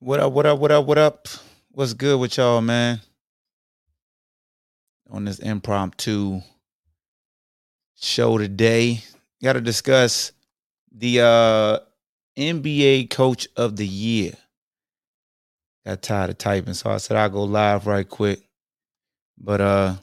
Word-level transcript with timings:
What 0.00 0.20
up, 0.20 0.32
what 0.32 0.46
up, 0.46 0.60
what 0.60 0.70
up, 0.70 0.86
what 0.86 0.96
up? 0.96 1.26
What's 1.72 1.92
good 1.92 2.20
with 2.20 2.36
y'all, 2.36 2.60
man? 2.60 3.00
On 5.10 5.24
this 5.24 5.40
impromptu 5.40 6.40
show 7.96 8.38
today, 8.38 9.02
got 9.42 9.54
to 9.54 9.60
discuss 9.60 10.30
the 10.92 11.20
uh 11.20 11.78
NBA 12.36 13.10
Coach 13.10 13.48
of 13.56 13.74
the 13.74 13.86
Year. 13.88 14.34
Got 15.84 16.00
tired 16.00 16.30
of 16.30 16.38
typing, 16.38 16.74
so 16.74 16.90
I 16.90 16.98
said 16.98 17.16
I'll 17.16 17.28
go 17.28 17.42
live 17.42 17.88
right 17.88 18.08
quick. 18.08 18.38
But 19.36 19.60
uh 19.60 19.94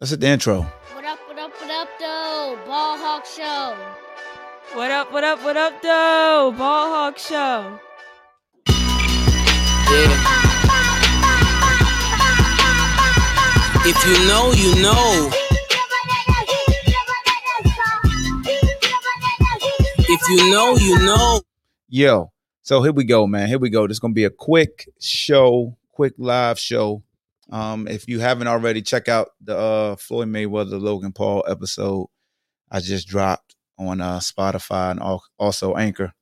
let's 0.00 0.10
hit 0.12 0.20
the 0.20 0.28
intro. 0.28 0.62
What 0.94 1.04
up, 1.04 1.18
what 1.28 1.38
up, 1.38 1.52
what 1.60 1.70
up, 1.70 1.88
though? 2.00 2.58
Ball 2.64 2.96
Hawk 2.96 3.26
Show. 3.26 3.76
What 4.74 4.90
up, 4.90 5.12
what 5.12 5.22
up, 5.22 5.44
what 5.44 5.58
up, 5.58 5.82
though? 5.82 6.54
Ball 6.56 6.88
Hawk 6.88 7.18
Show. 7.18 7.78
Yeah. 9.92 10.08
If 13.84 14.06
you 14.06 14.26
know, 14.26 14.52
you 14.52 14.82
know. 14.82 15.30
If 19.98 20.20
you 20.30 20.50
know, 20.50 20.76
you 20.76 20.98
know. 21.04 21.42
Yo, 21.88 22.32
so 22.62 22.82
here 22.82 22.92
we 22.92 23.04
go, 23.04 23.26
man. 23.26 23.48
Here 23.48 23.58
we 23.58 23.68
go. 23.68 23.86
This 23.86 23.96
is 23.96 24.00
gonna 24.00 24.14
be 24.14 24.24
a 24.24 24.30
quick 24.30 24.88
show, 24.98 25.76
quick 25.90 26.14
live 26.16 26.58
show. 26.58 27.02
Um, 27.50 27.86
if 27.86 28.08
you 28.08 28.20
haven't 28.20 28.46
already, 28.48 28.80
check 28.80 29.08
out 29.08 29.32
the 29.42 29.58
uh 29.58 29.96
Floyd 29.96 30.28
Mayweather 30.28 30.80
Logan 30.80 31.12
Paul 31.12 31.44
episode 31.46 32.06
I 32.70 32.80
just 32.80 33.08
dropped 33.08 33.56
on 33.78 34.00
uh 34.00 34.20
Spotify 34.20 34.92
and 34.92 35.00
al- 35.00 35.24
also 35.38 35.74
Anchor. 35.76 36.14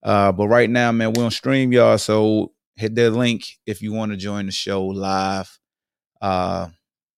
Uh, 0.00 0.30
but 0.30 0.46
right 0.46 0.70
now, 0.70 0.92
man, 0.92 1.12
we're 1.12 1.24
on 1.24 1.32
stream, 1.32 1.72
y'all. 1.72 1.98
So 1.98 2.52
hit 2.76 2.94
that 2.94 3.10
link 3.10 3.58
if 3.66 3.82
you 3.82 3.92
want 3.92 4.12
to 4.12 4.16
join 4.16 4.46
the 4.46 4.52
show 4.52 4.84
live. 4.84 5.58
Uh, 6.20 6.68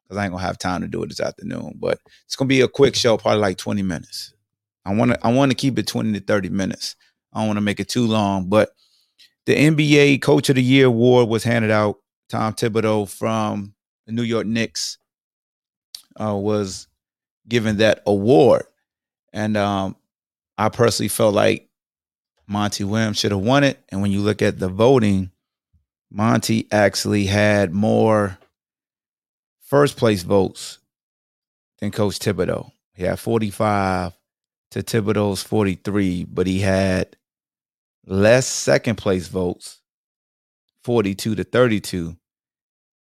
because 0.05 0.19
I 0.19 0.25
ain't 0.25 0.33
gonna 0.33 0.43
have 0.43 0.59
time 0.59 0.81
to 0.81 0.89
do 0.89 1.03
it 1.03 1.09
this 1.09 1.21
afternoon. 1.21 1.75
But 1.79 1.99
it's 2.25 2.35
gonna 2.35 2.49
be 2.49 2.63
a 2.63 2.69
quick 2.69 2.95
show, 2.95 3.19
probably 3.19 3.41
like 3.41 3.59
20 3.59 3.83
minutes. 3.83 4.33
I 4.85 4.95
wanna 4.95 5.19
I 5.23 5.33
wanna 5.33 5.55
keep 5.55 5.79
it 5.79 5.87
20 5.87 6.15
to 6.15 6.21
30 6.21 6.49
minutes. 6.49 6.97
I 7.33 7.41
don't 7.41 7.49
want 7.49 7.57
to 7.59 7.63
make 7.63 7.81
it 7.81 7.89
too 7.89 8.07
long, 8.07 8.49
but 8.49 8.71
the 9.47 9.55
NBA 9.55 10.23
Coach 10.23 10.49
of 10.49 10.57
the 10.57 10.63
Year 10.63 10.87
award 10.87 11.29
was 11.29 11.45
handed 11.45 11.71
out. 11.71 11.97
Tom 12.29 12.55
Thibodeau 12.55 13.09
from 13.09 13.75
the 14.07 14.13
New 14.13 14.23
York 14.23 14.47
Knicks 14.47 14.99
uh, 16.21 16.35
was 16.35 16.89
given 17.47 17.79
that 17.79 18.03
award, 18.07 18.65
and 19.33 19.57
um, 19.57 19.97
I 20.57 20.69
personally 20.69 21.09
felt 21.09 21.35
like 21.35 21.69
Monty 22.47 22.85
Williams 22.85 23.19
should 23.19 23.31
have 23.31 23.41
won 23.41 23.65
it. 23.65 23.79
And 23.91 24.03
when 24.03 24.11
you 24.11 24.21
look 24.21 24.43
at 24.43 24.59
the 24.59 24.69
voting, 24.69 25.31
Monty 26.11 26.67
actually 26.73 27.27
had 27.27 27.73
more 27.73 28.39
first 29.61 29.97
place 29.97 30.23
votes 30.23 30.79
than 31.79 31.91
Coach 31.91 32.19
Thibodeau. 32.19 32.73
He 32.95 33.05
had 33.05 33.21
45 33.21 34.13
to 34.71 34.83
Thibodeau's 34.83 35.43
43, 35.43 36.25
but 36.25 36.47
he 36.47 36.61
had 36.61 37.17
less 38.07 38.47
second 38.47 38.97
place 38.97 39.29
votes, 39.29 39.81
42 40.85 41.35
to 41.35 41.45
32. 41.45 42.17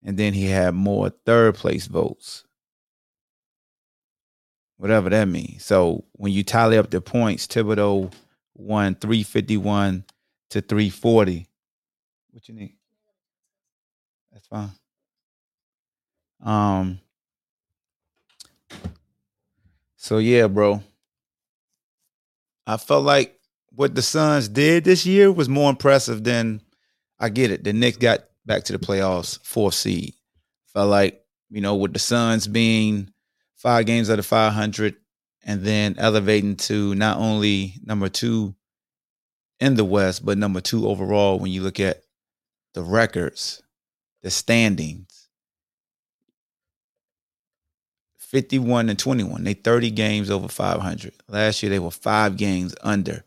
And 0.04 0.18
then 0.18 0.34
he 0.34 0.46
had 0.46 0.74
more 0.74 1.10
third 1.10 1.56
place 1.56 1.88
votes. 1.88 2.44
Whatever 4.78 5.10
that 5.10 5.28
means. 5.28 5.64
So 5.64 6.04
when 6.14 6.34
you 6.34 6.44
tally 6.44 6.78
up 6.78 6.90
the 6.90 7.02
points, 7.02 7.48
Thibodeau 7.48 8.12
won 8.56 8.96
351 8.96 10.04
to 10.50 10.62
340. 10.62 11.48
What 12.32 12.50
you 12.50 12.56
need? 12.56 12.76
That's 14.36 14.48
fine. 14.48 14.72
Um 16.44 17.00
so 19.96 20.18
yeah, 20.18 20.48
bro. 20.48 20.84
I 22.68 22.76
felt 22.78 23.06
like 23.06 23.40
what 23.72 23.96
the 23.96 24.02
Suns 24.02 24.50
did 24.50 24.84
this 24.84 25.06
year 25.06 25.32
was 25.32 25.48
more 25.48 25.70
impressive 25.70 26.24
than 26.24 26.62
I 27.18 27.30
get 27.30 27.50
it. 27.50 27.64
The 27.64 27.72
Knicks 27.72 27.98
got 27.98 28.26
back 28.46 28.66
to 28.66 28.74
the 28.74 28.80
playoffs, 28.80 29.42
fourth 29.44 29.74
seed. 29.74 30.14
Felt 30.74 30.90
like, 30.90 31.24
you 31.50 31.62
know, 31.62 31.76
with 31.76 31.94
the 31.94 32.00
Suns 32.00 32.46
being 32.46 33.12
five 33.56 33.86
games 33.86 34.10
out 34.10 34.20
of 34.20 34.26
500 34.26 34.96
and 35.46 35.64
then 35.64 35.96
elevating 35.98 36.58
to 36.58 36.94
not 36.96 37.18
only 37.18 37.76
number 37.84 38.10
two 38.10 38.54
in 39.62 39.76
the 39.76 39.86
West, 39.86 40.26
but 40.26 40.38
number 40.38 40.60
two 40.60 40.90
overall 40.90 41.40
when 41.40 41.52
you 41.52 41.62
look 41.62 41.80
at 41.80 42.04
the 42.74 42.84
records, 42.84 43.64
the 44.26 44.32
standings. 44.32 45.30
51 48.18 48.90
and 48.90 48.98
21. 48.98 49.44
They 49.44 49.54
30 49.54 49.92
games 49.92 50.32
over 50.32 50.48
500. 50.48 51.14
Last 51.28 51.62
year 51.62 51.70
they 51.70 51.78
were 51.78 51.92
5 51.92 52.36
games 52.36 52.74
under 52.82 53.24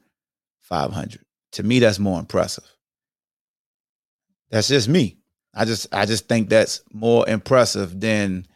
500. 0.63 1.25
To 1.53 1.63
me 1.63 1.79
that's 1.79 2.01
more 2.01 2.19
impressive. 2.19 2.65
That's 4.51 4.67
just 4.67 4.89
me. 4.89 5.19
I 5.55 5.65
just 5.65 5.87
I 5.95 6.05
just 6.05 6.27
think 6.27 6.49
that's 6.49 6.83
more 6.93 7.29
impressive 7.29 8.01
than 8.01 8.49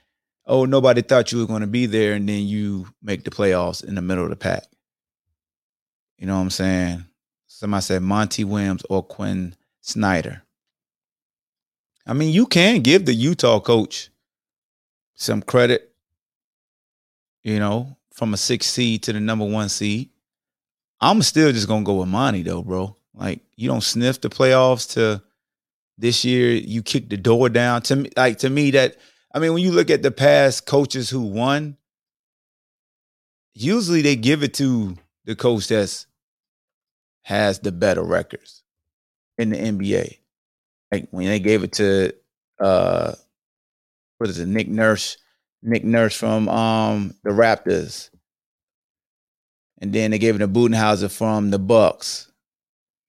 oh 0.44 0.64
nobody 0.64 1.02
thought 1.02 1.30
you 1.30 1.38
were 1.38 1.46
going 1.46 1.60
to 1.60 1.68
be 1.68 1.86
there 1.86 2.14
and 2.14 2.28
then 2.28 2.42
you 2.42 2.88
make 3.00 3.22
the 3.22 3.30
playoffs 3.30 3.84
in 3.84 3.94
the 3.94 4.02
middle 4.02 4.24
of 4.24 4.30
the 4.30 4.36
pack. 4.36 4.64
You 6.18 6.26
know 6.26 6.34
what 6.34 6.42
I'm 6.42 6.50
saying? 6.50 7.04
Somebody 7.46 7.82
said 7.82 8.02
Monty 8.02 8.42
Williams 8.42 8.82
or 8.90 9.04
Quinn 9.04 9.54
Snyder. 9.80 10.42
I 12.06 12.14
mean, 12.14 12.32
you 12.32 12.46
can 12.46 12.80
give 12.80 13.06
the 13.06 13.14
Utah 13.14 13.60
coach 13.60 14.10
some 15.14 15.42
credit, 15.42 15.92
you 17.42 17.58
know, 17.58 17.96
from 18.12 18.34
a 18.34 18.36
six 18.36 18.66
seed 18.66 19.04
to 19.04 19.12
the 19.12 19.20
number 19.20 19.44
one 19.44 19.68
seed. 19.68 20.10
I'm 21.00 21.22
still 21.22 21.52
just 21.52 21.68
gonna 21.68 21.84
go 21.84 22.00
with 22.00 22.08
Monty 22.08 22.42
though, 22.42 22.62
bro. 22.62 22.96
Like 23.14 23.40
you 23.56 23.68
don't 23.68 23.82
sniff 23.82 24.20
the 24.20 24.30
playoffs 24.30 24.94
to 24.94 25.22
this 25.98 26.24
year. 26.24 26.52
You 26.52 26.82
kick 26.82 27.08
the 27.08 27.16
door 27.16 27.48
down 27.48 27.82
to 27.82 27.96
me. 27.96 28.10
Like 28.16 28.38
to 28.38 28.50
me, 28.50 28.70
that 28.72 28.96
I 29.34 29.38
mean, 29.38 29.52
when 29.52 29.62
you 29.62 29.72
look 29.72 29.90
at 29.90 30.02
the 30.02 30.10
past 30.10 30.66
coaches 30.66 31.10
who 31.10 31.22
won, 31.22 31.76
usually 33.54 34.02
they 34.02 34.16
give 34.16 34.42
it 34.42 34.54
to 34.54 34.96
the 35.24 35.36
coach 35.36 35.68
that's 35.68 36.06
has 37.22 37.60
the 37.60 37.72
better 37.72 38.02
records 38.02 38.62
in 39.38 39.50
the 39.50 39.56
NBA. 39.56 40.18
Like 40.92 41.08
when 41.10 41.26
they 41.26 41.40
gave 41.40 41.64
it 41.64 41.72
to 41.74 42.12
uh 42.60 43.14
what 44.18 44.30
is 44.30 44.38
it, 44.38 44.46
Nick 44.46 44.68
Nurse, 44.68 45.16
Nick 45.62 45.84
Nurse 45.84 46.14
from 46.16 46.48
um 46.48 47.14
the 47.24 47.30
Raptors. 47.30 48.10
And 49.80 49.92
then 49.92 50.12
they 50.12 50.18
gave 50.18 50.36
it 50.36 50.38
to 50.38 50.48
Budenholzer 50.48 51.10
from 51.10 51.50
the 51.50 51.58
Bucks. 51.58 52.30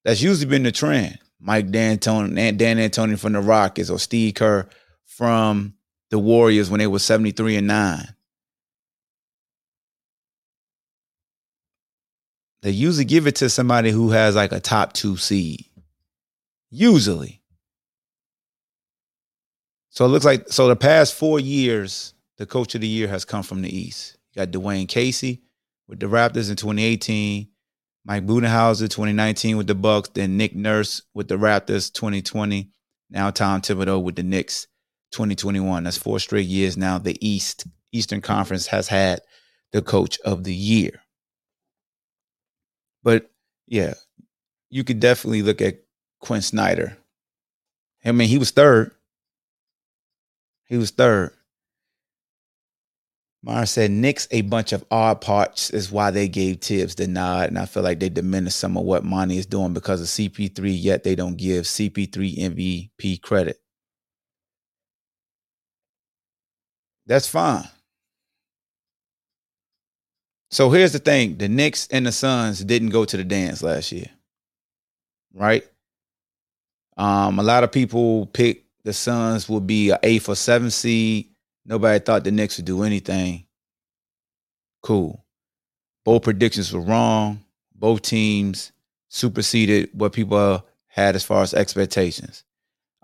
That's 0.05 0.21
usually 0.23 0.49
been 0.49 0.63
the 0.63 0.71
trend. 0.71 1.19
Mike 1.39 1.69
D'Antoni, 1.69 2.57
Dan 2.57 2.77
Antoni 2.77 3.19
from 3.19 3.33
the 3.33 3.41
Rockets 3.41 3.89
or 3.89 3.99
Steve 3.99 4.35
Kerr 4.35 4.67
from 5.05 5.75
the 6.09 6.17
Warriors 6.17 6.69
when 6.69 6.79
they 6.79 6.87
were 6.87 6.99
73 6.99 7.57
and 7.57 7.67
9. 7.67 8.07
They 12.63 12.71
usually 12.71 13.05
give 13.05 13.27
it 13.27 13.35
to 13.35 13.49
somebody 13.49 13.91
who 13.91 14.11
has 14.11 14.35
like 14.35 14.53
a 14.53 14.61
top 14.61 14.93
two 14.93 15.17
seed. 15.17 15.65
Usually. 16.71 17.42
So 19.93 20.05
it 20.05 20.07
looks 20.07 20.25
like 20.25 20.49
so 20.49 20.67
the 20.67 20.75
past 20.75 21.13
four 21.13 21.39
years, 21.39 22.15
the 22.39 22.47
coach 22.47 22.73
of 22.73 22.81
the 22.81 22.87
year 22.87 23.07
has 23.07 23.25
come 23.25 23.43
from 23.43 23.61
the 23.61 23.69
East. 23.69 24.17
You 24.33 24.39
got 24.39 24.51
Dwane 24.51 24.87
Casey 24.87 25.43
with 25.87 25.99
the 25.99 26.07
Raptors 26.07 26.49
in 26.49 26.55
2018, 26.55 27.47
Mike 28.03 28.25
Budenholzer 28.25 28.89
2019 28.89 29.55
with 29.55 29.67
the 29.67 29.75
Bucks, 29.75 30.09
then 30.09 30.35
Nick 30.35 30.55
Nurse 30.55 31.03
with 31.13 31.27
the 31.27 31.35
Raptors 31.35 31.93
2020, 31.93 32.71
now 33.11 33.29
Tom 33.29 33.61
Thibodeau 33.61 34.01
with 34.01 34.15
the 34.15 34.23
Knicks 34.23 34.65
2021. 35.11 35.83
That's 35.83 35.95
four 35.95 36.19
straight 36.19 36.47
years 36.47 36.75
now. 36.75 36.97
The 36.97 37.15
East 37.23 37.67
Eastern 37.91 38.21
Conference 38.21 38.65
has 38.65 38.87
had 38.87 39.21
the 39.73 39.83
coach 39.83 40.19
of 40.21 40.43
the 40.43 40.55
year. 40.55 41.03
But 43.03 43.29
yeah, 43.67 43.93
you 44.71 44.83
could 44.83 44.99
definitely 44.99 45.43
look 45.43 45.61
at 45.61 45.83
Quinn 46.19 46.41
Snyder. 46.41 46.97
I 48.03 48.11
mean, 48.11 48.27
he 48.27 48.39
was 48.39 48.49
third. 48.49 48.92
He 50.67 50.77
was 50.77 50.91
third. 50.91 51.31
Mara 53.43 53.67
said 53.67 53.91
Knicks 53.91 54.27
a 54.31 54.41
bunch 54.41 54.71
of 54.71 54.85
odd 54.89 55.19
parts 55.19 55.69
is 55.69 55.91
why 55.91 56.11
they 56.11 56.29
gave 56.29 56.61
Tibbs 56.61 56.95
the 56.95 57.07
nod, 57.07 57.49
and 57.49 57.59
I 57.59 57.65
feel 57.65 57.83
like 57.83 57.99
they 57.99 58.07
diminished 58.07 58.57
some 58.57 58.77
of 58.77 58.85
what 58.85 59.03
Monty 59.03 59.37
is 59.37 59.45
doing 59.45 59.73
because 59.73 59.99
of 60.01 60.07
CP3. 60.07 60.81
Yet 60.81 61.03
they 61.03 61.13
don't 61.15 61.35
give 61.35 61.65
CP3 61.65 62.37
MVP 62.37 63.21
credit. 63.21 63.57
That's 67.05 67.27
fine. 67.27 67.67
So 70.51 70.69
here's 70.69 70.93
the 70.93 70.99
thing: 70.99 71.37
the 71.37 71.49
Knicks 71.49 71.87
and 71.91 72.05
the 72.05 72.13
Suns 72.13 72.63
didn't 72.63 72.89
go 72.89 73.03
to 73.03 73.17
the 73.17 73.25
dance 73.25 73.61
last 73.61 73.91
year, 73.91 74.09
right? 75.33 75.65
Um, 76.95 77.39
a 77.39 77.43
lot 77.43 77.63
of 77.63 77.71
people 77.71 78.27
picked 78.27 78.62
the 78.83 78.93
Suns 78.93 79.47
would 79.49 79.65
be 79.65 79.91
an 79.91 79.99
eighth 80.03 80.29
or 80.29 80.35
seventh 80.35 80.73
seed. 80.73 81.29
Nobody 81.65 81.99
thought 81.99 82.23
the 82.23 82.31
Knicks 82.31 82.57
would 82.57 82.65
do 82.65 82.83
anything. 82.83 83.45
Cool. 84.81 85.23
Both 86.03 86.23
predictions 86.23 86.73
were 86.73 86.81
wrong. 86.81 87.43
Both 87.73 88.01
teams 88.01 88.71
superseded 89.07 89.89
what 89.93 90.13
people 90.13 90.65
had 90.87 91.15
as 91.15 91.23
far 91.23 91.41
as 91.41 91.53
expectations. 91.53 92.43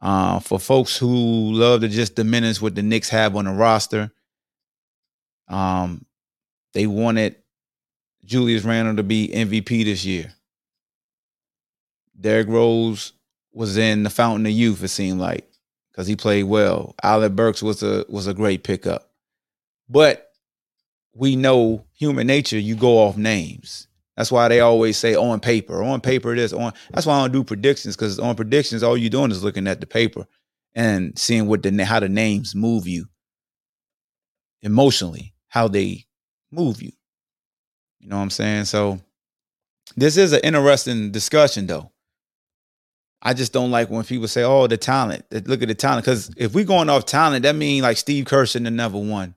Uh, 0.01 0.39
for 0.39 0.59
folks 0.59 0.97
who 0.97 1.07
love 1.53 1.81
to 1.81 1.87
just 1.87 2.15
diminish 2.15 2.61
what 2.61 2.75
the 2.75 2.83
Knicks 2.83 3.09
have 3.09 3.35
on 3.35 3.45
the 3.45 3.51
roster, 3.51 4.11
um, 5.47 6.05
they 6.73 6.87
wanted 6.87 7.35
Julius 8.23 8.63
Randle 8.63 8.95
to 8.97 9.03
be 9.03 9.29
MVP 9.29 9.85
this 9.85 10.05
year. 10.05 10.33
Derrick 12.19 12.47
Rose 12.47 13.13
was 13.53 13.77
in 13.77 14.03
the 14.03 14.09
fountain 14.09 14.45
of 14.45 14.51
youth, 14.51 14.83
it 14.83 14.89
seemed 14.89 15.19
like, 15.19 15.48
because 15.99 16.07
he 16.07 16.15
played 16.15 16.43
well. 16.43 16.95
Alec 17.03 17.33
Burks 17.33 17.61
was 17.61 17.83
a 17.83 18.05
was 18.07 18.25
a 18.25 18.33
great 18.33 18.63
pickup. 18.63 19.11
But 19.89 20.31
we 21.13 21.35
know 21.35 21.83
human 21.93 22.25
nature, 22.25 22.57
you 22.57 22.77
go 22.77 22.99
off 22.99 23.17
names. 23.17 23.89
That's 24.15 24.31
why 24.31 24.47
they 24.47 24.61
always 24.61 24.95
say 24.95 25.15
on 25.15 25.41
paper, 25.41 25.83
on 25.83 25.99
paper 25.99 26.33
this, 26.33 26.53
on 26.53 26.71
that's 26.91 27.05
why 27.05 27.17
I 27.17 27.23
don't 27.23 27.33
do 27.33 27.43
predictions, 27.43 27.97
because 27.97 28.17
on 28.17 28.37
predictions, 28.37 28.81
all 28.81 28.95
you're 28.95 29.09
doing 29.09 29.29
is 29.31 29.43
looking 29.43 29.67
at 29.67 29.81
the 29.81 29.85
paper 29.87 30.25
and 30.73 31.19
seeing 31.19 31.47
what 31.47 31.63
the 31.63 31.83
how 31.83 31.99
the 31.99 32.07
names 32.07 32.55
move 32.55 32.87
you 32.87 33.05
emotionally, 34.61 35.33
how 35.49 35.67
they 35.67 36.05
move 36.49 36.81
you. 36.81 36.93
You 37.99 38.07
know 38.07 38.15
what 38.15 38.21
I'm 38.23 38.29
saying? 38.29 38.65
So 38.65 39.01
this 39.97 40.15
is 40.15 40.31
an 40.31 40.39
interesting 40.45 41.11
discussion 41.11 41.67
though. 41.67 41.91
I 43.21 43.33
just 43.33 43.51
don't 43.51 43.71
like 43.71 43.89
when 43.89 44.03
people 44.03 44.27
say, 44.27 44.43
"Oh, 44.43 44.67
the 44.67 44.77
talent." 44.77 45.25
Look 45.31 45.61
at 45.61 45.67
the 45.67 45.75
talent, 45.75 46.05
because 46.05 46.31
if 46.37 46.53
we're 46.53 46.65
going 46.65 46.89
off 46.89 47.05
talent, 47.05 47.43
that 47.43 47.55
means 47.55 47.83
like 47.83 47.97
Steve 47.97 48.25
Kerr 48.25 48.45
have 48.45 48.61
never 48.61 48.97
won 48.97 49.35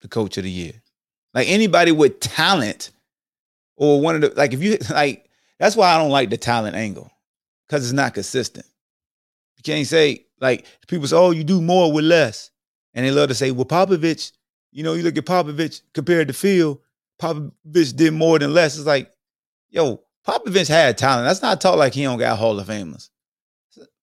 the 0.00 0.08
Coach 0.08 0.36
of 0.36 0.44
the 0.44 0.50
Year. 0.50 0.74
Like 1.34 1.48
anybody 1.48 1.92
with 1.92 2.20
talent, 2.20 2.90
or 3.76 4.00
one 4.00 4.14
of 4.14 4.20
the 4.20 4.32
like, 4.36 4.52
if 4.52 4.62
you 4.62 4.78
like, 4.90 5.28
that's 5.58 5.76
why 5.76 5.92
I 5.92 5.98
don't 5.98 6.10
like 6.10 6.30
the 6.30 6.36
talent 6.36 6.76
angle, 6.76 7.10
because 7.66 7.84
it's 7.84 7.92
not 7.92 8.14
consistent. 8.14 8.66
You 9.56 9.62
can't 9.62 9.86
say 9.86 10.26
like 10.40 10.66
people 10.86 11.08
say, 11.08 11.16
"Oh, 11.16 11.32
you 11.32 11.42
do 11.42 11.60
more 11.60 11.92
with 11.92 12.04
less," 12.04 12.50
and 12.94 13.04
they 13.04 13.10
love 13.10 13.28
to 13.28 13.34
say, 13.34 13.50
"Well, 13.50 13.64
Popovich." 13.64 14.32
You 14.72 14.82
know, 14.82 14.92
you 14.92 15.02
look 15.02 15.16
at 15.16 15.24
Popovich 15.24 15.80
compared 15.94 16.28
to 16.28 16.34
Phil. 16.34 16.80
Popovich 17.18 17.96
did 17.96 18.12
more 18.12 18.38
than 18.38 18.52
less. 18.52 18.76
It's 18.76 18.86
like, 18.86 19.10
yo, 19.70 20.02
Popovich 20.26 20.68
had 20.68 20.98
talent. 20.98 21.26
That's 21.26 21.42
not 21.42 21.60
talk 21.60 21.76
like 21.76 21.94
he 21.94 22.02
don't 22.02 22.18
got 22.18 22.38
Hall 22.38 22.58
of 22.58 22.66
Famers. 22.66 23.10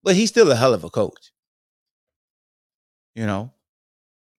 But 0.04 0.16
he's 0.16 0.30
still 0.30 0.52
a 0.52 0.56
hell 0.56 0.74
of 0.74 0.84
a 0.84 0.90
coach. 0.90 1.32
You 3.16 3.26
know? 3.26 3.52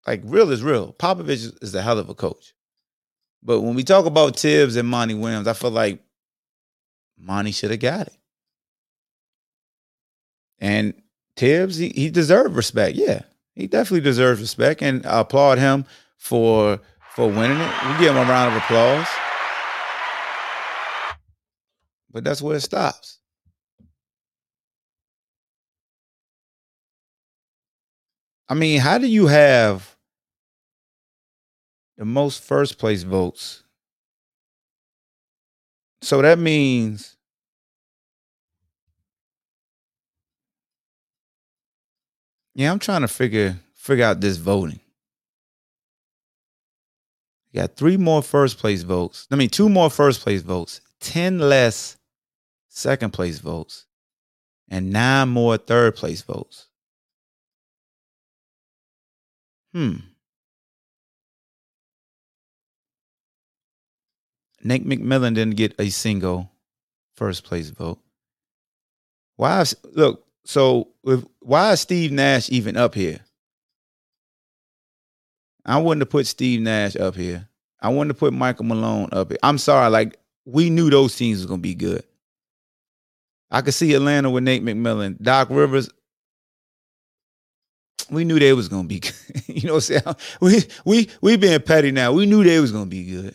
Like 0.06 0.22
real 0.24 0.50
is 0.50 0.62
real. 0.62 0.92
Popovich 0.92 1.62
is 1.62 1.74
a 1.74 1.82
hell 1.82 1.98
of 1.98 2.08
a 2.08 2.14
coach. 2.14 2.54
But 3.42 3.60
when 3.60 3.74
we 3.74 3.84
talk 3.84 4.06
about 4.06 4.36
Tibbs 4.36 4.76
and 4.76 4.88
Monty 4.88 5.14
Williams, 5.14 5.46
I 5.46 5.52
feel 5.52 5.70
like 5.70 6.02
Monty 7.18 7.52
should 7.52 7.70
have 7.70 7.80
got 7.80 8.06
it. 8.06 8.16
And 10.58 10.94
Tibbs, 11.36 11.76
he, 11.76 11.90
he 11.90 12.10
deserved 12.10 12.56
respect. 12.56 12.96
Yeah, 12.96 13.22
he 13.54 13.66
definitely 13.66 14.00
deserves 14.00 14.40
respect. 14.40 14.82
And 14.82 15.04
I 15.04 15.20
applaud 15.20 15.58
him 15.58 15.84
for 16.16 16.80
for 17.14 17.28
winning 17.28 17.60
it. 17.60 17.70
We 17.86 17.98
give 17.98 18.14
him 18.14 18.16
a 18.16 18.30
round 18.30 18.54
of 18.54 18.62
applause. 18.62 19.06
But 22.14 22.22
that's 22.22 22.40
where 22.40 22.56
it 22.56 22.60
stops. 22.60 23.18
I 28.48 28.54
mean, 28.54 28.80
how 28.80 28.98
do 28.98 29.08
you 29.08 29.26
have 29.26 29.96
the 31.96 32.04
most 32.04 32.42
first 32.42 32.78
place 32.78 33.02
votes? 33.02 33.64
So 36.02 36.22
that 36.22 36.38
means 36.38 37.16
Yeah, 42.54 42.70
I'm 42.70 42.78
trying 42.78 43.00
to 43.00 43.08
figure 43.08 43.58
figure 43.74 44.04
out 44.04 44.20
this 44.20 44.36
voting. 44.36 44.78
You 47.50 47.60
got 47.60 47.76
three 47.76 47.96
more 47.96 48.22
first 48.22 48.58
place 48.58 48.82
votes. 48.84 49.26
I 49.32 49.34
mean, 49.34 49.48
two 49.48 49.68
more 49.68 49.90
first 49.90 50.20
place 50.20 50.42
votes, 50.42 50.80
10 51.00 51.40
less 51.40 51.96
second 52.74 53.12
place 53.12 53.38
votes, 53.38 53.86
and 54.68 54.90
nine 54.90 55.28
more 55.28 55.56
third 55.56 55.96
place 55.96 56.22
votes. 56.22 56.66
Hmm. 59.72 59.96
Nick 64.62 64.84
McMillan 64.84 65.34
didn't 65.34 65.56
get 65.56 65.74
a 65.78 65.90
single 65.90 66.50
first 67.14 67.44
place 67.44 67.70
vote. 67.70 67.98
Why 69.36 69.60
is, 69.60 69.76
look, 69.92 70.26
so 70.44 70.88
if, 71.04 71.24
why 71.40 71.72
is 71.72 71.80
Steve 71.80 72.12
Nash 72.12 72.50
even 72.50 72.76
up 72.76 72.94
here? 72.94 73.20
I 75.66 75.78
wouldn't 75.78 76.02
have 76.02 76.10
put 76.10 76.26
Steve 76.26 76.60
Nash 76.60 76.96
up 76.96 77.14
here. 77.14 77.48
I 77.80 77.88
wouldn't 77.88 78.10
have 78.10 78.18
put 78.18 78.32
Michael 78.32 78.64
Malone 78.64 79.10
up 79.12 79.28
here. 79.28 79.38
I'm 79.42 79.58
sorry, 79.58 79.90
like 79.90 80.18
we 80.44 80.70
knew 80.70 80.88
those 80.90 81.16
teams 81.16 81.38
was 81.38 81.46
gonna 81.46 81.58
be 81.58 81.74
good. 81.74 82.04
I 83.50 83.60
could 83.62 83.74
see 83.74 83.94
Atlanta 83.94 84.30
with 84.30 84.44
Nate 84.44 84.64
McMillan, 84.64 85.20
Doc 85.20 85.48
Rivers. 85.50 85.88
We 88.10 88.24
knew 88.24 88.38
they 88.38 88.52
was 88.52 88.68
gonna 88.68 88.88
be 88.88 89.00
good. 89.00 89.14
you 89.46 89.68
know 89.68 89.74
what 89.74 89.90
I'm 89.90 90.02
saying? 90.02 90.16
We 90.40 90.62
we 90.84 91.10
we 91.20 91.36
being 91.36 91.60
petty 91.60 91.90
now. 91.90 92.12
We 92.12 92.26
knew 92.26 92.44
they 92.44 92.60
was 92.60 92.72
gonna 92.72 92.86
be 92.86 93.04
good. 93.04 93.34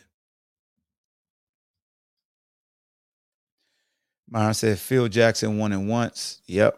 Myron 4.29 4.53
said 4.53 4.77
Phil 4.77 5.07
Jackson 5.07 5.57
won 5.57 5.73
it 5.73 5.77
once. 5.77 6.41
Yep. 6.45 6.77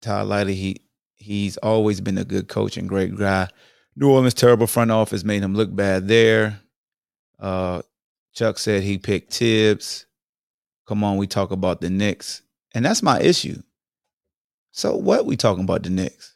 Todd 0.00 0.26
Lively, 0.26 0.54
he 0.54 0.80
he's 1.16 1.56
always 1.58 2.00
been 2.00 2.18
a 2.18 2.24
good 2.24 2.48
coach 2.48 2.76
and 2.76 2.88
great 2.88 3.14
guy. 3.14 3.48
New 3.94 4.10
Orleans 4.10 4.34
terrible 4.34 4.66
front 4.66 4.90
office 4.90 5.22
made 5.22 5.42
him 5.42 5.54
look 5.54 5.74
bad 5.74 6.08
there. 6.08 6.60
Uh, 7.38 7.82
Chuck 8.32 8.58
said 8.58 8.82
he 8.82 8.98
picked 8.98 9.32
Tibbs. 9.32 10.06
Come 10.86 11.04
on, 11.04 11.18
we 11.18 11.26
talk 11.26 11.50
about 11.52 11.80
the 11.80 11.90
Knicks. 11.90 12.42
And 12.74 12.84
that's 12.84 13.02
my 13.02 13.20
issue. 13.20 13.62
So 14.72 14.96
what 14.96 15.26
we 15.26 15.36
talking 15.36 15.64
about 15.64 15.82
the 15.82 15.90
Knicks? 15.90 16.34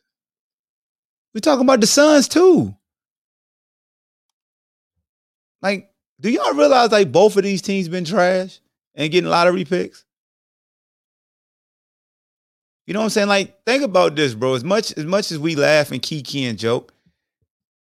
We 1.34 1.40
talking 1.40 1.64
about 1.64 1.80
the 1.80 1.86
Suns 1.86 2.28
too. 2.28 2.74
Like, 5.62 5.90
do 6.20 6.30
y'all 6.30 6.54
realize 6.54 6.92
like 6.92 7.12
both 7.12 7.36
of 7.36 7.42
these 7.42 7.62
teams 7.62 7.88
been 7.88 8.04
trash 8.04 8.60
and 8.94 9.10
getting 9.12 9.30
lottery 9.30 9.64
picks? 9.64 10.04
You 12.86 12.94
know 12.94 13.00
what 13.00 13.04
I'm 13.04 13.10
saying? 13.10 13.28
Like, 13.28 13.64
think 13.64 13.82
about 13.82 14.14
this, 14.16 14.34
bro. 14.34 14.54
As 14.54 14.64
much 14.64 14.96
as 14.96 15.04
much 15.04 15.32
as 15.32 15.38
we 15.38 15.56
laugh 15.56 15.90
and 15.90 16.00
kiki 16.00 16.44
and 16.44 16.58
joke, 16.58 16.92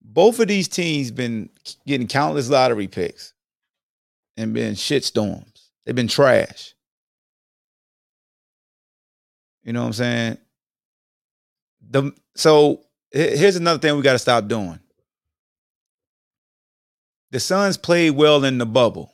both 0.01 0.39
of 0.39 0.47
these 0.47 0.67
teams 0.67 1.11
been 1.11 1.49
getting 1.85 2.07
countless 2.07 2.49
lottery 2.49 2.87
picks 2.87 3.33
and 4.37 4.53
been 4.53 4.75
shit 4.75 5.03
storms. 5.03 5.71
They've 5.85 5.95
been 5.95 6.07
trash. 6.07 6.74
You 9.65 9.73
know 9.73 9.81
what 9.81 9.87
I'm 9.87 9.93
saying? 9.93 10.37
The 11.89 12.11
so 12.35 12.81
here's 13.11 13.55
another 13.55 13.79
thing 13.79 13.95
we 13.95 14.03
got 14.03 14.13
to 14.13 14.19
stop 14.19 14.47
doing. 14.47 14.79
The 17.31 17.39
Suns 17.39 17.75
played 17.75 18.11
well 18.11 18.45
in 18.45 18.59
the 18.59 18.65
bubble. 18.65 19.11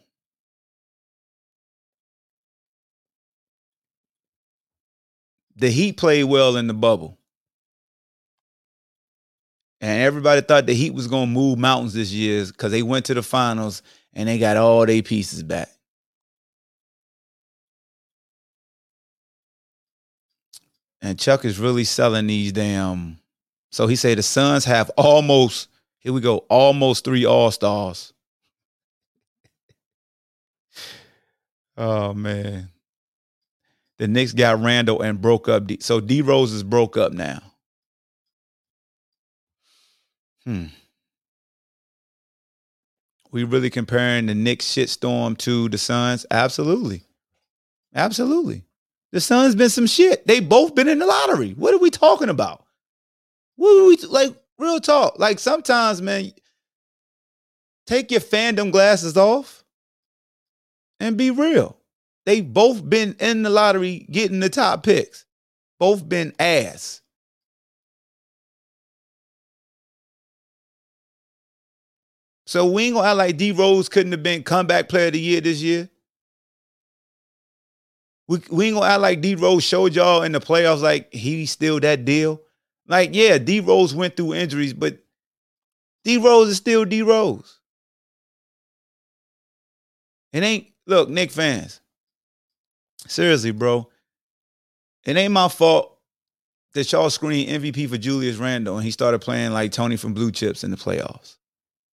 The 5.56 5.70
Heat 5.70 5.98
played 5.98 6.26
well 6.26 6.58
in 6.58 6.68
the 6.68 6.74
bubble. 6.74 7.18
And 9.80 10.02
everybody 10.02 10.42
thought 10.42 10.66
the 10.66 10.74
Heat 10.74 10.94
was 10.94 11.08
going 11.08 11.28
to 11.28 11.34
move 11.34 11.58
mountains 11.58 11.94
this 11.94 12.12
year 12.12 12.46
because 12.46 12.72
they 12.72 12.84
went 12.84 13.06
to 13.06 13.14
the 13.14 13.24
finals 13.24 13.82
and 14.14 14.28
they 14.28 14.38
got 14.38 14.58
all 14.58 14.86
their 14.86 15.02
pieces 15.02 15.44
back. 15.44 15.70
And 21.02 21.20
Chuck 21.20 21.46
is 21.46 21.60
really 21.60 21.84
selling 21.84 22.28
these 22.28 22.52
damn. 22.52 23.20
So 23.72 23.88
he 23.88 23.96
said 23.96 24.18
the 24.18 24.24
Suns 24.24 24.66
have 24.66 24.92
almost, 24.98 25.68
here 26.00 26.14
we 26.14 26.22
go, 26.22 26.40
almost 26.50 27.04
three 27.06 27.26
All 27.26 27.50
Stars. 27.52 28.14
oh, 31.78 32.14
man. 32.14 32.70
The 33.98 34.08
Knicks 34.08 34.34
got 34.34 34.62
Randle 34.62 35.02
and 35.02 35.22
broke 35.22 35.48
up. 35.48 35.68
D- 35.68 35.78
so 35.80 36.00
D 36.00 36.22
Rose 36.22 36.52
is 36.54 36.64
broke 36.64 36.98
up 36.98 37.14
now. 37.14 37.40
Hmm. 40.46 40.66
We 43.32 43.44
really 43.44 43.70
comparing 43.70 44.26
the 44.26 44.36
Knicks 44.36 44.66
shitstorm 44.66 45.38
to 45.40 45.70
the 45.70 45.78
Suns? 45.78 46.26
Absolutely. 46.32 47.04
Absolutely. 47.94 48.64
The 49.12 49.20
Suns 49.22 49.56
been 49.56 49.70
some 49.70 49.88
shit. 49.88 50.26
They 50.26 50.40
both 50.40 50.74
been 50.74 50.88
in 50.88 51.00
the 51.00 51.06
lottery. 51.06 51.52
What 51.52 51.74
are 51.74 51.80
we 51.80 51.90
talking 51.90 52.30
about? 52.30 52.66
What 53.58 53.78
are 53.78 53.88
we 53.88 53.98
like? 54.08 54.36
Real 54.58 54.80
talk. 54.80 55.18
Like 55.18 55.40
sometimes, 55.40 56.02
man, 56.02 56.32
take 57.88 58.12
your 58.12 58.22
fandom 58.22 58.72
glasses 58.72 59.18
off 59.18 59.64
and 61.00 61.18
be 61.18 61.32
real. 61.32 61.78
They 62.26 62.42
both 62.42 62.88
been 62.88 63.16
in 63.20 63.42
the 63.42 63.50
lottery 63.50 64.08
getting 64.12 64.40
the 64.40 64.50
top 64.50 64.84
picks. 64.84 65.26
Both 65.80 66.08
been 66.08 66.34
ass. 66.40 67.02
So 72.46 72.70
we 72.70 72.86
ain't 72.86 72.96
gonna 72.96 73.08
act 73.08 73.18
like 73.18 73.38
D 73.38 73.52
Rose 73.52 73.90
couldn't 73.90 74.12
have 74.12 74.24
been 74.24 74.44
comeback 74.44 74.90
player 74.90 75.08
of 75.08 75.14
the 75.14 75.20
year 75.20 75.42
this 75.42 75.62
year. 75.62 75.90
We, 78.32 78.40
we 78.50 78.66
ain't 78.68 78.76
gonna 78.76 78.86
act 78.86 79.02
like 79.02 79.20
D 79.20 79.36
Rose 79.36 79.62
showed 79.62 79.94
y'all 79.94 80.24
in 80.24 80.32
the 80.32 80.40
playoffs 80.40 80.82
like 80.82 81.14
he 81.14 81.46
still 81.46 81.82
that 81.82 82.06
deal. 82.06 82.42
Like, 82.88 83.10
yeah, 83.12 83.38
D 83.38 83.60
Rose 83.60 83.94
went 83.94 84.16
through 84.16 84.36
injuries, 84.36 84.72
but 84.72 85.00
D 86.06 86.16
Rose 86.16 86.48
is 86.48 86.56
still 86.56 86.86
D 86.86 87.02
Rose. 87.02 87.60
It 90.32 90.44
ain't 90.44 90.68
look, 90.88 91.10
Nick 91.10 91.30
fans. 91.30 91.82
Seriously, 93.06 93.52
bro. 93.52 93.90
It 95.06 95.18
ain't 95.18 95.34
my 95.34 95.50
fault 95.50 95.98
that 96.74 96.90
y'all 96.90 97.10
screened 97.10 97.50
MVP 97.50 97.90
for 97.90 97.98
Julius 97.98 98.38
Randle 98.38 98.78
and 98.78 98.86
he 98.86 98.92
started 98.92 99.20
playing 99.20 99.52
like 99.52 99.74
Tony 99.74 99.98
from 99.98 100.14
Blue 100.14 100.32
Chips 100.32 100.64
in 100.64 100.72
the 100.72 100.78
playoffs. 100.78 101.36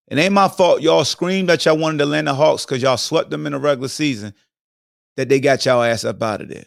It 0.06 0.18
ain't 0.18 0.34
my 0.34 0.46
fault 0.46 0.82
y'all 0.82 1.04
screamed 1.04 1.48
that 1.48 1.64
y'all 1.64 1.76
wanted 1.76 1.98
to 1.98 2.06
land 2.06 2.28
the 2.28 2.34
Hawks 2.34 2.64
because 2.64 2.80
y'all 2.80 2.96
swept 2.96 3.30
them 3.30 3.44
in 3.44 3.54
the 3.54 3.58
regular 3.58 3.88
season 3.88 4.34
that 5.18 5.28
they 5.28 5.40
got 5.40 5.66
y'all 5.66 5.82
ass 5.82 6.04
up 6.04 6.22
out 6.22 6.42
of 6.42 6.48
there. 6.48 6.66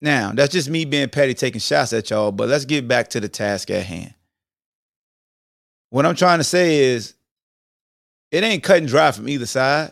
Now, 0.00 0.30
that's 0.32 0.52
just 0.52 0.70
me 0.70 0.84
being 0.84 1.08
petty, 1.08 1.34
taking 1.34 1.60
shots 1.60 1.92
at 1.92 2.08
y'all, 2.08 2.30
but 2.30 2.48
let's 2.48 2.66
get 2.66 2.86
back 2.86 3.08
to 3.08 3.18
the 3.18 3.28
task 3.28 3.68
at 3.70 3.82
hand. 3.82 4.14
What 5.90 6.06
I'm 6.06 6.14
trying 6.14 6.38
to 6.38 6.44
say 6.44 6.84
is, 6.84 7.14
it 8.30 8.44
ain't 8.44 8.62
cut 8.62 8.76
and 8.76 8.86
dry 8.86 9.10
from 9.10 9.28
either 9.28 9.46
side, 9.46 9.90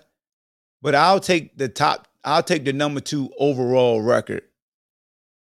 but 0.81 0.95
I'll 0.95 1.19
take 1.19 1.59
the 1.59 1.69
top, 1.69 2.07
I'll 2.23 2.45
take 2.45 2.65
the 2.65 2.73
number 2.73 3.01
two 3.01 3.33
overall 3.37 4.01
record 4.01 4.43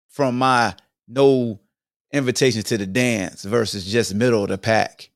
from 0.09 0.39
my 0.39 0.73
no 1.07 1.59
invitation 2.11 2.63
to 2.63 2.77
the 2.79 2.87
dance 2.87 3.43
versus 3.43 3.85
just 3.85 4.15
middle 4.15 4.41
of 4.41 4.49
the 4.49 4.57
pack. 4.57 5.11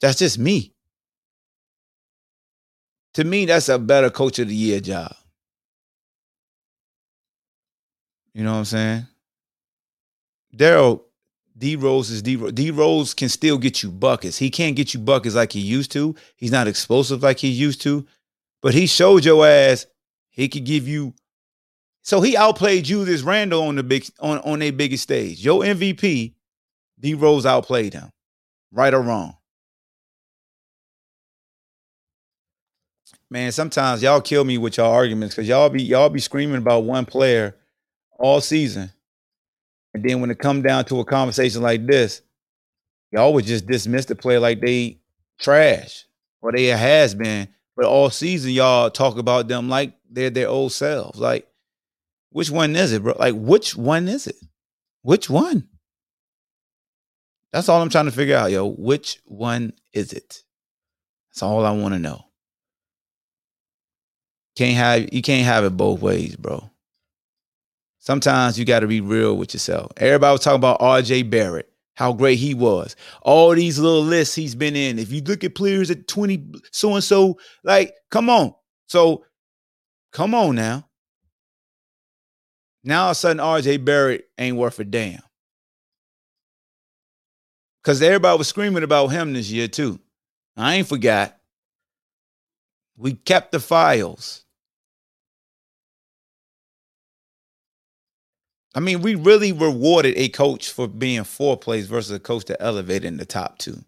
That's 0.00 0.20
just 0.20 0.38
me. 0.38 0.74
To 3.14 3.24
me, 3.24 3.46
that's 3.46 3.68
a 3.68 3.78
better 3.78 4.10
coach 4.10 4.38
of 4.38 4.48
the 4.48 4.54
year 4.54 4.80
job. 4.80 5.14
You 8.34 8.44
know 8.44 8.52
what 8.52 8.58
I'm 8.58 8.64
saying? 8.66 9.06
Daryl 10.54 11.02
D 11.56 11.76
Rose 11.76 12.10
is 12.10 12.22
D 12.22 12.36
Rose. 12.36 12.52
D 12.52 12.70
Rose 12.70 13.14
can 13.14 13.28
still 13.28 13.58
get 13.58 13.82
you 13.82 13.90
buckets. 13.90 14.38
He 14.38 14.50
can't 14.50 14.76
get 14.76 14.94
you 14.94 15.00
buckets 15.00 15.34
like 15.34 15.52
he 15.52 15.60
used 15.60 15.90
to. 15.92 16.14
He's 16.36 16.52
not 16.52 16.68
explosive 16.68 17.22
like 17.22 17.38
he 17.38 17.48
used 17.48 17.82
to, 17.82 18.06
but 18.62 18.74
he 18.74 18.86
showed 18.86 19.24
your 19.24 19.46
ass 19.46 19.86
he 20.30 20.48
could 20.48 20.64
give 20.64 20.86
you. 20.86 21.14
So 22.02 22.20
he 22.20 22.36
outplayed 22.36 22.84
Julius 22.84 23.22
Randle 23.22 23.64
on 23.64 23.74
the 23.74 23.82
big 23.82 24.06
on 24.20 24.38
on 24.38 24.60
their 24.60 24.72
biggest 24.72 25.02
stage. 25.02 25.44
Your 25.44 25.62
MVP, 25.62 26.34
D 27.00 27.14
Rose 27.14 27.44
outplayed 27.44 27.94
him, 27.94 28.12
right 28.70 28.94
or 28.94 29.02
wrong. 29.02 29.37
Man, 33.30 33.52
sometimes 33.52 34.02
y'all 34.02 34.20
kill 34.20 34.44
me 34.44 34.56
with 34.56 34.78
y'all 34.78 34.92
arguments 34.92 35.34
because 35.34 35.48
y'all 35.48 35.68
be 35.68 35.82
y'all 35.82 36.08
be 36.08 36.20
screaming 36.20 36.56
about 36.56 36.84
one 36.84 37.04
player 37.04 37.54
all 38.18 38.40
season. 38.40 38.90
And 39.92 40.02
then 40.02 40.20
when 40.20 40.30
it 40.30 40.38
come 40.38 40.62
down 40.62 40.84
to 40.86 41.00
a 41.00 41.04
conversation 41.04 41.62
like 41.62 41.86
this, 41.86 42.22
y'all 43.10 43.34
would 43.34 43.44
just 43.44 43.66
dismiss 43.66 44.06
the 44.06 44.14
player 44.14 44.40
like 44.40 44.60
they 44.60 45.00
trash 45.38 46.06
or 46.40 46.52
they 46.52 46.66
has 46.66 47.14
been. 47.14 47.48
But 47.76 47.86
all 47.86 48.10
season, 48.10 48.50
y'all 48.52 48.90
talk 48.90 49.18
about 49.18 49.48
them 49.48 49.68
like 49.68 49.92
they're 50.10 50.30
their 50.30 50.48
old 50.48 50.72
selves. 50.72 51.18
Like, 51.18 51.46
which 52.30 52.50
one 52.50 52.74
is 52.76 52.92
it, 52.92 53.02
bro? 53.02 53.14
Like, 53.18 53.34
which 53.34 53.76
one 53.76 54.08
is 54.08 54.26
it? 54.26 54.36
Which 55.02 55.30
one? 55.30 55.68
That's 57.52 57.68
all 57.68 57.80
I'm 57.80 57.88
trying 57.88 58.06
to 58.06 58.10
figure 58.10 58.36
out, 58.36 58.50
yo. 58.50 58.66
Which 58.66 59.20
one 59.24 59.72
is 59.92 60.12
it? 60.12 60.42
That's 61.30 61.42
all 61.42 61.64
I 61.64 61.70
want 61.72 61.94
to 61.94 62.00
know. 62.00 62.27
Can't 64.58 64.76
have 64.76 65.14
you 65.14 65.22
can't 65.22 65.46
have 65.46 65.62
it 65.62 65.76
both 65.76 66.00
ways, 66.00 66.34
bro. 66.34 66.68
Sometimes 68.00 68.58
you 68.58 68.64
got 68.64 68.80
to 68.80 68.88
be 68.88 69.00
real 69.00 69.36
with 69.36 69.54
yourself. 69.54 69.92
Everybody 69.96 70.32
was 70.32 70.40
talking 70.40 70.56
about 70.56 70.80
RJ 70.80 71.30
Barrett, 71.30 71.70
how 71.94 72.12
great 72.12 72.40
he 72.40 72.54
was. 72.54 72.96
All 73.22 73.54
these 73.54 73.78
little 73.78 74.02
lists 74.02 74.34
he's 74.34 74.56
been 74.56 74.74
in. 74.74 74.98
If 74.98 75.12
you 75.12 75.20
look 75.20 75.44
at 75.44 75.54
players 75.54 75.92
at 75.92 76.08
20, 76.08 76.54
so 76.72 76.94
and 76.94 77.04
so, 77.04 77.38
like, 77.62 77.94
come 78.10 78.28
on. 78.28 78.52
So, 78.88 79.24
come 80.10 80.34
on 80.34 80.56
now. 80.56 80.88
Now 82.82 83.04
all 83.04 83.10
of 83.10 83.12
a 83.12 83.14
sudden, 83.14 83.38
RJ 83.38 83.84
Barrett 83.84 84.24
ain't 84.38 84.56
worth 84.56 84.80
a 84.80 84.84
damn. 84.84 85.22
Because 87.80 88.02
everybody 88.02 88.36
was 88.36 88.48
screaming 88.48 88.82
about 88.82 89.06
him 89.08 89.34
this 89.34 89.52
year, 89.52 89.68
too. 89.68 90.00
I 90.56 90.74
ain't 90.74 90.88
forgot. 90.88 91.36
We 92.96 93.14
kept 93.14 93.52
the 93.52 93.60
files. 93.60 94.46
I 98.78 98.80
mean, 98.80 99.02
we 99.02 99.16
really 99.16 99.50
rewarded 99.50 100.16
a 100.16 100.28
coach 100.28 100.70
for 100.70 100.86
being 100.86 101.24
four 101.24 101.56
plays 101.56 101.88
versus 101.88 102.12
a 102.12 102.20
coach 102.20 102.44
that 102.44 102.62
elevated 102.62 103.06
in 103.06 103.16
the 103.16 103.24
top 103.24 103.58
two. 103.58 103.82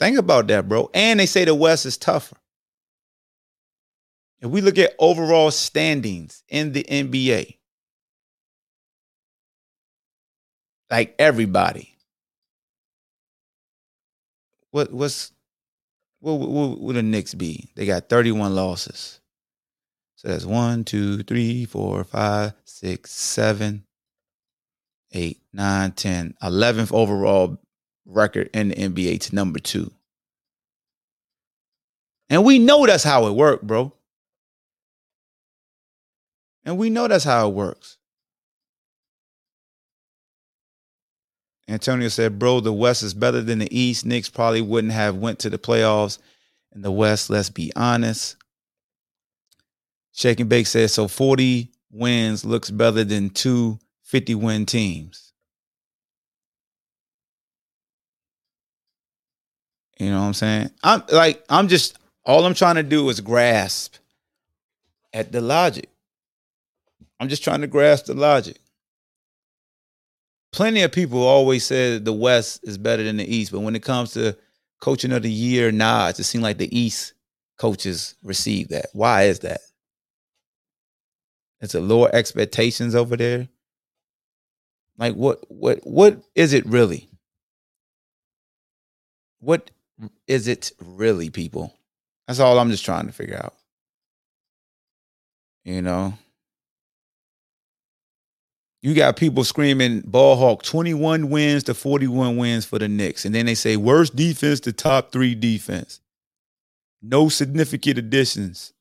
Think 0.00 0.18
about 0.18 0.48
that, 0.48 0.68
bro. 0.68 0.90
And 0.92 1.20
they 1.20 1.26
say 1.26 1.44
the 1.44 1.54
West 1.54 1.86
is 1.86 1.96
tougher. 1.96 2.34
If 4.40 4.50
we 4.50 4.60
look 4.60 4.76
at 4.76 4.96
overall 4.98 5.52
standings 5.52 6.42
in 6.48 6.72
the 6.72 6.82
NBA, 6.82 7.58
like 10.90 11.14
everybody, 11.16 11.96
what 14.72 14.92
what's 14.92 15.30
what 16.18 16.40
what 16.40 16.80
would 16.80 16.96
the 16.96 17.04
Knicks 17.04 17.34
be? 17.34 17.70
They 17.76 17.86
got 17.86 18.08
31 18.08 18.56
losses. 18.56 19.20
So 20.24 20.30
that's 20.30 20.46
one, 20.46 20.84
two, 20.84 21.22
three, 21.22 21.66
four, 21.66 22.02
five, 22.02 22.54
six, 22.64 23.10
seven, 23.10 23.84
eight, 25.12 25.42
nine, 25.52 25.92
10, 25.92 26.34
11th 26.42 26.94
overall 26.94 27.58
record 28.06 28.48
in 28.54 28.68
the 28.68 28.74
NBA 28.74 29.20
to 29.20 29.34
number 29.34 29.58
two. 29.58 29.92
And 32.30 32.42
we 32.42 32.58
know 32.58 32.86
that's 32.86 33.04
how 33.04 33.26
it 33.26 33.32
worked, 33.32 33.66
bro. 33.66 33.92
And 36.64 36.78
we 36.78 36.88
know 36.88 37.06
that's 37.06 37.24
how 37.24 37.48
it 37.50 37.54
works. 37.54 37.98
Antonio 41.68 42.08
said, 42.08 42.38
bro, 42.38 42.60
the 42.60 42.72
West 42.72 43.02
is 43.02 43.12
better 43.12 43.42
than 43.42 43.58
the 43.58 43.78
East. 43.78 44.06
Knicks 44.06 44.30
probably 44.30 44.62
wouldn't 44.62 44.94
have 44.94 45.16
went 45.16 45.40
to 45.40 45.50
the 45.50 45.58
playoffs 45.58 46.16
in 46.74 46.80
the 46.80 46.90
West. 46.90 47.28
Let's 47.28 47.50
be 47.50 47.70
honest. 47.76 48.36
Shake 50.14 50.38
and 50.38 50.48
Bake 50.48 50.68
says, 50.68 50.92
so 50.92 51.08
40 51.08 51.70
wins 51.90 52.44
looks 52.44 52.70
better 52.70 53.02
than 53.02 53.30
two 53.30 53.80
50 54.04 54.36
win 54.36 54.64
teams. 54.64 55.32
You 59.98 60.10
know 60.10 60.20
what 60.20 60.26
I'm 60.26 60.34
saying? 60.34 60.70
I'm 60.84 61.02
like, 61.12 61.44
I'm 61.48 61.66
just, 61.66 61.98
all 62.24 62.46
I'm 62.46 62.54
trying 62.54 62.76
to 62.76 62.84
do 62.84 63.08
is 63.08 63.20
grasp 63.20 63.96
at 65.12 65.32
the 65.32 65.40
logic. 65.40 65.88
I'm 67.18 67.28
just 67.28 67.42
trying 67.42 67.62
to 67.62 67.66
grasp 67.66 68.06
the 68.06 68.14
logic. 68.14 68.58
Plenty 70.52 70.82
of 70.82 70.92
people 70.92 71.22
always 71.22 71.64
said 71.64 72.04
the 72.04 72.12
West 72.12 72.60
is 72.62 72.78
better 72.78 73.02
than 73.02 73.16
the 73.16 73.36
East, 73.36 73.50
but 73.50 73.60
when 73.60 73.74
it 73.74 73.82
comes 73.82 74.12
to 74.12 74.36
coaching 74.80 75.10
of 75.10 75.22
the 75.22 75.30
year 75.30 75.72
nods, 75.72 76.20
it 76.20 76.24
seems 76.24 76.42
like 76.44 76.58
the 76.58 76.78
East 76.78 77.14
coaches 77.58 78.14
receive 78.22 78.68
that. 78.68 78.86
Why 78.92 79.24
is 79.24 79.40
that? 79.40 79.60
It's 81.60 81.74
a 81.74 81.80
lower 81.80 82.14
expectations 82.14 82.94
over 82.94 83.16
there. 83.16 83.48
Like 84.98 85.14
what 85.14 85.50
what 85.50 85.80
what 85.84 86.22
is 86.34 86.52
it 86.52 86.66
really? 86.66 87.08
What 89.40 89.70
is 90.26 90.48
it 90.48 90.72
really, 90.80 91.30
people? 91.30 91.74
That's 92.26 92.40
all 92.40 92.58
I'm 92.58 92.70
just 92.70 92.84
trying 92.84 93.06
to 93.06 93.12
figure 93.12 93.40
out. 93.42 93.54
You 95.64 95.82
know? 95.82 96.14
You 98.82 98.94
got 98.94 99.16
people 99.16 99.44
screaming 99.44 100.00
ball 100.00 100.36
hawk 100.36 100.62
21 100.62 101.30
wins 101.30 101.62
to 101.64 101.74
41 101.74 102.36
wins 102.36 102.66
for 102.66 102.78
the 102.78 102.88
Knicks. 102.88 103.24
And 103.24 103.34
then 103.34 103.46
they 103.46 103.54
say 103.54 103.78
worst 103.78 104.14
defense 104.14 104.60
to 104.60 104.72
top 104.72 105.10
three 105.10 105.34
defense. 105.34 106.00
No 107.00 107.30
significant 107.30 107.98
additions. 107.98 108.74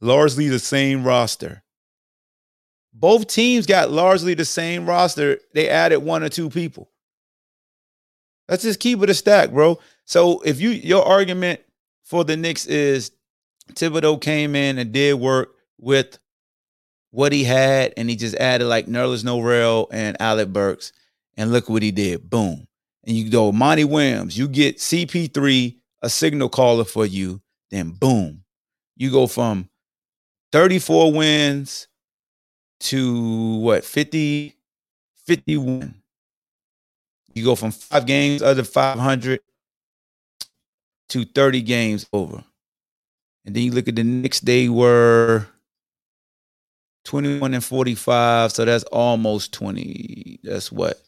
Largely 0.00 0.48
the 0.48 0.60
same 0.60 1.02
roster. 1.04 1.62
Both 2.92 3.28
teams 3.28 3.66
got 3.66 3.90
largely 3.90 4.34
the 4.34 4.44
same 4.44 4.86
roster. 4.86 5.38
They 5.54 5.68
added 5.68 5.98
one 5.98 6.22
or 6.22 6.28
two 6.28 6.50
people. 6.50 6.90
Let's 8.48 8.64
just 8.64 8.80
keep 8.80 9.00
it 9.02 9.10
a 9.10 9.14
stack, 9.14 9.50
bro. 9.50 9.78
So 10.04 10.40
if 10.40 10.60
you 10.60 10.70
your 10.70 11.04
argument 11.04 11.60
for 12.04 12.24
the 12.24 12.36
Knicks 12.36 12.66
is 12.66 13.12
Thibodeau 13.72 14.20
came 14.20 14.56
in 14.56 14.78
and 14.78 14.92
did 14.92 15.14
work 15.14 15.54
with 15.78 16.18
what 17.12 17.32
he 17.32 17.44
had, 17.44 17.94
and 17.96 18.10
he 18.10 18.16
just 18.16 18.34
added 18.36 18.66
like 18.66 18.86
Nerlens 18.86 19.24
Noel 19.24 19.88
and 19.92 20.16
Alec 20.20 20.48
Burks, 20.48 20.92
and 21.36 21.52
look 21.52 21.68
what 21.68 21.82
he 21.82 21.90
did. 21.90 22.28
Boom. 22.28 22.66
And 23.04 23.16
you 23.16 23.30
go, 23.30 23.50
Monty 23.52 23.84
Williams, 23.84 24.36
you 24.36 24.46
get 24.46 24.78
CP3, 24.78 25.76
a 26.02 26.10
signal 26.10 26.48
caller 26.48 26.84
for 26.84 27.06
you, 27.06 27.40
then 27.70 27.90
boom. 27.90 28.42
You 28.96 29.10
go 29.10 29.26
from 29.26 29.68
34 30.52 31.12
wins 31.12 31.88
to 32.80 33.56
what, 33.58 33.84
50, 33.84 34.54
51. 35.26 35.94
You 37.34 37.44
go 37.44 37.54
from 37.54 37.70
five 37.70 38.06
games 38.06 38.42
under 38.42 38.64
500 38.64 39.40
to 41.10 41.24
30 41.24 41.62
games 41.62 42.06
over. 42.12 42.42
And 43.44 43.54
then 43.54 43.62
you 43.62 43.72
look 43.72 43.88
at 43.88 43.96
the 43.96 44.04
next 44.04 44.44
day 44.44 44.68
were 44.68 45.46
21 47.04 47.54
and 47.54 47.64
45. 47.64 48.52
So 48.52 48.64
that's 48.64 48.84
almost 48.84 49.52
20. 49.52 50.40
That's 50.42 50.72
what? 50.72 51.00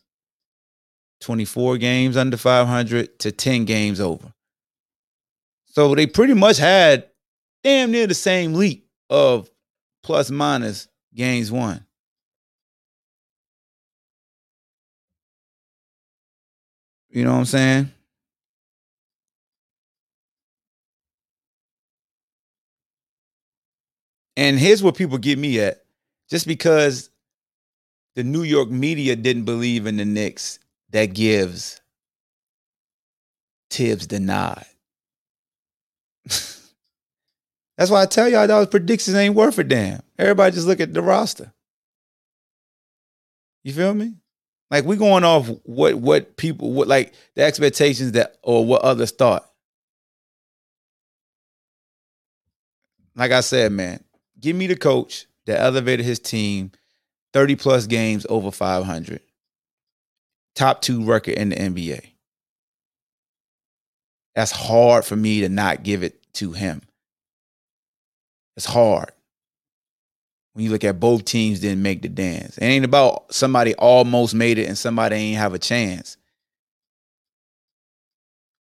24 1.20 1.78
games 1.78 2.16
under 2.16 2.36
500 2.36 3.18
to 3.20 3.32
10 3.32 3.64
games 3.64 4.00
over. 4.00 4.32
So 5.66 5.94
they 5.94 6.06
pretty 6.06 6.34
much 6.34 6.58
had 6.58 7.08
damn 7.62 7.92
near 7.92 8.06
the 8.06 8.14
same 8.14 8.54
leap 8.54 8.88
of 9.08 9.50
plus 10.02 10.30
minus 10.30 10.88
games 11.14 11.50
won. 11.50 11.84
You 17.10 17.24
know 17.24 17.32
what 17.32 17.38
I'm 17.38 17.44
saying? 17.44 17.92
And 24.36 24.58
here's 24.58 24.82
where 24.82 24.92
people 24.92 25.18
get 25.18 25.38
me 25.38 25.60
at. 25.60 25.84
Just 26.30 26.46
because 26.46 27.10
the 28.14 28.24
New 28.24 28.42
York 28.42 28.70
media 28.70 29.14
didn't 29.14 29.44
believe 29.44 29.86
in 29.86 29.98
the 29.98 30.04
Knicks, 30.04 30.58
that 30.90 31.12
gives 31.14 31.80
Tibbs 33.68 34.06
the 34.06 34.20
nod. 34.20 34.64
That's 37.82 37.90
why 37.90 38.02
I 38.02 38.06
tell 38.06 38.28
y'all 38.28 38.46
those 38.46 38.68
predictions 38.68 39.16
ain't 39.16 39.34
worth 39.34 39.58
a 39.58 39.64
damn. 39.64 40.04
Everybody 40.16 40.54
just 40.54 40.68
look 40.68 40.78
at 40.78 40.94
the 40.94 41.02
roster. 41.02 41.52
You 43.64 43.72
feel 43.72 43.92
me? 43.92 44.14
Like 44.70 44.84
we 44.84 44.94
going 44.94 45.24
off 45.24 45.50
what 45.64 45.96
what 45.96 46.36
people 46.36 46.70
what 46.70 46.86
like 46.86 47.12
the 47.34 47.42
expectations 47.42 48.12
that 48.12 48.36
or 48.44 48.64
what 48.64 48.82
others 48.82 49.10
thought. 49.10 49.50
Like 53.16 53.32
I 53.32 53.40
said, 53.40 53.72
man, 53.72 54.04
give 54.38 54.54
me 54.54 54.68
the 54.68 54.76
coach 54.76 55.26
that 55.46 55.60
elevated 55.60 56.06
his 56.06 56.20
team 56.20 56.70
30 57.32 57.56
plus 57.56 57.88
games 57.88 58.24
over 58.28 58.52
500. 58.52 59.20
Top 60.54 60.82
2 60.82 61.04
record 61.04 61.34
in 61.34 61.48
the 61.48 61.56
NBA. 61.56 62.12
That's 64.36 64.52
hard 64.52 65.04
for 65.04 65.16
me 65.16 65.40
to 65.40 65.48
not 65.48 65.82
give 65.82 66.04
it 66.04 66.32
to 66.34 66.52
him. 66.52 66.82
It's 68.56 68.66
hard. 68.66 69.10
When 70.52 70.64
you 70.64 70.70
look 70.70 70.84
at 70.84 71.00
both 71.00 71.24
teams 71.24 71.60
didn't 71.60 71.82
make 71.82 72.02
the 72.02 72.08
dance. 72.08 72.58
It 72.58 72.64
ain't 72.64 72.84
about 72.84 73.32
somebody 73.32 73.74
almost 73.76 74.34
made 74.34 74.58
it 74.58 74.68
and 74.68 74.76
somebody 74.76 75.16
ain't 75.16 75.38
have 75.38 75.54
a 75.54 75.58
chance. 75.58 76.18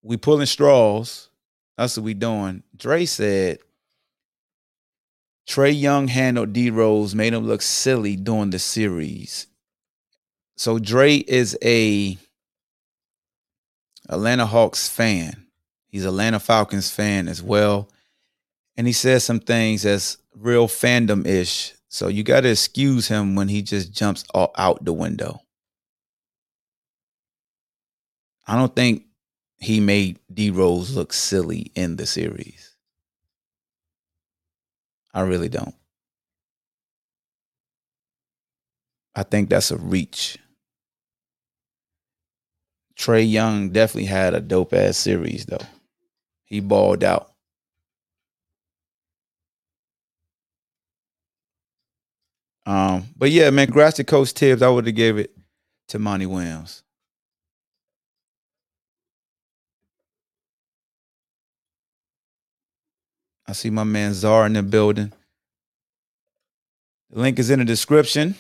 We 0.02 0.18
pulling 0.18 0.46
straws. 0.46 1.30
That's 1.78 1.98
what 1.98 2.06
we 2.06 2.14
doing. 2.14 2.64
Dre 2.78 3.06
said 3.06 3.60
Trae 5.48 5.78
Young 5.78 6.08
handled 6.08 6.54
D 6.54 6.70
Rose, 6.70 7.14
made 7.14 7.34
him 7.34 7.46
look 7.46 7.62
silly 7.62 8.16
during 8.16 8.52
the 8.52 8.60
series. 8.60 9.48
So 10.56 10.80
Dre 10.80 11.18
is 11.18 11.58
a 11.64 12.18
Atlanta 14.08 14.46
Hawks 14.46 14.88
fan. 14.88 15.48
He's 15.88 16.06
Atlanta 16.06 16.40
Falcons 16.40 16.90
fan 16.92 17.28
as 17.28 17.42
well. 17.42 17.90
And 18.78 18.88
he 18.88 18.94
says 18.94 19.24
some 19.24 19.40
things 19.40 19.84
that's 19.84 20.18
real 20.36 20.68
fandom 20.68 21.26
ish. 21.26 21.74
So 21.88 22.08
you 22.08 22.24
got 22.24 22.42
to 22.42 22.50
excuse 22.52 23.08
him 23.08 23.36
when 23.36 23.50
he 23.50 23.62
just 23.62 23.92
jumps 23.92 24.24
all 24.34 24.52
out 24.58 24.84
the 24.86 24.94
window. 24.94 25.42
I 28.48 28.58
don't 28.58 28.76
think 28.76 29.04
he 29.60 29.80
made 29.80 30.20
D 30.34 30.50
Rose 30.50 30.96
look 30.96 31.14
silly 31.14 31.72
in 31.76 31.98
the 31.98 32.06
series. 32.06 32.76
I 35.14 35.22
really 35.22 35.50
don't. 35.50 35.76
I 39.14 39.24
think 39.24 39.50
that's 39.50 39.72
a 39.72 39.78
reach. 39.78 40.38
Trae 42.98 43.30
Young 43.30 43.72
definitely 43.72 44.06
had 44.06 44.34
a 44.34 44.40
dope 44.40 44.74
ass 44.74 44.98
series 44.98 45.46
though. 45.46 45.66
He 46.46 46.60
balled 46.60 47.04
out. 47.04 47.31
Um, 52.66 53.06
but 53.16 53.32
yeah, 53.32 53.50
man, 53.50 53.68
congrats 53.68 53.98
to 53.98 54.04
Coach 54.04 54.34
Tibbs. 54.34 54.62
I 54.62 54.70
would 54.70 54.86
have 54.86 54.96
gave 54.96 55.18
it 55.18 55.36
to 55.90 56.00
Monty 56.00 56.26
Williams. 56.26 56.84
I 63.48 63.54
see 63.54 63.70
my 63.70 63.84
man 63.84 64.14
Czar 64.14 64.46
in 64.46 64.54
the 64.54 64.64
building. 64.64 65.12
The 67.10 67.20
link 67.20 67.40
is 67.40 67.50
in 67.50 67.60
the 67.60 67.66
description. 67.66 68.36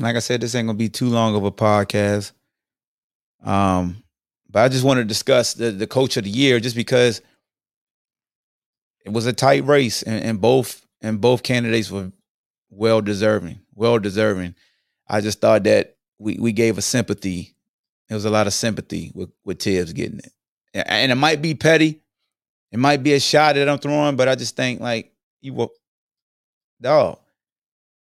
Like 0.00 0.16
I 0.16 0.20
said, 0.20 0.40
this 0.40 0.54
ain't 0.54 0.66
gonna 0.66 0.76
be 0.76 0.88
too 0.88 1.08
long 1.08 1.36
of 1.36 1.44
a 1.44 1.52
podcast. 1.52 2.32
Um, 3.44 4.02
but 4.48 4.64
I 4.64 4.68
just 4.68 4.84
want 4.84 4.98
to 4.98 5.04
discuss 5.04 5.54
the, 5.54 5.70
the 5.70 5.86
coach 5.86 6.16
of 6.16 6.24
the 6.24 6.30
year 6.30 6.58
just 6.58 6.74
because 6.74 7.22
it 9.04 9.12
was 9.12 9.26
a 9.26 9.32
tight 9.32 9.64
race 9.64 10.02
and, 10.02 10.24
and 10.24 10.40
both 10.40 10.84
and 11.00 11.20
both 11.20 11.42
candidates 11.42 11.90
were 11.90 12.10
well 12.70 13.00
deserving, 13.00 13.60
well 13.74 13.98
deserving. 13.98 14.54
I 15.08 15.20
just 15.20 15.40
thought 15.40 15.64
that 15.64 15.96
we 16.18 16.38
we 16.38 16.52
gave 16.52 16.78
a 16.78 16.82
sympathy. 16.82 17.54
There 18.08 18.16
was 18.16 18.24
a 18.24 18.30
lot 18.30 18.46
of 18.46 18.52
sympathy 18.52 19.12
with 19.14 19.30
with 19.44 19.58
Tibbs 19.58 19.92
getting 19.92 20.20
it, 20.20 20.32
and 20.74 21.12
it 21.12 21.16
might 21.16 21.42
be 21.42 21.54
petty, 21.54 22.00
it 22.72 22.78
might 22.78 23.02
be 23.02 23.14
a 23.14 23.20
shot 23.20 23.56
that 23.56 23.68
I'm 23.68 23.78
throwing, 23.78 24.16
but 24.16 24.28
I 24.28 24.34
just 24.34 24.56
think 24.56 24.80
like 24.80 25.12
you 25.40 25.54
were, 25.54 25.68
dog. 26.80 27.18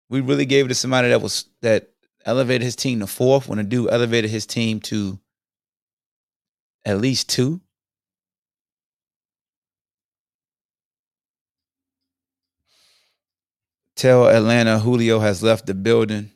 We 0.09 0.21
really 0.21 0.45
gave 0.45 0.65
it 0.65 0.69
to 0.69 0.75
somebody 0.75 1.09
that 1.09 1.21
was 1.21 1.45
that 1.61 1.89
elevated 2.25 2.63
his 2.63 2.75
team 2.75 2.99
to 2.99 3.07
fourth 3.07 3.47
when 3.47 3.59
a 3.59 3.63
dude 3.63 3.89
elevated 3.89 4.29
his 4.29 4.45
team 4.45 4.79
to 4.81 5.19
at 6.85 6.99
least 6.99 7.29
two. 7.29 7.61
Tell 13.97 14.29
Atlanta 14.29 14.77
Julio 14.77 15.17
has 15.19 15.41
left 15.41 15.65
the 15.65 15.73
building. 15.73 16.29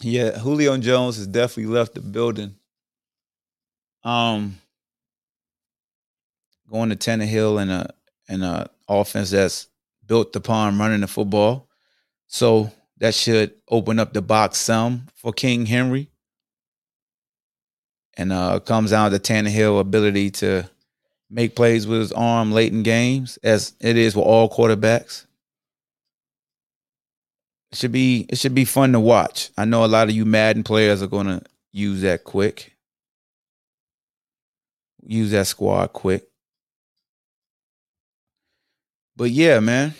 Yeah, 0.00 0.38
Julio 0.38 0.78
Jones 0.78 1.16
has 1.16 1.26
definitely 1.26 1.74
left 1.74 1.94
the 1.94 2.00
building. 2.00 2.54
Um, 4.04 4.58
going 6.70 6.90
to 6.90 6.96
Tannehill 6.96 7.60
in 7.60 7.70
a 7.70 7.90
in 8.28 8.44
a 8.44 8.70
offense 8.88 9.30
that's 9.30 9.66
built 10.06 10.36
upon 10.36 10.78
running 10.78 11.00
the 11.00 11.08
football, 11.08 11.68
so 12.28 12.70
that 12.98 13.14
should 13.14 13.54
open 13.68 13.98
up 13.98 14.12
the 14.12 14.22
box 14.22 14.58
some 14.58 15.08
for 15.16 15.32
King 15.32 15.66
Henry. 15.66 16.10
And 18.16 18.32
uh 18.32 18.60
comes 18.60 18.90
down 18.92 19.10
to 19.10 19.18
Tannehill 19.18 19.80
ability 19.80 20.30
to 20.30 20.70
make 21.28 21.56
plays 21.56 21.88
with 21.88 21.98
his 21.98 22.12
arm 22.12 22.52
late 22.52 22.72
in 22.72 22.84
games, 22.84 23.36
as 23.42 23.74
it 23.80 23.96
is 23.96 24.14
with 24.14 24.26
all 24.26 24.48
quarterbacks. 24.48 25.26
It 27.74 27.78
should 27.78 27.90
be 27.90 28.24
it 28.28 28.38
should 28.38 28.54
be 28.54 28.64
fun 28.64 28.92
to 28.92 29.00
watch. 29.00 29.50
I 29.58 29.64
know 29.64 29.84
a 29.84 29.86
lot 29.86 30.08
of 30.08 30.14
you 30.14 30.24
Madden 30.24 30.62
players 30.62 31.02
are 31.02 31.08
gonna 31.08 31.42
use 31.72 32.02
that 32.02 32.22
quick. 32.22 32.72
Use 35.04 35.32
that 35.32 35.48
squad 35.48 35.92
quick. 35.92 36.22
But 39.16 39.32
yeah, 39.32 39.58
man. 39.58 39.94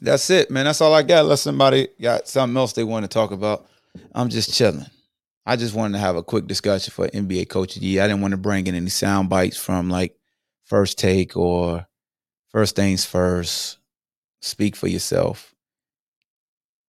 That's 0.00 0.28
it, 0.30 0.50
man. 0.50 0.64
That's 0.64 0.80
all 0.80 0.92
I 0.92 1.02
got. 1.02 1.22
Unless 1.22 1.42
somebody 1.42 1.86
got 2.00 2.26
something 2.26 2.56
else 2.56 2.72
they 2.72 2.82
want 2.82 3.04
to 3.04 3.08
talk 3.08 3.30
about. 3.30 3.68
I'm 4.12 4.28
just 4.28 4.52
chilling. 4.52 4.86
I 5.46 5.54
just 5.54 5.76
wanted 5.76 5.98
to 5.98 6.00
have 6.00 6.16
a 6.16 6.24
quick 6.24 6.48
discussion 6.48 6.90
for 6.90 7.06
NBA 7.06 7.48
Coach 7.48 7.76
of 7.76 7.82
the 7.82 7.86
Year. 7.86 8.02
I 8.02 8.08
didn't 8.08 8.22
want 8.22 8.32
to 8.32 8.38
bring 8.38 8.66
in 8.66 8.74
any 8.74 8.90
sound 8.90 9.28
bites 9.28 9.56
from 9.56 9.88
like 9.88 10.18
first 10.64 10.98
take 10.98 11.36
or 11.36 11.86
first 12.48 12.74
things 12.74 13.04
first. 13.04 13.78
Speak 14.42 14.74
for 14.74 14.88
yourself. 14.88 15.54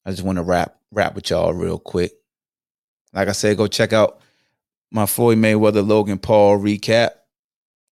I 0.08 0.10
just 0.10 0.22
want 0.22 0.36
to 0.36 0.42
rap 0.42 0.74
rap 0.90 1.14
with 1.14 1.28
y'all 1.28 1.52
real 1.52 1.78
quick. 1.78 2.14
Like 3.12 3.28
I 3.28 3.32
said, 3.32 3.58
go 3.58 3.66
check 3.66 3.92
out 3.92 4.22
my 4.90 5.04
Floyd 5.04 5.36
Mayweather 5.36 5.86
Logan 5.86 6.16
Paul 6.16 6.58
recap. 6.58 7.10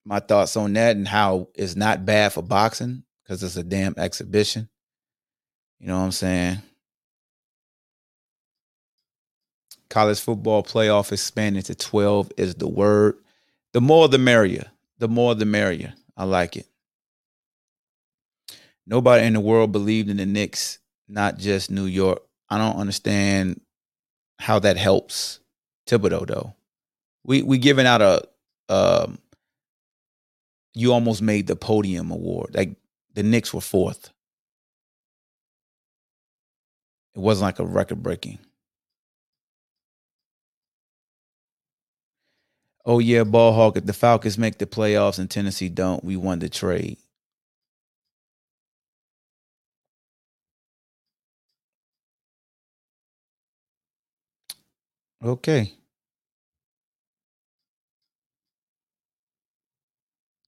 My 0.05 0.19
thoughts 0.19 0.57
on 0.57 0.73
that 0.73 0.97
and 0.97 1.07
how 1.07 1.47
it's 1.55 1.77
not 1.77 2.05
bad 2.05 2.33
for 2.33 2.43
boxing 2.43 3.05
because 3.23 3.45
it's 3.45 3.55
a 3.55 3.63
damn 3.63 3.95
exhibition. 3.97 4.69
You 5.79 5.87
know 5.87 5.99
what 5.99 6.07
I'm 6.07 6.11
saying? 6.11 6.59
College 9.89 10.19
football 10.19 10.65
playoff 10.65 11.13
expanding 11.13 11.63
to 11.63 11.77
12 11.77 12.33
is 12.37 12.57
the 12.57 12.67
word. 12.67 13.19
The 13.73 13.81
more 13.81 14.09
the 14.09 14.19
merrier. 14.19 14.73
The 14.99 15.07
more 15.07 15.37
the 15.37 15.47
merrier. 15.47 15.95
I 16.17 16.25
like 16.25 16.57
it. 16.57 16.67
Nobody 18.85 19.27
in 19.27 19.35
the 19.35 19.41
world 19.41 19.71
believed 19.71 20.11
in 20.11 20.17
the 20.17 20.27
Knicks, 20.27 20.80
not 21.11 21.39
just 21.39 21.71
New 21.71 21.87
York. 21.87 22.23
I 22.49 22.59
don't 22.59 22.77
understand 22.77 23.61
how 24.39 24.59
that 24.61 24.77
helps 24.77 25.41
Thibodeau 25.87 26.27
though. 26.27 26.55
We 27.25 27.43
we 27.43 27.59
giving 27.59 27.87
out 27.87 28.01
a 28.01 28.23
um 28.69 29.19
you 30.75 30.93
almost 30.93 31.21
made 31.21 31.47
the 31.47 31.57
podium 31.57 32.11
award. 32.11 32.55
Like 32.55 32.77
the 33.15 33.23
Knicks 33.23 33.53
were 33.53 33.61
fourth. 33.61 34.11
It 37.15 37.19
wasn't 37.19 37.47
like 37.47 37.59
a 37.59 37.67
record 37.67 38.03
breaking. 38.03 38.39
Oh 42.87 42.99
yeah, 42.99 43.25
ball 43.25 43.53
hawk. 43.53 43.77
If 43.77 43.85
the 43.85 43.93
Falcons 43.93 44.39
make 44.39 44.59
the 44.59 44.67
playoffs 44.67 45.19
and 45.19 45.31
Tennessee 45.31 45.69
don't, 45.69 46.03
we 46.05 46.17
won 46.17 46.39
the 46.39 46.49
trade. 46.49 46.99
Okay. 55.25 55.75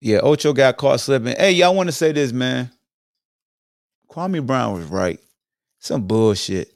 Yeah, 0.01 0.19
Ocho 0.19 0.53
got 0.53 0.77
caught 0.79 1.01
slipping. 1.01 1.37
Hey, 1.37 1.53
y'all 1.53 1.75
want 1.75 1.89
to 1.89 1.93
say 1.93 2.13
this, 2.13 2.33
man? 2.33 2.71
Kwame 4.11 4.45
Brown 4.45 4.75
was 4.75 4.87
right. 4.87 5.21
Some 5.79 6.07
bullshit. 6.07 6.73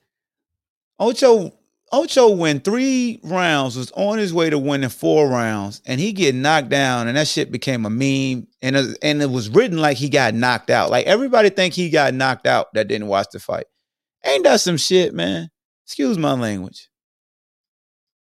Ocho 0.99 1.53
Ocho 1.93 2.31
win 2.31 2.59
three 2.61 3.21
rounds, 3.23 3.77
was 3.77 3.93
on 3.93 4.19
his 4.19 4.35
way 4.35 4.51
to 4.51 4.59
winning 4.59 4.89
four 4.89 5.29
rounds, 5.29 5.81
and 5.87 6.01
he 6.01 6.13
get 6.13 6.35
knocked 6.35 6.69
down, 6.69 7.07
and 7.07 7.17
that 7.17 7.29
shit 7.29 7.53
became 7.53 7.87
a 7.87 7.91
meme, 7.91 8.49
and 8.61 8.77
and 9.03 9.23
it 9.23 9.31
was 9.31 9.49
written 9.49 9.79
like 9.79 9.97
he 9.97 10.09
got 10.09 10.35
knocked 10.35 10.69
out. 10.69 10.91
Like 10.91 11.07
everybody 11.07 11.49
think 11.49 11.75
he 11.75 11.89
got 11.91 12.13
knocked 12.13 12.47
out 12.47 12.75
that 12.75 12.89
didn't 12.89 13.07
watch 13.07 13.29
the 13.33 13.39
fight. 13.39 13.67
Ain't 14.25 14.45
that 14.45 14.61
some 14.61 14.77
shit, 14.77 15.15
man? 15.15 15.51
Excuse 15.85 16.19
my 16.19 16.33
language. 16.33 16.89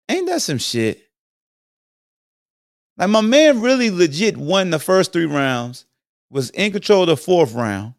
Ain't 0.09 0.27
that 0.27 0.41
some 0.41 0.57
shit? 0.57 1.03
Like 2.97 3.09
my 3.09 3.21
man 3.21 3.61
really 3.61 3.91
legit 3.91 4.37
won 4.37 4.69
the 4.71 4.79
first 4.79 5.13
three 5.13 5.25
rounds, 5.25 5.85
was 6.29 6.49
in 6.51 6.71
control 6.71 7.03
of 7.03 7.07
the 7.07 7.17
fourth 7.17 7.53
round, 7.53 7.93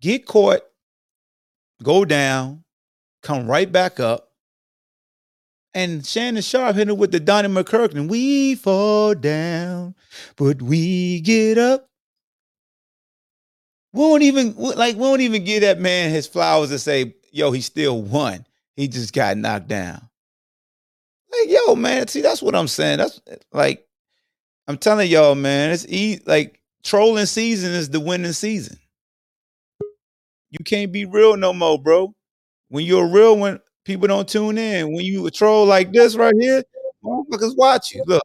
get 0.00 0.26
caught, 0.26 0.60
go 1.82 2.04
down, 2.04 2.64
come 3.22 3.46
right 3.46 3.70
back 3.70 3.98
up. 3.98 4.30
And 5.74 6.04
Shannon 6.04 6.42
Sharpe 6.42 6.76
hit 6.76 6.88
him 6.88 6.96
with 6.96 7.12
the 7.12 7.20
Donnie 7.20 7.54
and 7.54 8.10
We 8.10 8.54
fall 8.54 9.14
down, 9.14 9.94
but 10.36 10.62
we 10.62 11.20
get 11.20 11.58
up. 11.58 11.88
We 13.92 14.00
won't 14.00 14.22
even 14.22 14.54
like 14.56 14.96
we 14.96 15.00
won't 15.00 15.20
even 15.20 15.44
give 15.44 15.62
that 15.62 15.80
man 15.80 16.10
his 16.10 16.26
flowers 16.26 16.70
to 16.70 16.78
say, 16.78 17.14
yo, 17.32 17.50
he 17.52 17.60
still 17.60 18.02
won. 18.02 18.46
He 18.76 18.88
just 18.88 19.12
got 19.12 19.36
knocked 19.36 19.68
down. 19.68 20.07
Like, 21.38 21.50
yo, 21.50 21.74
man, 21.74 22.08
see, 22.08 22.20
that's 22.20 22.42
what 22.42 22.54
I'm 22.54 22.68
saying. 22.68 22.98
That's 22.98 23.20
like, 23.52 23.86
I'm 24.66 24.78
telling 24.78 25.10
y'all, 25.10 25.34
man, 25.34 25.70
it's 25.70 25.86
easy. 25.88 26.22
Like, 26.26 26.60
trolling 26.82 27.26
season 27.26 27.72
is 27.72 27.90
the 27.90 28.00
winning 28.00 28.32
season. 28.32 28.78
You 30.50 30.64
can't 30.64 30.92
be 30.92 31.04
real 31.04 31.36
no 31.36 31.52
more, 31.52 31.78
bro. 31.80 32.14
When 32.68 32.84
you're 32.84 33.08
real, 33.08 33.36
when 33.38 33.60
people 33.84 34.08
don't 34.08 34.28
tune 34.28 34.58
in, 34.58 34.92
when 34.94 35.04
you 35.04 35.26
a 35.26 35.30
troll 35.30 35.66
like 35.66 35.92
this 35.92 36.16
right 36.16 36.34
here, 36.38 36.62
motherfuckers 37.04 37.56
watch 37.56 37.94
you. 37.94 38.02
Look. 38.06 38.22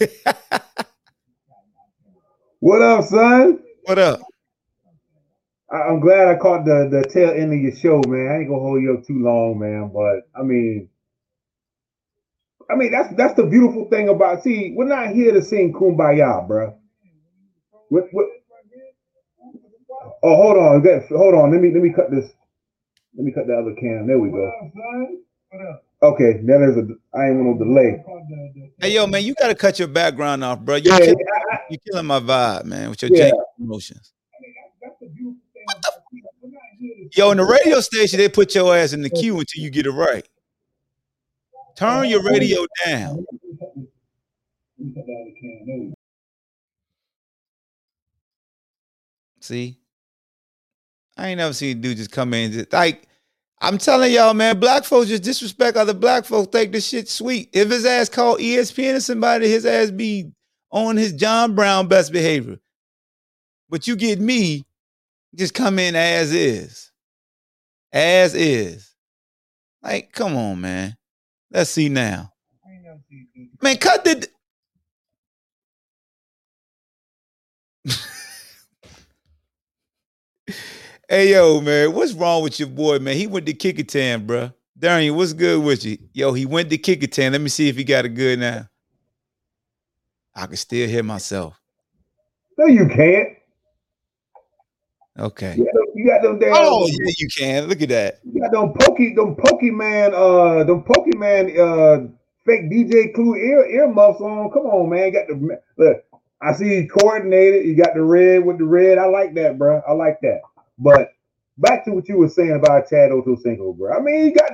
What 2.60 2.80
up, 2.82 3.04
son? 3.04 3.60
what 3.84 3.98
up? 3.98 4.20
I'm 5.70 6.00
glad 6.00 6.28
I 6.28 6.36
caught 6.36 6.64
the 6.64 6.88
the 6.90 7.04
tail 7.08 7.30
end 7.30 7.52
of 7.52 7.60
your 7.60 7.76
show, 7.76 8.02
man. 8.08 8.28
I 8.28 8.38
ain't 8.38 8.48
gonna 8.48 8.60
hold 8.60 8.82
you 8.82 8.94
up 8.94 9.06
too 9.06 9.22
long, 9.22 9.58
man. 9.58 9.90
But 9.94 10.28
I 10.34 10.42
mean, 10.42 10.88
I 12.70 12.74
mean 12.74 12.90
that's 12.90 13.14
that's 13.16 13.34
the 13.34 13.44
beautiful 13.46 13.88
thing 13.88 14.08
about. 14.08 14.42
See, 14.42 14.72
we're 14.76 14.86
not 14.88 15.14
here 15.14 15.32
to 15.32 15.42
sing 15.42 15.72
kumbaya, 15.72 16.46
bro. 16.46 16.76
What, 17.88 18.04
what, 18.12 18.26
oh, 20.22 20.36
hold 20.36 20.56
on, 20.56 20.82
hold 21.08 21.34
on. 21.34 21.52
Let 21.52 21.60
me 21.60 21.70
let 21.72 21.82
me 21.82 21.92
cut 21.92 22.10
this. 22.10 22.32
Let 23.16 23.24
me 23.24 23.32
cut 23.32 23.46
the 23.46 23.54
other 23.56 23.74
cam. 23.74 24.06
There 24.06 24.18
we 24.18 24.30
go. 24.30 24.52
Okay, 26.02 26.40
now 26.42 26.58
there's 26.58 26.76
a. 26.76 26.86
I 27.16 27.28
ain't 27.28 27.36
want 27.36 27.58
no 27.58 27.64
delay. 27.64 28.04
Hey, 28.80 28.92
yo, 28.94 29.06
man, 29.06 29.22
you 29.24 29.34
got 29.34 29.48
to 29.48 29.54
cut 29.54 29.78
your 29.78 29.88
background 29.88 30.44
off, 30.44 30.60
bro. 30.60 30.74
You're, 30.76 30.92
Yeah, 30.92 30.98
killing, 30.98 31.16
I- 31.52 31.58
you're 31.70 31.80
killing 31.90 32.06
my 32.06 32.20
vibe, 32.20 32.64
man, 32.64 32.90
with 32.90 33.00
your 33.02 33.10
Yeah. 33.14 33.32
emotions. 33.58 34.12
Yo, 37.16 37.30
in 37.30 37.38
the 37.38 37.44
radio 37.44 37.80
station, 37.80 38.18
they 38.18 38.28
put 38.28 38.54
your 38.54 38.76
ass 38.76 38.92
in 38.92 39.00
the 39.02 39.08
queue 39.10 39.38
until 39.38 39.62
you 39.62 39.70
get 39.70 39.86
it 39.86 39.90
right. 39.90 40.28
Turn 41.76 42.08
your 42.08 42.22
radio 42.22 42.66
down. 42.84 43.24
See, 49.40 49.78
I 51.16 51.28
ain't 51.28 51.38
never 51.38 51.52
seen 51.52 51.78
a 51.78 51.80
dude 51.80 51.96
just 51.98 52.10
come 52.10 52.34
in 52.34 52.52
just, 52.52 52.72
like. 52.72 53.06
I'm 53.58 53.78
telling 53.78 54.12
y'all, 54.12 54.34
man, 54.34 54.60
black 54.60 54.84
folks 54.84 55.08
just 55.08 55.22
disrespect 55.22 55.78
other 55.78 55.94
black 55.94 56.26
folks. 56.26 56.50
Think 56.52 56.72
this 56.72 56.86
shit 56.86 57.08
sweet. 57.08 57.48
If 57.54 57.70
his 57.70 57.86
ass 57.86 58.10
called 58.10 58.38
ESPN 58.38 58.96
or 58.96 59.00
somebody, 59.00 59.48
his 59.48 59.64
ass 59.64 59.90
be 59.90 60.30
on 60.70 60.98
his 60.98 61.14
John 61.14 61.54
Brown 61.54 61.88
best 61.88 62.12
behavior. 62.12 62.58
But 63.70 63.86
you 63.86 63.96
get 63.96 64.20
me, 64.20 64.66
just 65.34 65.54
come 65.54 65.78
in 65.78 65.96
as 65.96 66.34
is, 66.34 66.92
as 67.94 68.34
is. 68.34 68.94
Like, 69.82 70.12
come 70.12 70.36
on, 70.36 70.60
man. 70.60 70.96
Let's 71.50 71.70
see 71.70 71.88
now. 71.88 72.32
Man, 73.62 73.76
cut 73.78 74.04
the. 74.04 74.28
Hey 81.08 81.30
yo, 81.30 81.60
man, 81.60 81.92
what's 81.92 82.12
wrong 82.14 82.42
with 82.42 82.58
your 82.58 82.68
boy, 82.68 82.98
man? 82.98 83.16
He 83.16 83.28
went 83.28 83.46
to 83.46 83.54
Kickertown, 83.54 84.26
bro. 84.26 84.50
Darian, 84.76 85.14
what's 85.14 85.34
good 85.34 85.62
with 85.62 85.84
you? 85.84 85.98
Yo, 86.12 86.32
he 86.32 86.46
went 86.46 86.68
to 86.70 86.78
Kickertown. 86.78 87.30
Let 87.30 87.40
me 87.40 87.48
see 87.48 87.68
if 87.68 87.76
he 87.76 87.84
got 87.84 88.04
it 88.06 88.08
good 88.08 88.40
now. 88.40 88.68
I 90.34 90.46
can 90.46 90.56
still 90.56 90.88
hear 90.88 91.04
myself. 91.04 91.60
No, 92.58 92.66
you 92.66 92.88
can't. 92.88 93.35
Okay. 95.18 95.54
You 95.56 95.64
got 95.64 95.74
them, 95.74 95.84
you 95.94 96.06
got 96.06 96.22
them 96.22 96.38
damn. 96.38 96.52
Oh, 96.54 96.86
yeah, 96.86 97.12
you 97.18 97.28
can. 97.36 97.68
Look 97.68 97.80
at 97.80 97.88
that. 97.88 98.20
You 98.24 98.40
got 98.40 98.52
them 98.52 98.74
pokey, 98.78 99.14
them 99.14 99.34
Pokemon, 99.36 100.12
uh, 100.12 100.64
them 100.64 100.84
Pokemon, 100.84 101.58
uh, 101.58 102.08
fake 102.44 102.70
DJ 102.70 103.14
Clue 103.14 103.34
ear 103.36 103.66
earmuffs 103.66 104.20
on. 104.20 104.50
Come 104.50 104.66
on, 104.66 104.90
man. 104.90 105.12
Got 105.12 105.28
the 105.28 105.58
look. 105.78 106.04
I 106.42 106.52
see 106.52 106.76
you 106.76 106.88
coordinated. 106.88 107.64
You 107.64 107.74
got 107.76 107.94
the 107.94 108.02
red 108.02 108.44
with 108.44 108.58
the 108.58 108.64
red. 108.64 108.98
I 108.98 109.06
like 109.06 109.34
that, 109.34 109.58
bro. 109.58 109.80
I 109.88 109.92
like 109.92 110.20
that. 110.20 110.42
But 110.78 111.12
back 111.56 111.84
to 111.86 111.92
what 111.92 112.08
you 112.08 112.18
were 112.18 112.28
saying 112.28 112.52
about 112.52 112.88
Chad 112.90 113.10
Ochocinco, 113.10 113.76
bro. 113.76 113.96
I 113.96 114.00
mean, 114.00 114.24
he 114.24 114.30
got 114.32 114.52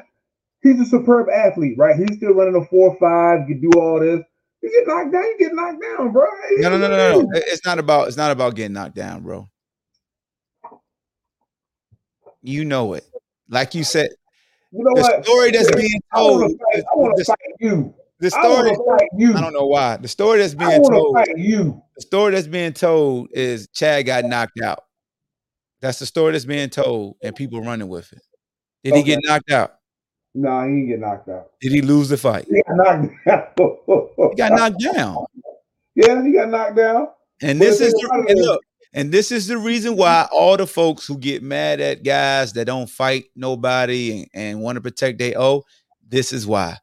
he's 0.63 0.81
a 0.81 0.85
superb 0.85 1.29
athlete, 1.29 1.77
right? 1.77 1.97
He's 1.97 2.17
still 2.17 2.35
running 2.35 2.55
a 2.55 2.65
four 2.67 2.97
five. 3.01 3.49
You 3.49 3.57
do 3.57 3.81
all 3.81 3.99
this. 3.99 4.21
You 4.63 4.71
get 4.71 4.87
knocked 4.87 5.13
down. 5.13 5.25
You 5.25 5.37
get 5.41 5.55
knocked 5.55 5.83
down, 5.83 6.13
bro. 6.13 6.25
No, 6.59 6.71
no, 6.71 6.79
no, 6.79 6.89
no, 6.89 7.21
no. 7.21 7.31
It's 7.35 7.65
not 7.65 7.81
about 7.81 8.07
it's 8.07 8.17
not 8.17 8.31
about 8.31 8.55
getting 8.55 8.75
knocked 8.75 8.95
down, 8.95 9.23
bro. 9.23 9.49
You 12.43 12.65
know 12.65 12.95
it. 12.95 13.05
Like 13.49 13.75
you 13.75 13.85
said, 13.85 14.11
You 14.73 14.85
know 14.85 14.93
the 14.95 15.03
what? 15.03 15.25
story 15.25 15.51
that's 15.53 15.71
being 15.75 16.01
told. 16.15 16.43
I 16.75 16.83
want 16.95 17.17
to 17.17 17.23
The, 17.23 17.25
fight 17.25 17.39
you. 17.61 17.95
the 18.19 18.27
I 18.27 18.29
story. 18.31 18.71
to 18.71 18.77
fight 18.77 19.09
you. 19.17 19.35
I 19.35 19.41
don't 19.41 19.53
know 19.53 19.67
why. 19.67 19.97
The 19.97 20.09
story 20.09 20.39
that's 20.41 20.55
I 20.59 20.67
being 20.69 20.83
told. 20.85 21.17
to 21.17 21.25
fight 21.25 21.39
you. 21.39 21.83
The 21.97 22.03
story 22.03 22.33
that's 22.33 22.47
being 22.47 22.73
told 22.73 23.29
is 23.33 23.69
Chad 23.75 24.07
got 24.07 24.25
knocked 24.25 24.61
out. 24.63 24.85
That's 25.81 25.99
the 25.99 26.07
story 26.07 26.33
that's 26.33 26.45
being 26.45 26.71
told, 26.71 27.17
and 27.23 27.35
people 27.35 27.61
running 27.61 27.89
with 27.89 28.13
it. 28.13 28.23
Did 28.85 28.95
he 28.95 29.03
get 29.03 29.19
knocked 29.25 29.51
out? 29.51 29.75
No, 30.35 30.63
he 30.63 30.69
didn't 30.71 30.89
get 30.89 31.01
knocked 31.01 31.29
out. 31.29 31.51
Did 31.61 31.73
he 31.73 31.83
lose 31.83 32.09
the 32.09 32.17
fight? 32.17 32.47
He 32.49 32.63
got 32.63 32.77
knocked 32.77 33.27
out. 33.29 33.53
He 34.31 34.37
got 34.37 34.53
knocked 34.53 34.81
down. 34.95 35.25
Yeah, 35.95 36.25
he 36.25 36.33
got 36.33 36.49
knocked 36.49 36.77
down. 36.77 37.09
And 37.43 37.59
But 37.59 37.67
this 37.67 37.81
is 37.83 37.93
the, 37.93 38.25
and 38.31 38.41
look, 38.41 38.63
and 38.95 39.11
this 39.11 39.33
is 39.33 39.47
the 39.47 39.57
reason 39.57 39.97
why 39.97 40.29
all 40.31 40.57
the 40.57 40.67
folks 40.67 41.07
who 41.07 41.17
get 41.17 41.43
mad 41.43 41.81
at 41.81 42.03
guys 42.03 42.53
that 42.53 42.67
don't 42.67 42.91
fight 42.91 43.27
nobody 43.35 44.21
and, 44.21 44.29
and 44.35 44.61
want 44.61 44.77
to 44.77 44.83
protect 44.83 45.19
their 45.19 45.39
O, 45.39 45.43
oh, 45.43 45.65
this 46.07 46.33
is 46.33 46.47
why. 46.47 46.77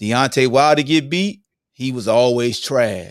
Deontay 0.00 0.48
Wilder 0.48 0.82
get 0.82 1.10
beat, 1.10 1.42
he 1.72 1.90
was 1.90 2.06
always 2.06 2.60
trash. 2.60 3.10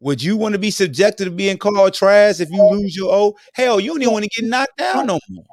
Would 0.00 0.22
you 0.22 0.36
want 0.36 0.52
to 0.54 0.58
be 0.58 0.70
subjected 0.70 1.24
to 1.24 1.30
being 1.30 1.56
called 1.56 1.94
trash 1.94 2.40
if 2.40 2.50
you 2.50 2.62
lose 2.62 2.96
your 2.96 3.12
O? 3.12 3.36
Hell, 3.54 3.80
you 3.80 3.90
don't 3.90 4.02
even 4.02 4.12
want 4.12 4.24
to 4.24 4.40
get 4.40 4.48
knocked 4.48 4.76
down 4.76 5.06
no 5.06 5.18
more. 5.28 5.44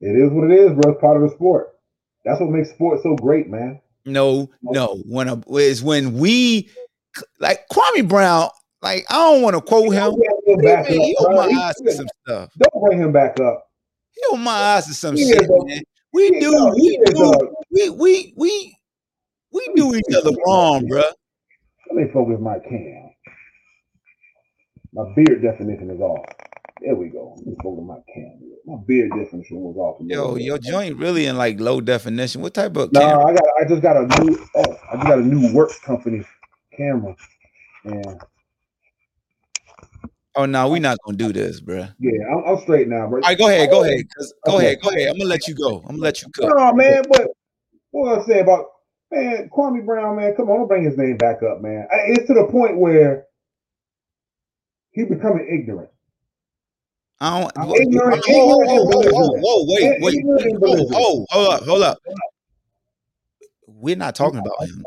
It 0.00 0.16
is 0.16 0.30
what 0.32 0.50
it 0.50 0.58
is, 0.58 0.72
bro. 0.72 0.92
It's 0.92 1.00
part 1.00 1.16
of 1.16 1.22
the 1.22 1.30
sport. 1.30 1.68
That's 2.24 2.40
what 2.40 2.50
makes 2.50 2.70
sports 2.70 3.04
so 3.04 3.14
great, 3.14 3.48
man. 3.48 3.80
No, 4.04 4.50
no. 4.62 5.00
When 5.06 5.28
a, 5.28 5.40
is 5.54 5.82
when 5.82 6.18
we 6.18 6.68
like 7.38 7.66
Kwame 7.72 8.08
Brown, 8.08 8.50
like 8.82 9.04
I 9.10 9.14
don't 9.14 9.42
want 9.42 9.54
to 9.54 9.62
quote 9.62 9.94
him. 9.94 10.14
Bring 10.44 10.58
him 10.58 10.64
back 10.64 10.86
He, 10.88 10.96
up, 10.98 11.02
he 11.04 11.16
bro. 11.20 11.26
opened 11.26 11.36
my 11.36 11.60
eyes 11.62 11.74
to 11.76 11.92
some 11.92 12.06
stuff. 12.26 12.50
Don't 12.58 12.84
bring 12.84 12.98
him 12.98 13.12
back 13.12 13.38
up. 13.40 13.66
He 14.14 14.22
opened 14.28 14.44
my 14.44 14.52
eyes 14.52 14.86
to 14.86 14.94
some 14.94 15.16
He 15.16 15.24
shit, 15.24 15.48
man. 15.48 15.82
We 16.12 16.30
he- 16.30 16.40
do, 16.40 16.52
we 16.76 16.98
do, 17.06 17.32
we 17.70 17.90
we 17.90 18.34
we 18.36 18.76
we 19.52 19.68
do 19.74 19.94
each 19.94 20.14
other 20.16 20.30
wrong, 20.46 20.86
bruh. 20.88 21.12
Let 21.90 21.96
me 22.06 22.12
focus 22.12 22.38
my 22.40 22.58
cam. 22.58 23.10
My 24.92 25.04
beard 25.16 25.42
definition 25.42 25.90
is 25.90 26.00
off. 26.00 26.24
There 26.80 26.94
we 26.94 27.08
go. 27.08 27.34
Let 27.38 27.46
me 27.46 27.54
focus 27.62 27.84
my 27.86 27.96
cam. 28.14 28.40
My 28.66 28.76
beard 28.86 29.10
definition 29.10 29.58
was 29.60 29.76
off. 29.76 29.96
Yo, 30.06 30.36
your 30.36 30.58
joint 30.58 30.96
really 30.98 31.26
in 31.26 31.36
like 31.36 31.60
low 31.60 31.80
definition. 31.80 32.42
What 32.42 32.54
type 32.54 32.76
of 32.76 32.92
No, 32.92 33.00
camera? 33.00 33.24
I 33.24 33.32
got. 33.34 33.44
I 33.60 33.64
just 33.68 33.82
got 33.82 33.96
a 33.96 34.06
new. 34.24 34.46
Oh, 34.56 34.76
I 34.90 34.96
just 34.96 35.06
got 35.08 35.18
a 35.18 35.22
new 35.22 35.52
work 35.54 35.70
company 35.82 36.24
camera, 36.76 37.14
and 37.84 38.20
Oh 40.34 40.46
no, 40.46 40.68
we're 40.70 40.80
not 40.80 40.98
gonna 41.04 41.16
do 41.16 41.32
this, 41.32 41.60
bruh. 41.60 41.94
yeah, 41.98 42.12
I'm, 42.30 42.44
I'm 42.56 42.62
straight 42.62 42.88
now, 42.88 43.06
bro. 43.06 43.18
All 43.20 43.28
right, 43.28 43.36
go 43.38 43.48
ahead, 43.48 43.70
go 43.70 43.84
ahead, 43.84 44.06
go 44.46 44.56
Okay. 44.56 44.66
ahead, 44.66 44.80
go 44.80 44.88
ahead. 44.90 45.08
I'm 45.10 45.18
gonna 45.18 45.28
let 45.28 45.46
you 45.46 45.54
go. 45.54 45.78
I'm 45.80 45.96
gonna 45.96 46.02
let 46.02 46.22
you 46.22 46.28
cook. 46.32 46.54
No, 46.56 46.72
man, 46.72 47.02
but 47.10 47.28
what 47.90 48.18
I 48.18 48.24
say 48.26 48.40
about 48.40 48.64
man, 49.10 49.50
Kwame 49.54 49.84
Brown, 49.84 50.16
man, 50.16 50.34
come 50.34 50.48
on, 50.48 50.60
don't 50.60 50.68
bring 50.68 50.84
his 50.84 50.96
name 50.96 51.18
back 51.18 51.42
up, 51.42 51.60
man. 51.60 51.86
It's 52.08 52.26
to 52.28 52.34
the 52.34 52.46
point 52.50 52.78
where 52.78 53.26
he 54.92 55.04
becoming 55.04 55.46
ignorant. 55.50 55.90
I 57.20 57.40
don't. 57.40 57.52
I'm 57.56 57.68
whoa, 57.68 57.74
ignorant- 57.76 58.24
whoa, 58.26 58.46
whoa, 58.46 58.60
ignorant 58.60 58.70
whoa, 58.70 58.84
whoa, 58.84 59.12
whoa, 59.12 59.38
whoa, 59.38 59.64
wait, 59.68 60.00
wait, 60.00 60.24
wait, 60.24 60.56
whoa, 60.58 61.26
hold 61.30 61.52
up, 61.52 61.62
hold 61.64 61.82
up. 61.82 61.98
We're 63.66 63.96
not 63.96 64.14
talking 64.14 64.38
about 64.38 64.60
him. 64.62 64.82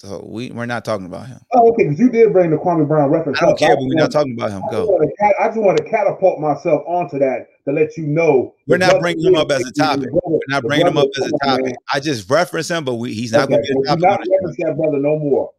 So 0.00 0.24
we 0.24 0.50
we're 0.52 0.66
not 0.66 0.84
talking 0.84 1.06
about 1.06 1.26
him. 1.26 1.40
Oh, 1.52 1.70
okay, 1.72 1.84
because 1.84 1.98
you 1.98 2.08
did 2.08 2.32
bring 2.32 2.50
the 2.50 2.56
Kwame 2.56 2.86
Brown 2.86 3.10
reference. 3.10 3.38
I 3.38 3.46
don't 3.46 3.52
up. 3.54 3.58
care, 3.58 3.74
but 3.74 3.84
we're 3.84 3.94
not 3.94 4.12
talking 4.12 4.34
about 4.38 4.50
him. 4.50 4.62
I 4.62 4.66
just, 4.66 4.70
Go. 4.70 4.86
want 4.86 5.02
to, 5.10 5.16
cat- 5.16 5.34
I 5.40 5.46
just 5.48 5.58
want 5.58 5.78
to 5.78 5.84
catapult 5.84 6.38
myself 6.40 6.82
onto 6.86 7.18
that 7.18 7.48
to 7.64 7.72
let 7.72 7.96
you 7.96 8.06
know. 8.06 8.54
We're 8.68 8.78
not 8.78 9.00
bringing 9.00 9.24
him 9.24 9.34
up 9.34 9.50
as 9.50 9.66
a 9.66 9.72
topic. 9.72 10.10
We're 10.12 10.38
not 10.48 10.62
bringing 10.62 10.86
him 10.86 10.96
up 10.98 11.08
as 11.18 11.26
a 11.26 11.38
topic. 11.44 11.74
I 11.92 11.98
just 11.98 12.30
reference 12.30 12.68
him, 12.68 12.84
but 12.84 12.94
we, 12.94 13.12
he's 13.12 13.32
not 13.32 13.44
Okay, 13.44 13.54
going 13.54 13.62
to 13.64 13.72
be 13.74 13.80
a 13.80 13.86
topic. 13.86 14.02
not 14.04 14.20
reference 14.30 14.56
that 14.58 14.76
brother 14.76 14.98
no 14.98 15.18
more. 15.18 15.50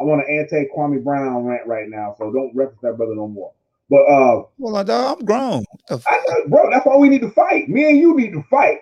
I 0.00 0.02
want 0.02 0.22
to 0.26 0.32
anti 0.32 0.66
Kwame 0.76 1.04
Brown 1.04 1.44
rant 1.44 1.66
right 1.68 1.88
now, 1.88 2.16
so 2.18 2.32
don't 2.32 2.50
reference 2.56 2.80
that 2.82 2.96
brother 2.96 3.14
no 3.14 3.28
more. 3.28 3.52
But 3.88 4.02
uh, 4.08 4.42
well, 4.58 4.82
dog. 4.82 5.18
I'm 5.20 5.24
grown. 5.24 5.58
What 5.70 5.80
the 5.88 5.94
f- 5.94 6.04
I 6.08 6.16
know, 6.26 6.48
bro, 6.48 6.70
that's 6.70 6.84
why 6.84 6.96
we 6.96 7.08
need 7.08 7.20
to 7.20 7.30
fight. 7.30 7.68
Me 7.68 7.88
and 7.90 7.98
you 7.98 8.16
need 8.16 8.32
to 8.32 8.42
fight. 8.50 8.78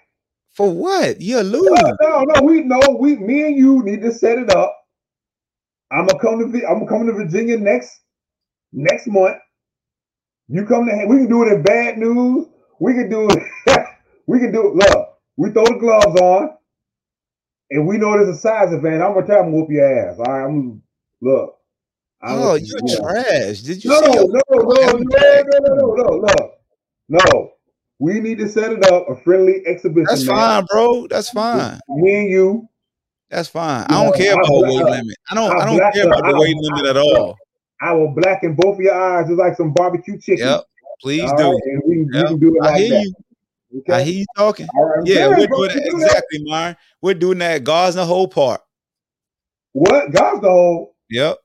for 0.52 0.70
what? 0.72 1.20
You're 1.20 1.42
No, 1.44 1.50
losing. 1.58 1.96
no, 2.00 2.22
no, 2.22 2.42
we 2.42 2.62
no, 2.62 2.80
we, 2.98 3.16
me 3.16 3.46
and 3.48 3.56
you 3.58 3.82
need 3.82 4.00
to 4.02 4.10
set 4.12 4.38
it 4.38 4.48
up. 4.54 4.78
I'm 5.92 6.06
gonna 6.06 6.20
come 6.20 6.52
to, 6.52 6.66
I'm 6.66 6.80
gonna 6.80 6.88
come 6.88 7.06
to 7.06 7.12
Virginia 7.12 7.58
next 7.58 8.00
next 8.72 9.06
month. 9.08 9.36
You 10.48 10.66
come 10.66 10.86
to, 10.86 11.06
we 11.06 11.18
can 11.18 11.28
do 11.28 11.44
it 11.44 11.52
in 11.52 11.62
bad 11.62 11.98
news. 11.98 12.46
We 12.80 12.94
can 12.94 13.10
do 13.10 13.28
it. 13.28 13.42
we 14.26 14.38
can 14.40 14.52
do 14.52 14.68
it. 14.68 14.74
Look, 14.76 15.08
we 15.36 15.50
throw 15.50 15.64
the 15.64 15.78
gloves 15.78 16.20
on, 16.20 16.50
and 17.70 17.86
we 17.86 17.98
know 17.98 18.12
there's 18.12 18.36
a 18.36 18.40
size 18.40 18.72
advantage. 18.72 19.02
I'm 19.02 19.14
gonna 19.14 19.26
tell 19.26 19.42
them 19.44 19.52
whoop 19.52 19.70
your 19.70 20.10
ass. 20.10 20.18
All 20.18 20.24
right, 20.24 20.44
I'm 20.46 20.82
look. 21.20 21.56
I'm 22.22 22.38
Oh, 22.38 22.54
you're 22.54 22.80
trash. 22.80 23.60
Did 23.62 23.84
you 23.84 23.90
No, 23.90 24.00
see? 24.00 24.06
no, 24.06 24.26
no, 24.28 24.42
no, 24.50 24.98
no, 24.98 25.94
no, 25.96 26.16
no, 26.20 26.52
no. 27.08 27.50
We 27.98 28.20
need 28.20 28.38
to 28.38 28.48
set 28.48 28.72
it 28.72 28.84
up 28.92 29.08
a 29.08 29.16
friendly 29.22 29.62
exhibition. 29.66 30.06
That's 30.06 30.24
fine, 30.24 30.64
bro. 30.70 31.06
That's 31.08 31.30
fine. 31.30 31.80
Me 31.88 32.16
and 32.16 32.30
you. 32.30 32.68
That's 33.32 33.48
fine. 33.48 33.86
I 33.88 34.04
don't 34.04 34.14
care 34.14 34.34
about 34.34 34.44
the 34.46 34.60
weight 34.62 34.84
limit. 34.84 35.16
I 35.30 35.34
don't. 35.34 35.58
I 35.58 35.64
don't 35.64 35.92
care 35.94 36.06
about 36.06 36.22
the 36.30 36.38
weight 36.38 36.54
limit 36.54 36.86
at 36.86 36.96
all. 36.98 37.36
I 37.80 37.92
will 37.94 38.10
blacken 38.14 38.54
both 38.54 38.76
of 38.76 38.80
your 38.80 38.94
eyes 38.94 39.26
just 39.26 39.38
like 39.38 39.56
some 39.56 39.72
barbecue 39.72 40.20
chicken. 40.20 40.46
Yep. 40.46 40.64
Please 41.00 41.22
All 41.22 41.36
do. 41.38 41.44
right, 41.44 41.60
and 41.64 41.82
we, 41.86 42.02
we 42.04 42.10
can 42.12 42.38
do 42.38 42.54
it 42.54 42.62
I 42.64 42.78
hear 42.78 42.90
that. 42.90 43.02
you. 43.02 43.80
Okay? 43.80 43.92
I 43.94 44.02
hear 44.02 44.14
you 44.18 44.26
talking. 44.36 44.68
Right, 44.74 45.00
Yeah, 45.06 45.28
we're 45.28 45.46
doing 45.46 45.68
that 45.68 45.84
do 45.90 45.96
exactly, 45.96 46.44
Myron. 46.44 46.76
We're 47.00 47.14
doing 47.14 47.38
that 47.38 47.52
at 47.56 47.64
Gosnold's 47.64 48.08
Hope 48.08 48.34
Park. 48.34 48.60
What? 49.72 50.12
God's 50.12 50.42
the 50.42 50.50
whole. 50.50 50.94
Yep. 51.10 51.38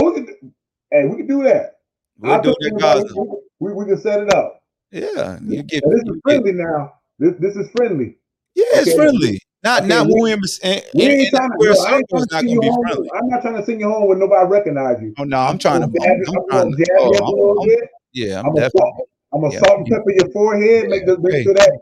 Oh, 0.00 0.06
we 0.10 0.14
can. 0.14 0.24
do- 0.24 0.52
Hey, 0.90 1.04
we 1.04 1.16
can 1.18 1.26
do 1.26 1.42
that. 1.42 1.80
We're 2.18 2.30
I'll 2.32 2.40
doing 2.40 2.54
that 2.78 2.96
in- 2.96 3.36
We, 3.60 3.74
we 3.74 3.84
can 3.84 4.00
set 4.00 4.20
it 4.22 4.32
up. 4.32 4.62
Yeah. 4.90 5.38
You 5.44 5.62
get. 5.62 5.84
This 5.86 6.00
is 6.00 6.04
get 6.04 6.14
friendly 6.24 6.52
now. 6.52 6.94
This 7.18 7.34
this 7.38 7.56
is 7.56 7.68
friendly. 7.76 8.16
yeah, 8.54 8.64
it's 8.72 8.94
friendly. 8.94 9.38
Not 9.64 9.80
Okay, 9.80 9.88
not 9.88 10.06
we- 10.06 10.12
when 10.14 10.22
we're 10.22 10.34
in, 10.34 10.40
in, 10.62 10.82
We 10.94 11.04
in, 11.04 11.10
ain't 11.10 11.20
in 11.20 11.30
trying 11.30 11.50
to. 11.50 11.56
Look, 11.58 11.78
I 11.88 11.96
ain't 11.96 12.08
trying 12.08 12.22
to 12.22 12.34
not 12.34 12.44
gonna 12.44 12.60
be 12.60 12.68
home. 12.68 12.82
friendly. 12.82 13.10
I'm 13.14 13.28
not 13.28 13.42
trying 13.42 13.56
to 13.56 13.64
send 13.64 13.80
you 13.80 13.88
home 13.88 14.06
when 14.08 14.18
nobody 14.20 14.46
recognize 14.46 15.02
you. 15.02 15.14
Oh 15.18 15.24
no, 15.24 15.36
I'm 15.38 15.58
trying 15.58 15.80
to. 15.80 15.86
I'm, 15.86 15.92
I'm, 15.92 16.36
I'm 16.36 16.48
trying 16.48 16.72
to. 16.76 16.86
Oh, 16.98 17.10
a 17.10 17.24
I'm, 17.24 17.30
little 17.34 17.58
I'm- 17.60 17.68
bit. 17.68 17.80
yeah, 18.12 18.38
I'm 18.40 18.46
I'm 18.46 18.54
definitely. 18.54 18.80
salt. 18.80 19.08
I'm 19.32 19.40
gonna 19.42 19.52
Yeah. 19.54 19.60
salt 19.60 19.78
and 19.78 19.86
pepper 19.88 20.10
your 20.12 20.30
forehead. 20.32 20.88
Make 20.88 21.06
the 21.06 21.18
make 21.18 21.32
Hey. 21.34 21.42
sure 21.44 21.54
that 21.54 21.72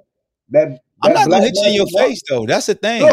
that. 0.50 0.80
I'm 1.02 1.12
not 1.12 1.28
gonna 1.28 1.44
hit 1.44 1.54
you 1.56 1.68
in 1.68 1.74
your 1.74 1.84
magic 1.84 1.94
mark- 1.94 2.06
face 2.08 2.22
though. 2.28 2.46
That's 2.46 2.66
the 2.66 2.74
thing. 2.74 3.02
No, 3.02 3.08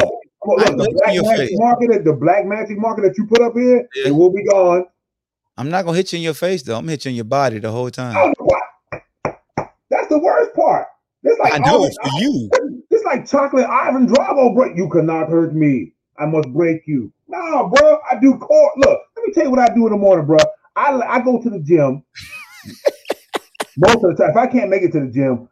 look, 0.45 0.59
I 0.61 0.69
ain't 0.69 0.77
the 0.77 0.91
black 0.91 0.93
you 0.95 1.07
in 1.09 1.13
your 1.13 1.23
magic 1.25 1.49
face. 1.49 1.59
market, 1.59 1.91
that- 1.91 2.05
the 2.05 2.13
black 2.13 2.45
magic 2.45 2.77
market 2.77 3.01
that 3.03 3.17
you 3.17 3.27
put 3.27 3.41
up 3.41 3.53
here, 3.55 3.87
Yeah. 3.95 4.07
it 4.07 4.11
will 4.15 4.31
be 4.31 4.43
gone. 4.45 4.85
I'm 5.57 5.69
not 5.69 5.83
gonna 5.85 5.97
hit 5.97 6.13
you 6.13 6.17
in 6.17 6.23
your 6.23 6.33
face 6.33 6.63
though. 6.63 6.77
I'm 6.77 6.87
hitting 6.87 7.09
you 7.09 7.13
in 7.13 7.15
your 7.17 7.25
body 7.25 7.59
the 7.59 7.69
whole 7.71 7.89
time. 7.91 8.15
Oh. 8.17 8.33
That's 9.89 10.07
the 10.07 10.17
worst 10.19 10.55
part. 10.55 10.87
It's 11.23 11.39
like 11.39 11.53
I 11.53 11.57
know 11.59 11.85
it's 11.85 11.95
for 12.01 12.09
you. 12.19 12.49
It's 13.03 13.13
like 13.13 13.27
chocolate 13.27 13.65
Ivan 13.65 14.07
Drago, 14.07 14.55
bro. 14.55 14.73
You 14.73 14.87
cannot 14.87 15.27
hurt 15.27 15.53
me. 15.53 15.91
I 16.17 16.25
must 16.25 16.47
break 16.53 16.83
you. 16.87 17.11
Nah, 17.27 17.67
bro. 17.67 17.99
I 18.09 18.17
do 18.17 18.37
core. 18.37 18.71
Look, 18.77 19.01
let 19.17 19.27
me 19.27 19.33
tell 19.33 19.43
you 19.43 19.49
what 19.51 19.59
I 19.59 19.73
do 19.75 19.85
in 19.87 19.91
the 19.91 19.97
morning, 19.97 20.25
bro. 20.25 20.37
I 20.77 20.93
I 21.01 21.19
go 21.19 21.41
to 21.41 21.49
the 21.49 21.59
gym. 21.59 22.01
Most 23.77 24.05
of 24.05 24.15
the 24.15 24.15
time, 24.15 24.29
if 24.29 24.37
I 24.37 24.47
can't 24.47 24.69
make 24.69 24.83
it 24.83 24.93
to 24.93 25.01
the 25.01 25.07
gym, 25.07 25.49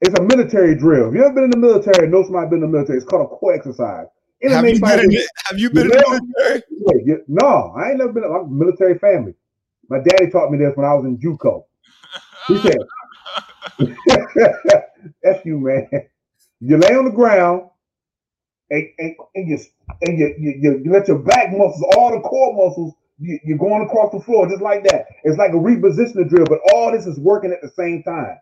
it's 0.00 0.18
a 0.18 0.22
military 0.22 0.74
drill. 0.76 1.08
If 1.08 1.14
you 1.14 1.24
ever 1.24 1.34
been 1.34 1.44
in 1.44 1.50
the 1.50 1.58
military, 1.58 2.08
know 2.08 2.22
somebody 2.22 2.48
been 2.48 2.62
in 2.62 2.70
the 2.70 2.74
military. 2.74 2.98
It's 2.98 3.06
called 3.06 3.26
a 3.26 3.28
core 3.28 3.52
exercise. 3.52 4.06
Have 4.42 4.66
you 4.66 4.80
been 4.80 5.00
in? 5.00 5.26
Have 5.44 5.58
you 5.58 5.70
been 5.70 5.86
in 5.86 5.98
the 5.98 6.22
military? 6.38 6.62
Yeah, 6.70 7.02
yeah. 7.04 7.22
No, 7.28 7.74
I 7.76 7.90
ain't 7.90 7.98
never 7.98 8.12
been. 8.14 8.24
I'm 8.24 8.46
a 8.46 8.48
military 8.48 8.98
family. 8.98 9.34
My 9.90 9.98
daddy 9.98 10.30
taught 10.30 10.50
me 10.50 10.56
this 10.56 10.74
when 10.74 10.86
I 10.86 10.94
was 10.94 11.04
in 11.04 11.18
JUCO. 11.18 11.64
He 12.48 12.56
said, 12.60 12.78
"F 15.24 15.44
you, 15.44 15.60
man. 15.60 15.90
You 16.66 16.78
lay 16.78 16.94
on 16.94 17.04
the 17.04 17.10
ground, 17.10 17.68
and 18.70 18.88
and, 18.98 19.14
and 19.34 19.48
you 19.48 19.58
and 20.00 20.18
you, 20.18 20.34
you 20.38 20.82
you 20.84 20.90
let 20.90 21.08
your 21.08 21.18
back 21.18 21.52
muscles, 21.52 21.84
all 21.94 22.10
the 22.10 22.20
core 22.20 22.54
muscles, 22.54 22.94
you, 23.18 23.38
you're 23.44 23.58
going 23.58 23.86
across 23.86 24.12
the 24.12 24.20
floor 24.20 24.48
just 24.48 24.62
like 24.62 24.82
that. 24.84 25.06
It's 25.24 25.36
like 25.36 25.50
a 25.50 25.56
repositioning 25.56 26.28
drill, 26.28 26.46
but 26.46 26.60
all 26.72 26.90
this 26.90 27.06
is 27.06 27.18
working 27.18 27.52
at 27.52 27.60
the 27.60 27.68
same 27.68 28.02
time. 28.02 28.38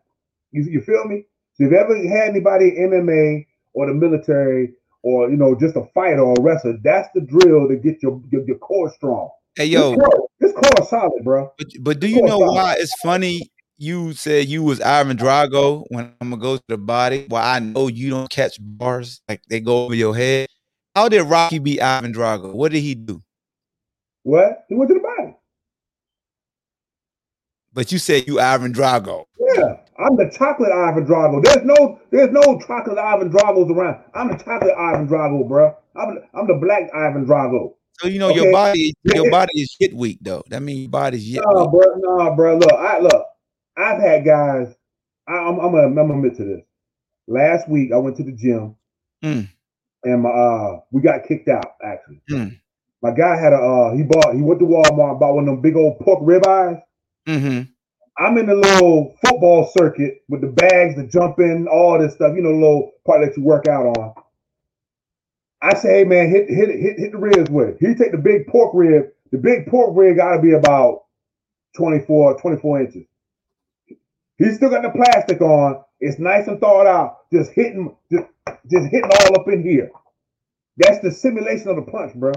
You 0.52 0.62
you 0.70 0.82
feel 0.82 1.04
me? 1.04 1.24
So 1.54 1.64
if 1.64 1.72
you 1.72 1.76
ever 1.76 1.96
had 1.96 2.28
anybody 2.28 2.68
in 2.76 2.90
MMA 2.90 3.46
or 3.74 3.86
the 3.88 3.94
military 3.94 4.74
or 5.02 5.28
you 5.28 5.36
know 5.36 5.56
just 5.56 5.74
a 5.74 5.84
fighter 5.92 6.20
or 6.20 6.34
a 6.38 6.42
wrestler, 6.42 6.78
that's 6.84 7.08
the 7.14 7.22
drill 7.22 7.66
to 7.66 7.76
get 7.76 8.02
your 8.02 8.22
your, 8.30 8.46
your 8.46 8.58
core 8.58 8.92
strong. 8.92 9.30
Hey 9.56 9.66
yo, 9.66 9.90
this 9.90 9.98
core, 9.98 10.28
this 10.38 10.52
core 10.52 10.80
is 10.80 10.88
solid, 10.88 11.24
bro. 11.24 11.52
but, 11.58 11.66
but 11.80 12.00
do 12.00 12.06
you 12.06 12.22
know 12.22 12.38
why 12.38 12.76
it's 12.78 12.94
funny? 13.02 13.51
You 13.82 14.12
said 14.12 14.46
you 14.46 14.62
was 14.62 14.80
Ivan 14.80 15.16
Drago 15.16 15.84
when 15.88 16.14
I'm 16.20 16.30
gonna 16.30 16.40
go 16.40 16.56
to 16.56 16.62
the 16.68 16.78
body. 16.78 17.26
Well, 17.28 17.42
I 17.44 17.58
know 17.58 17.88
you 17.88 18.10
don't 18.10 18.30
catch 18.30 18.56
bars 18.60 19.20
like 19.28 19.42
they 19.50 19.58
go 19.58 19.86
over 19.86 19.94
your 19.96 20.14
head. 20.14 20.46
How 20.94 21.08
did 21.08 21.24
Rocky 21.24 21.58
beat 21.58 21.80
Ivan 21.82 22.14
Drago? 22.14 22.52
What 22.54 22.70
did 22.70 22.78
he 22.78 22.94
do? 22.94 23.20
What? 24.22 24.66
He 24.68 24.76
went 24.76 24.88
to 24.90 24.94
the 24.94 25.00
body. 25.00 25.34
But 27.72 27.90
you 27.90 27.98
said 27.98 28.28
you 28.28 28.38
Ivan 28.38 28.72
Drago. 28.72 29.24
Yeah, 29.56 29.78
I'm 29.98 30.14
the 30.16 30.30
chocolate 30.32 30.70
Ivan 30.70 31.04
Drago. 31.04 31.42
There's 31.42 31.64
no, 31.66 31.98
there's 32.12 32.30
no 32.30 32.60
chocolate 32.64 32.98
Ivan 32.98 33.32
Dragos 33.32 33.68
around. 33.68 34.04
I'm 34.14 34.28
the 34.28 34.36
chocolate 34.36 34.76
Ivan 34.78 35.08
Drago, 35.08 35.48
bro. 35.48 35.76
I'm, 35.96 36.18
I'm 36.34 36.46
the 36.46 36.54
black 36.54 36.88
Ivan 36.94 37.26
Drago. 37.26 37.74
So 37.98 38.06
you 38.06 38.20
know 38.20 38.28
Okay. 38.28 38.36
your 38.44 38.52
body, 38.52 38.94
your 39.02 39.28
body 39.28 39.60
is 39.60 39.76
shit 39.82 39.92
weak 39.92 40.18
though. 40.22 40.44
That 40.50 40.62
means 40.62 40.82
your 40.82 40.90
body's 40.90 41.26
shit 41.26 41.42
No, 41.44 41.62
weak. 41.64 41.70
bro, 41.72 41.94
no, 41.96 42.36
bro. 42.36 42.58
Look, 42.58 42.72
I 42.74 43.00
look. 43.00 43.26
I've 43.76 44.00
had 44.00 44.24
guys. 44.24 44.74
I, 45.28 45.32
I'm, 45.32 45.58
I'm 45.60 45.72
gonna, 45.72 45.86
I'm 45.86 45.94
gonna 45.94 46.14
admit 46.14 46.36
to 46.36 46.44
this. 46.44 46.62
Last 47.28 47.68
week, 47.68 47.92
I 47.92 47.98
went 47.98 48.16
to 48.16 48.24
the 48.24 48.32
gym, 48.32 48.76
Mm. 49.22 49.48
and 50.04 50.22
my, 50.22 50.28
uh, 50.30 50.80
we 50.90 51.00
got 51.02 51.24
kicked 51.26 51.48
out. 51.48 51.74
Actually, 51.84 52.20
Mm. 52.30 52.58
My 53.02 53.10
guy 53.12 53.36
had 53.36 53.52
a 53.52 53.56
uh, 53.56 53.94
he 53.96 54.02
bought 54.04 54.34
he 54.34 54.42
went 54.42 54.60
to 54.60 54.66
Walmart 54.66 55.18
bought 55.18 55.34
one 55.34 55.48
of 55.48 55.54
them 55.54 55.60
big 55.60 55.76
old 55.76 55.98
pork 56.00 56.20
ribeyes. 56.22 56.80
Mm-hmm. 57.28 57.62
I'm 58.18 58.38
in 58.38 58.46
the 58.46 58.54
little 58.54 59.16
football 59.24 59.70
circuit 59.76 60.22
with 60.28 60.40
the 60.40 60.48
bags, 60.48 60.96
the 60.96 61.04
jumping, 61.06 61.66
all 61.66 61.98
this 61.98 62.14
stuff. 62.14 62.36
You 62.36 62.42
know, 62.42 62.50
little 62.52 62.92
part 63.06 63.24
that 63.26 63.36
you 63.36 63.42
work 63.42 63.66
out 63.68 63.86
on. 63.96 64.14
I 65.62 65.74
say, 65.74 65.98
hey 66.00 66.04
man, 66.04 66.28
hit 66.30 66.48
hit 66.48 66.68
hit 66.68 66.98
hit 66.98 67.12
the 67.12 67.18
ribs 67.18 67.50
with 67.50 67.70
it. 67.70 67.76
He 67.80 67.94
take 67.94 68.12
the 68.12 68.18
big 68.18 68.46
pork 68.48 68.72
rib. 68.74 69.06
The 69.30 69.38
big 69.38 69.66
pork 69.66 69.96
rib 69.96 70.16
got 70.16 70.36
to 70.36 70.42
be 70.42 70.52
about 70.52 71.04
24, 71.76 72.38
24 72.40 72.80
inches. 72.82 73.04
He's 74.42 74.56
still 74.56 74.70
got 74.70 74.82
the 74.82 74.90
plastic 74.90 75.40
on. 75.40 75.82
It's 76.00 76.18
nice 76.18 76.48
and 76.48 76.60
thawed 76.60 76.86
out. 76.86 77.30
Just 77.32 77.52
hitting, 77.52 77.94
just, 78.10 78.26
just 78.70 78.88
hitting 78.90 79.10
all 79.10 79.40
up 79.40 79.48
in 79.48 79.62
here. 79.62 79.90
That's 80.76 81.00
the 81.00 81.12
simulation 81.12 81.68
of 81.68 81.76
the 81.76 81.82
punch, 81.82 82.14
bro. 82.14 82.32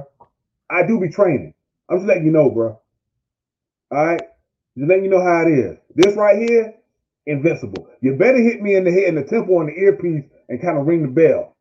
I 0.69 0.85
do 0.85 0.99
be 0.99 1.09
training. 1.09 1.53
I'm 1.89 1.97
just 1.97 2.07
letting 2.07 2.25
you 2.25 2.31
know, 2.31 2.49
bro. 2.49 2.79
All 3.91 4.05
right, 4.05 4.21
just 4.77 4.89
letting 4.89 5.05
you 5.05 5.09
know 5.09 5.23
how 5.23 5.47
it 5.47 5.51
is. 5.51 5.77
This 5.95 6.15
right 6.15 6.37
here, 6.37 6.75
invincible. 7.25 7.87
You 8.01 8.15
better 8.15 8.39
hit 8.39 8.61
me 8.61 8.75
in 8.75 8.83
the 8.83 8.91
head, 8.91 9.05
in 9.05 9.15
the 9.15 9.23
temple, 9.23 9.59
and 9.61 9.69
the 9.69 9.73
earpiece, 9.73 10.25
and 10.49 10.61
kind 10.61 10.77
of 10.77 10.85
ring 10.85 11.01
the 11.01 11.07
bell. 11.07 11.55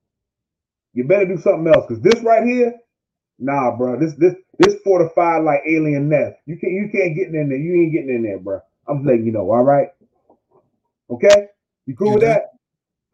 You 0.93 1.05
better 1.05 1.27
do 1.27 1.39
something 1.39 1.73
else, 1.73 1.87
cause 1.89 2.01
this 2.01 2.23
right 2.23 2.45
here, 2.45 2.75
nah, 3.39 3.77
bro. 3.77 3.99
This 3.99 4.15
this 4.15 4.35
this 4.59 4.77
fortified 4.83 5.45
like 5.45 5.63
alien 5.67 6.09
nest. 6.09 6.37
You 6.47 6.59
can't 6.59 6.73
you 6.73 6.89
can't 6.93 7.17
get 7.17 7.29
in 7.29 7.49
there. 7.49 7.59
You 7.59 7.83
ain't 7.83 7.93
getting 7.93 8.15
in 8.15 8.23
there, 8.23 8.39
bro. 8.39 8.61
I'm 8.87 8.99
just 8.99 9.07
letting 9.07 9.27
you 9.27 9.33
know. 9.33 9.51
All 9.51 9.65
right. 9.65 9.89
Okay. 11.11 11.49
You 11.87 11.97
cool 11.97 12.13
You 12.13 12.15
with 12.15 12.23
done? 12.23 12.25
that? 12.25 12.43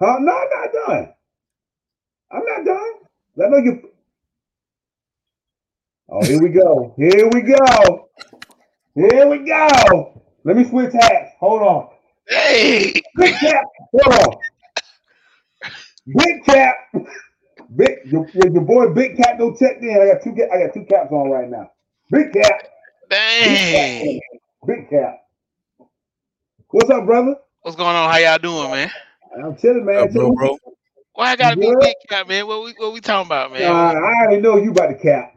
Huh? 0.03 0.18
No, 0.20 0.33
I'm 0.33 0.48
not 0.50 0.72
done. 0.72 1.14
I'm 2.33 2.44
not 2.44 2.64
done. 2.66 2.92
I 3.44 3.48
know 3.50 3.59
you. 3.59 3.90
Oh, 6.11 6.24
here 6.26 6.40
we 6.40 6.50
go. 6.50 6.94
Here 6.98 7.29
we 7.29 7.42
go. 7.42 8.09
Here 8.94 9.29
we 9.29 9.38
go. 9.40 10.22
Let 10.44 10.57
me 10.57 10.64
switch 10.64 10.92
hats. 10.92 11.33
Hold 11.40 11.62
on. 11.62 11.88
Hey, 12.29 12.94
Big 13.16 13.40
cap. 13.40 13.64
Hold 13.92 14.14
on. 14.14 14.37
Big 16.16 16.44
cap. 16.44 16.76
Big 17.76 17.90
your, 18.11 18.31
your, 18.35 18.53
your 18.53 18.62
boy 18.62 18.92
Big 18.94 19.16
Cap 19.16 19.38
don't 19.38 19.59
check 19.59 19.79
in. 19.83 19.90
I 19.90 20.12
got 20.14 20.22
two 20.24 20.33
I 20.53 20.66
got 20.66 20.74
two 20.74 20.85
caps 20.87 21.12
on 21.12 21.31
right 21.31 21.48
now. 21.50 21.70
Big 22.11 22.33
cap. 22.33 22.61
dang. 23.11 24.20
Big 24.66 24.90
cap. 24.90 25.20
What's 26.70 26.90
up, 26.90 27.07
brother? 27.07 27.37
What's 27.62 27.77
going 27.77 27.94
on? 27.94 28.11
How 28.11 28.18
y'all 28.18 28.38
doing, 28.38 28.70
man? 28.70 28.90
I'm 29.44 29.57
chilling, 29.57 29.85
man. 29.85 30.05
Up, 30.05 30.12
bro, 30.12 30.33
bro. 30.33 30.57
Why 31.12 31.33
I 31.33 31.37
gotta 31.37 31.57
be 31.57 31.66
Good. 31.66 31.81
big 31.81 31.94
cap, 32.09 32.29
man? 32.29 32.46
What 32.46 32.64
we 32.64 32.75
what 32.79 32.92
we 32.92 33.01
talking 33.01 33.27
about, 33.27 33.51
Uh, 33.51 33.55
man? 33.55 33.62
I 33.73 34.14
already 34.25 34.40
know 34.40 34.57
you 34.57 34.70
about 34.70 34.88
the 34.90 34.94
cap. 34.94 35.35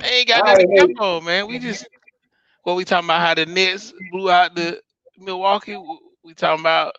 I 0.00 0.06
ain't 0.08 0.28
got 0.28 0.44
I 0.46 0.52
nothing 0.52 0.66
to 0.68 0.72
already 0.80 0.94
cap 0.94 1.02
on, 1.02 1.24
man. 1.24 1.46
We 1.48 1.58
just 1.58 1.86
what 2.62 2.76
we 2.76 2.84
talking 2.84 3.06
about 3.06 3.20
how 3.20 3.34
the 3.34 3.46
Nets 3.46 3.92
blew 4.10 4.30
out 4.30 4.54
the 4.54 4.80
Milwaukee. 5.18 5.76
We 6.24 6.34
talking 6.34 6.60
about 6.60 6.94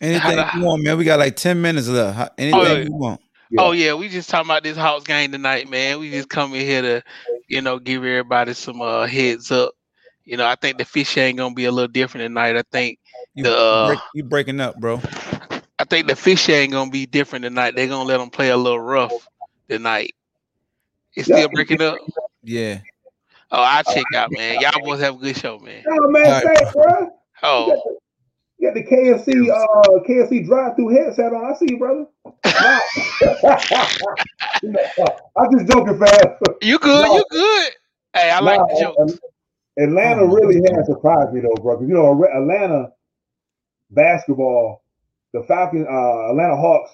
Anything 0.00 0.38
How- 0.38 0.58
you 0.58 0.66
want, 0.66 0.82
man. 0.82 0.98
We 0.98 1.04
got 1.04 1.18
like 1.20 1.36
10 1.36 1.62
minutes 1.62 1.88
left. 1.88 2.16
How- 2.16 2.30
Anything 2.36 2.60
yeah. 2.62 2.72
you 2.82 2.92
want. 2.92 3.20
Yeah. 3.50 3.60
oh 3.62 3.70
yeah, 3.72 3.94
we 3.94 4.08
just 4.08 4.28
talking 4.28 4.50
about 4.50 4.64
this 4.64 4.76
Hawks 4.76 5.04
game 5.04 5.30
tonight, 5.30 5.70
man. 5.70 6.00
We 6.00 6.10
just 6.10 6.28
coming 6.28 6.60
here 6.60 6.82
to, 6.82 7.02
you 7.48 7.60
know, 7.62 7.78
give 7.78 8.02
everybody 8.02 8.52
some 8.54 8.82
uh, 8.82 9.06
heads 9.06 9.52
up. 9.52 9.72
You 10.24 10.36
know, 10.36 10.46
I 10.46 10.56
think 10.56 10.78
the 10.78 10.84
fish 10.84 11.16
ain't 11.16 11.38
gonna 11.38 11.54
be 11.54 11.66
a 11.66 11.70
little 11.72 11.88
different 11.88 12.24
tonight. 12.24 12.56
I 12.56 12.62
think 12.72 12.98
You, 13.34 13.44
The, 13.44 13.56
uh, 13.56 13.86
break, 13.88 13.98
you 14.14 14.24
breaking 14.24 14.60
up, 14.60 14.76
bro. 14.76 15.00
I 15.78 15.84
think 15.84 16.06
the 16.06 16.14
fish 16.16 16.48
ain't 16.48 16.72
gonna 16.72 16.90
be 16.90 17.06
different 17.06 17.42
tonight. 17.44 17.74
They're 17.74 17.88
gonna 17.88 18.08
let 18.08 18.18
them 18.18 18.30
play 18.30 18.50
a 18.50 18.56
little 18.56 18.78
rough 18.80 19.28
tonight. 19.68 20.14
It's 21.16 21.28
Yeah. 21.28 21.36
still 21.36 21.48
breaking 21.48 21.82
up. 21.82 21.98
Yeah. 22.42 22.78
Oh, 23.50 23.60
I'll 23.62 23.82
check 23.84 24.06
out, 24.14 24.30
man. 24.32 24.60
Y'all 24.60 24.80
boys 24.82 25.00
have 25.00 25.16
a 25.16 25.18
good 25.18 25.36
show, 25.36 25.58
man. 25.58 25.84
Oh 25.88 26.08
man, 26.10 26.24
All 26.26 26.30
right. 26.32 26.44
thanks, 26.44 26.72
bro. 26.72 27.10
Oh, 27.42 27.98
You 28.58 28.68
got 28.68 28.74
the 28.74 28.84
KFC 28.84 29.50
uh 29.50 30.00
KFC 30.08 30.46
drive 30.46 30.76
through 30.76 30.88
headset 30.90 31.32
on. 31.32 31.44
I 31.44 31.54
see 31.56 31.66
you, 31.70 31.78
brother. 31.78 32.06
I'm 35.36 35.58
just 35.58 35.70
joking, 35.70 35.98
fam. 35.98 36.36
you 36.62 36.78
good? 36.78 37.02
No. 37.02 37.14
You 37.16 37.24
good? 37.30 37.72
Hey, 38.14 38.30
I 38.30 38.38
like 38.40 38.58
Nah, 38.58 38.66
the 38.66 38.80
joke. 38.80 39.20
Atlanta 39.76 40.24
really 40.26 40.56
has 40.56 40.86
surprised 40.86 41.32
me 41.32 41.40
though, 41.40 41.54
bro. 41.60 41.76
'cause, 41.78 41.88
you 41.88 41.94
know, 41.94 42.24
Atlanta 42.24 42.92
basketball, 43.94 44.82
the 45.32 45.42
Falcons, 45.44 45.86
uh, 45.88 46.30
Atlanta 46.30 46.56
Hawks 46.56 46.90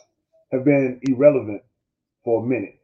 have 0.52 0.64
been 0.64 1.00
irrelevant 1.02 1.62
for 2.24 2.42
a 2.42 2.46
minute. 2.46 2.80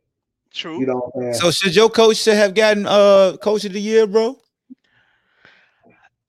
True. 0.52 0.78
You 0.80 0.86
know 0.86 0.94
what 0.94 1.12
I'm 1.14 1.22
saying? 1.22 1.34
So 1.34 1.50
should 1.50 1.74
your 1.74 1.90
coach 1.90 2.16
should 2.16 2.36
have 2.36 2.54
gotten 2.54 2.86
uh 2.86 3.36
coach 3.42 3.64
of 3.64 3.72
the 3.72 3.80
year, 3.80 4.06
bro? 4.06 4.38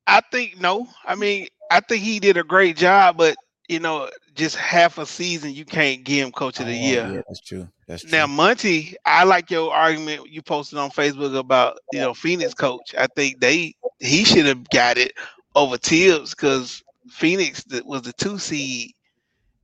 I 0.06 0.22
think 0.32 0.60
no. 0.60 0.88
I 1.06 1.16
mean, 1.16 1.48
I 1.72 1.80
think 1.82 2.04
he 2.04 2.20
did 2.20 2.38
a 2.38 2.44
great 2.44 2.78
job, 2.78 3.18
but 3.18 3.36
you 3.68 3.80
know, 3.80 4.10
just 4.36 4.56
half 4.56 4.98
a 4.98 5.06
season, 5.06 5.54
you 5.54 5.66
can't 5.66 6.04
give 6.04 6.26
him 6.26 6.32
coach 6.32 6.60
of 6.60 6.66
the 6.66 6.74
Oh, 6.74 6.88
year. 6.88 7.12
Yeah, 7.16 7.22
that's 7.28 7.42
true. 7.42 7.68
That's 7.88 8.04
true. 8.04 8.12
Now, 8.12 8.28
Monty, 8.28 8.96
I 9.06 9.24
like 9.26 9.52
your 9.52 9.74
argument 9.74 10.30
you 10.30 10.42
posted 10.42 10.80
on 10.80 10.90
Facebook 10.90 11.38
about 11.38 11.80
you 11.92 12.00
know 12.00 12.14
Phoenix 12.14 12.54
coach. 12.54 12.96
I 12.98 13.08
think 13.08 13.40
they 13.40 13.76
he 14.00 14.24
should 14.24 14.46
have 14.46 14.70
got 14.70 14.98
it 14.98 15.14
over 15.56 15.78
Thibs 15.78 16.32
because 16.32 16.84
Phoenix 17.10 17.64
was 17.86 18.04
the 18.04 18.14
two 18.14 18.38
seed, 18.38 18.92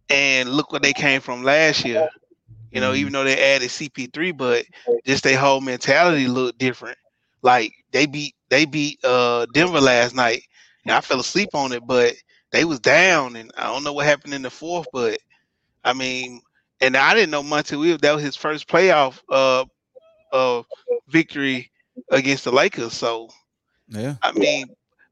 and 0.10 0.50
look 0.50 0.72
where 0.72 0.80
they 0.80 0.94
came 0.94 1.22
from 1.22 1.44
last 1.44 1.86
year. 1.86 2.10
You 2.72 2.82
know, 2.82 2.94
even 2.94 3.14
though 3.14 3.24
they 3.24 3.56
added 3.56 3.70
CP3, 3.70 4.32
but 4.32 4.66
just 5.06 5.24
their 5.24 5.38
whole 5.38 5.62
mentality 5.62 6.28
looked 6.28 6.58
different. 6.58 6.98
Like 7.42 7.74
they 7.92 8.06
beat 8.06 8.36
they 8.50 8.66
beat 8.66 9.00
uh 9.04 9.46
Denver 9.54 9.82
last 9.82 10.16
night, 10.16 10.44
and 10.86 10.94
I 10.94 11.02
fell 11.02 11.20
asleep 11.20 11.50
on 11.54 11.72
it, 11.72 11.86
but 11.86 12.14
they 12.52 12.66
was 12.66 12.80
down, 12.80 13.36
and 13.36 13.52
I 13.58 13.66
don't 13.66 13.84
know 13.84 13.94
what 13.94 14.06
happened 14.06 14.34
in 14.34 14.42
the 14.42 14.50
fourth, 14.50 14.88
but 14.92 15.20
I 15.84 15.94
mean, 15.94 16.42
and 16.82 16.96
I 16.96 17.14
didn't 17.14 17.32
know 17.32 17.44
Monty 17.44 17.76
Williams 17.76 18.02
that 18.02 18.14
was 18.14 18.24
his 18.24 18.36
first 18.36 18.68
playoff 18.68 19.20
uh 19.30 19.66
uh 20.32 20.64
victory 21.08 21.72
against 22.12 22.44
the 22.46 22.52
Lakers. 22.52 22.94
So 22.94 23.30
yeah. 23.88 24.16
I 24.22 24.32
mean, 24.34 24.66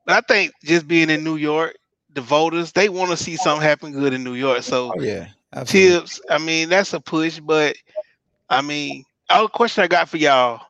but 0.06 0.16
I 0.16 0.22
think 0.34 0.54
just 0.64 0.88
being 0.88 1.10
in 1.10 1.24
New 1.24 1.36
York, 1.38 1.76
the 2.14 2.22
voters 2.22 2.72
they 2.72 2.90
want 2.90 3.12
to 3.12 3.18
see 3.18 3.38
something 3.38 3.62
happen 3.62 3.92
good 3.92 4.14
in 4.14 4.24
New 4.24 4.36
York. 4.36 4.64
So 4.64 4.94
Oh 4.96 5.02
yeah. 5.02 5.28
Absolutely. 5.54 6.00
Thibs, 6.00 6.22
I 6.30 6.38
mean, 6.38 6.70
that's 6.70 6.94
a 6.94 7.00
push, 7.00 7.40
but 7.40 7.76
I 8.50 8.62
mean, 8.62 9.04
our 9.30 9.48
question 9.48 9.84
I 9.84 9.88
got 9.88 10.08
for 10.08 10.18
y'all. 10.18 10.62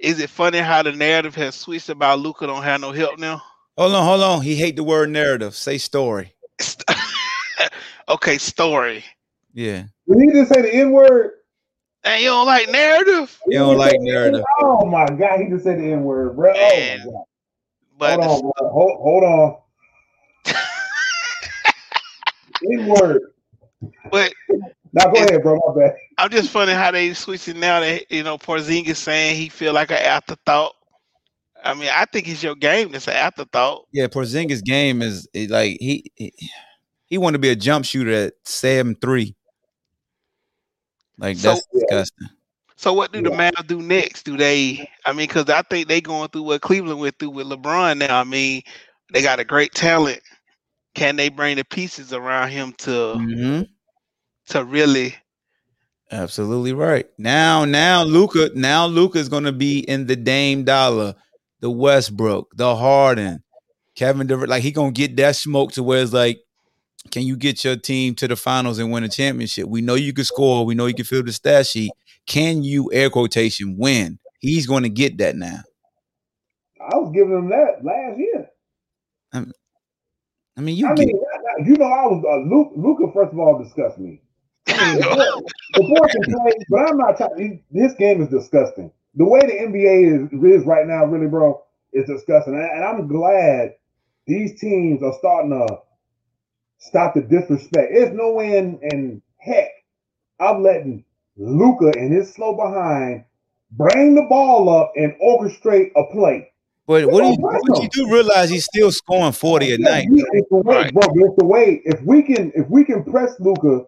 Is 0.00 0.20
it 0.20 0.30
funny 0.30 0.58
how 0.58 0.82
the 0.82 0.92
narrative 0.92 1.34
has 1.34 1.54
switched 1.54 1.88
about 1.88 2.20
Luka 2.20 2.46
don't 2.46 2.62
have 2.62 2.80
no 2.80 2.92
help 2.92 3.18
now? 3.18 3.42
Hold 3.76 3.94
on, 3.94 4.04
hold 4.04 4.22
on. 4.22 4.42
He 4.42 4.54
hate 4.54 4.76
the 4.76 4.84
word 4.84 5.10
narrative. 5.10 5.54
Say 5.54 5.78
story. 5.78 6.34
okay, 8.08 8.38
story. 8.38 9.04
Yeah. 9.54 9.84
Did 10.08 10.20
he 10.20 10.32
just 10.32 10.52
say 10.52 10.62
the 10.62 10.74
N 10.74 10.92
word? 10.92 11.32
And 12.04 12.22
you 12.22 12.28
don't 12.28 12.46
like 12.46 12.70
narrative? 12.70 13.36
You 13.48 13.58
don't 13.58 13.76
like 13.76 13.96
narrative. 14.00 14.44
Oh 14.60 14.84
my 14.84 15.06
god, 15.06 15.40
he 15.40 15.48
just 15.48 15.64
said 15.64 15.78
the 15.78 15.92
N 15.92 16.04
word, 16.04 16.36
bro. 16.36 16.52
Man, 16.52 17.00
Oh 17.02 17.04
my 17.04 17.12
god. 17.12 17.24
But 17.98 18.20
hold 18.20 18.20
on, 18.20 18.40
bro. 18.40 18.70
hold, 18.70 19.00
hold 19.00 19.24
on. 19.24 19.56
N 22.72 22.86
word. 22.86 23.22
but 24.10 24.32
Now 24.92 25.10
go 25.10 25.16
ahead, 25.22 25.42
bro. 25.42 25.60
My 25.74 25.80
bad. 25.82 25.96
I'm 26.18 26.30
just 26.30 26.50
funny 26.50 26.72
how 26.72 26.90
they 26.90 27.12
switching 27.14 27.60
now 27.60 27.80
that 27.80 28.10
you 28.10 28.22
know 28.22 28.38
Porzingis 28.38 28.96
saying 28.96 29.36
he 29.36 29.48
feel 29.48 29.72
like 29.72 29.90
an 29.90 29.98
afterthought. 29.98 30.74
I 31.64 31.74
mean, 31.74 31.90
I 31.92 32.04
think 32.04 32.28
it's 32.28 32.42
your 32.42 32.54
game 32.54 32.92
that's 32.92 33.08
an 33.08 33.14
afterthought. 33.14 33.86
Yeah, 33.92 34.06
Porzingis 34.06 34.62
game 34.64 35.02
is 35.02 35.28
is 35.32 35.50
like 35.50 35.76
he 35.80 36.10
he, 36.16 36.32
he 37.06 37.18
want 37.18 37.34
to 37.34 37.38
be 37.38 37.50
a 37.50 37.56
jump 37.56 37.84
shooter 37.84 38.12
at 38.12 38.34
seven 38.44 38.94
three. 39.00 39.34
Like 41.18 41.36
So- 41.36 41.54
that's 41.54 41.66
disgusting. 41.72 42.28
So 42.76 42.92
what 42.92 43.10
do 43.12 43.20
the 43.20 43.30
Yeah. 43.30 43.50
Mavs 43.50 43.66
do 43.66 43.82
next? 43.82 44.22
Do 44.22 44.36
they? 44.36 44.88
I 45.04 45.10
mean, 45.12 45.26
because 45.26 45.50
I 45.50 45.62
think 45.62 45.88
they 45.88 46.00
going 46.00 46.28
through 46.28 46.44
what 46.44 46.60
Cleveland 46.60 47.00
went 47.00 47.18
through 47.18 47.30
with 47.30 47.48
LeBron. 47.48 47.98
Now, 47.98 48.20
I 48.20 48.22
mean, 48.22 48.62
they 49.12 49.20
got 49.20 49.40
a 49.40 49.44
great 49.44 49.74
talent. 49.74 50.20
Can 50.98 51.14
they 51.14 51.28
bring 51.28 51.56
the 51.56 51.64
pieces 51.64 52.12
around 52.12 52.50
him 52.50 52.72
to 52.78 53.14
hmm 53.14 53.62
to 54.48 54.64
really? 54.64 55.14
Absolutely 56.10 56.72
right. 56.72 57.06
Now, 57.18 57.64
now 57.64 58.02
Luka, 58.02 58.50
now 58.54 58.86
Luka's 58.86 59.28
gonna 59.28 59.52
be 59.52 59.80
in 59.80 60.06
the 60.06 60.16
Dame 60.16 60.64
Dollar, 60.64 61.14
the 61.60 61.70
Westbrook, 61.70 62.50
the 62.56 62.74
Harden, 62.74 63.44
Kevin 63.94 64.26
Durant. 64.26 64.48
Like 64.48 64.62
he 64.62 64.72
gonna 64.72 64.90
get 64.90 65.16
that 65.16 65.36
smoke 65.36 65.72
to 65.72 65.82
where 65.82 66.02
it's 66.02 66.12
like, 66.12 66.40
can 67.12 67.22
you 67.22 67.36
get 67.36 67.62
your 67.62 67.76
team 67.76 68.14
to 68.16 68.26
the 68.26 68.34
finals 68.34 68.80
and 68.80 68.90
win 68.90 69.04
a 69.04 69.08
championship? 69.08 69.68
We 69.68 69.80
know 69.80 69.94
you 69.94 70.12
can 70.12 70.24
score. 70.24 70.66
We 70.66 70.74
know 70.74 70.86
you 70.86 70.94
can 70.94 71.04
fill 71.04 71.22
the 71.22 71.32
stat 71.32 71.66
sheet. 71.66 71.92
Can 72.26 72.64
you 72.64 72.90
air 72.92 73.08
quotation 73.08 73.76
win? 73.78 74.18
He's 74.40 74.66
going 74.66 74.82
to 74.82 74.88
get 74.88 75.18
that 75.18 75.36
now. 75.36 75.60
I 76.80 76.96
was 76.96 77.12
giving 77.14 77.36
him 77.36 77.48
that 77.50 77.84
last 77.84 78.18
year. 78.18 78.50
I 80.58 80.60
mean, 80.60 80.76
you 80.76 80.88
I 80.88 80.94
get 80.94 81.06
mean, 81.06 81.20
you 81.66 81.76
know, 81.76 81.86
I 81.86 82.06
was 82.08 82.24
uh, 82.28 82.52
Luke. 82.52 82.72
Luka, 82.76 83.12
first 83.14 83.32
of 83.32 83.38
all, 83.38 83.62
disgusts 83.62 83.98
me. 83.98 84.20
I 84.66 84.94
mean, 84.94 85.00
the 85.74 85.82
boy, 85.82 86.08
can 86.08 86.22
play, 86.24 86.52
but 86.68 86.90
I'm 86.90 86.98
not. 86.98 87.16
talking. 87.16 87.62
this 87.70 87.94
game 87.94 88.20
is 88.22 88.28
disgusting. 88.28 88.90
the 89.14 89.24
way 89.24 89.40
the 89.40 89.52
NBA 89.52 90.32
is, 90.32 90.62
is 90.62 90.66
right 90.66 90.86
now, 90.86 91.04
really, 91.06 91.28
bro, 91.28 91.62
is 91.92 92.06
disgusting. 92.06 92.54
And, 92.54 92.64
and 92.64 92.84
I'm 92.84 93.06
glad 93.06 93.76
these 94.26 94.60
teams 94.60 95.02
are 95.02 95.14
starting 95.18 95.50
to 95.52 95.78
stop 96.78 97.14
the 97.14 97.22
disrespect. 97.22 97.92
There's 97.94 98.12
no 98.12 98.32
way 98.32 98.58
in, 98.58 98.80
in 98.82 99.22
heck 99.38 99.70
I'm 100.40 100.62
letting 100.62 101.04
Luka 101.36 101.92
and 101.98 102.12
his 102.12 102.32
slow 102.34 102.54
behind 102.56 103.24
bring 103.72 104.14
the 104.14 104.22
ball 104.22 104.68
up 104.68 104.92
and 104.96 105.14
orchestrate 105.22 105.92
a 105.96 106.04
play. 106.12 106.50
But 106.88 107.04
what 107.04 107.20
do 107.20 107.26
oh, 107.26 107.30
you, 107.32 107.36
Come 107.36 107.44
on, 107.44 107.60
but 107.68 107.82
you 107.82 107.88
do 107.90 108.10
realize 108.10 108.48
he's 108.48 108.64
still 108.64 108.90
scoring 108.90 109.32
40 109.32 109.74
a 109.74 109.78
night. 109.78 110.06
It's 110.10 110.48
the 110.48 110.56
way, 110.56 110.74
Right. 110.74 110.94
bro. 110.94 111.02
It's 111.16 111.36
the 111.36 111.44
way. 111.44 111.82
If 111.84 112.00
we 112.00 112.22
can, 112.22 112.50
if 112.54 112.66
we 112.70 112.82
can 112.82 113.04
press 113.04 113.38
Luka 113.40 113.84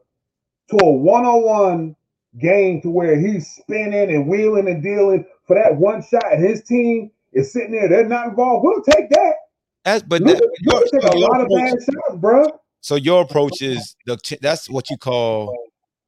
to 0.68 0.76
a 0.82 0.92
one-on-one 0.92 1.96
game 2.38 2.82
to 2.82 2.90
where 2.90 3.18
he's 3.18 3.48
spinning 3.48 4.14
and 4.14 4.28
wheeling 4.28 4.68
and 4.68 4.82
dealing 4.82 5.24
for 5.46 5.56
that 5.56 5.74
one 5.74 6.02
shot, 6.02 6.30
and 6.30 6.44
his 6.44 6.62
team 6.62 7.10
is 7.32 7.50
sitting 7.54 7.72
there, 7.72 7.88
they're 7.88 8.06
not 8.06 8.28
involved. 8.28 8.64
We'll 8.64 8.82
take 8.82 9.08
that. 9.08 9.34
That's, 9.86 10.02
but 10.02 10.20
Luka, 10.20 10.40
that, 10.40 10.50
your, 10.60 10.74
Luka 10.74 11.00
take 11.00 11.14
a 11.14 11.18
lot 11.18 11.40
of 11.40 11.48
bad 11.48 11.70
shots, 11.70 12.16
bro. 12.16 12.60
so 12.82 12.96
your 12.96 13.22
approach 13.22 13.62
is 13.62 13.96
the 14.04 14.18
that's 14.42 14.68
what 14.68 14.90
you 14.90 14.98
call 14.98 15.56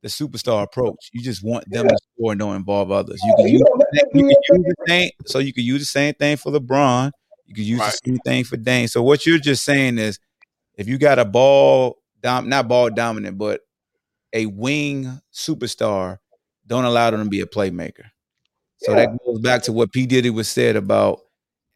the 0.03 0.09
superstar 0.09 0.62
approach. 0.64 1.11
You 1.12 1.22
just 1.22 1.44
want 1.44 1.70
them 1.70 1.88
to 1.88 1.96
score 1.96 2.32
and 2.32 2.38
don't 2.40 2.57
involve 2.57 2.90
others. 2.90 3.22
You 3.24 3.34
can 3.36 3.46
You 3.46 3.53
use 3.53 3.62
don't 3.62 3.80
you 4.14 4.24
can 4.24 4.36
use 4.57 4.64
the 4.66 4.74
same 4.88 5.11
so 5.26 5.38
you 5.38 5.53
can 5.53 5.64
use 5.64 5.80
the 5.80 5.86
same 5.86 6.14
thing 6.14 6.36
for 6.36 6.53
LeBron. 6.53 7.12
You 7.46 7.55
can 7.55 7.64
use 7.64 7.80
Right. 7.80 7.92
the 8.05 8.11
same 8.11 8.18
thing 8.18 8.44
for 8.44 8.57
Dame. 8.57 8.88
So 8.88 9.03
what 9.03 9.26
you're 9.26 9.38
just 9.38 9.64
saying 9.64 9.98
is 9.98 10.18
if 10.76 10.88
you 10.88 10.98
got 10.98 11.18
a 11.18 11.24
ball 11.24 11.98
dom 12.20 12.48
not 12.48 12.68
ball 12.68 12.90
dominant, 12.90 13.38
but 13.38 13.61
a 14.32 14.46
wing 14.46 15.20
superstar, 15.32 16.18
don't 16.66 16.84
allow 16.84 17.11
them 17.11 17.24
to 17.24 17.28
be 17.30 17.40
a 17.40 17.46
playmaker. 17.46 18.07
So 18.78 18.92
Yeah. 18.92 19.07
that 19.07 19.18
goes 19.24 19.40
back 19.40 19.62
to 19.64 19.72
what 19.72 19.92
P. 19.92 20.07
Diddy 20.07 20.30
was 20.30 20.48
said 20.48 20.74
about 20.76 21.20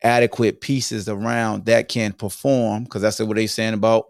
adequate 0.02 0.60
pieces 0.60 1.08
around 1.08 1.66
that 1.66 1.88
can 1.88 2.12
perform, 2.12 2.84
because 2.84 3.02
that's 3.02 3.20
what 3.20 3.36
they're 3.36 3.46
saying 3.48 3.74
about 3.74 4.06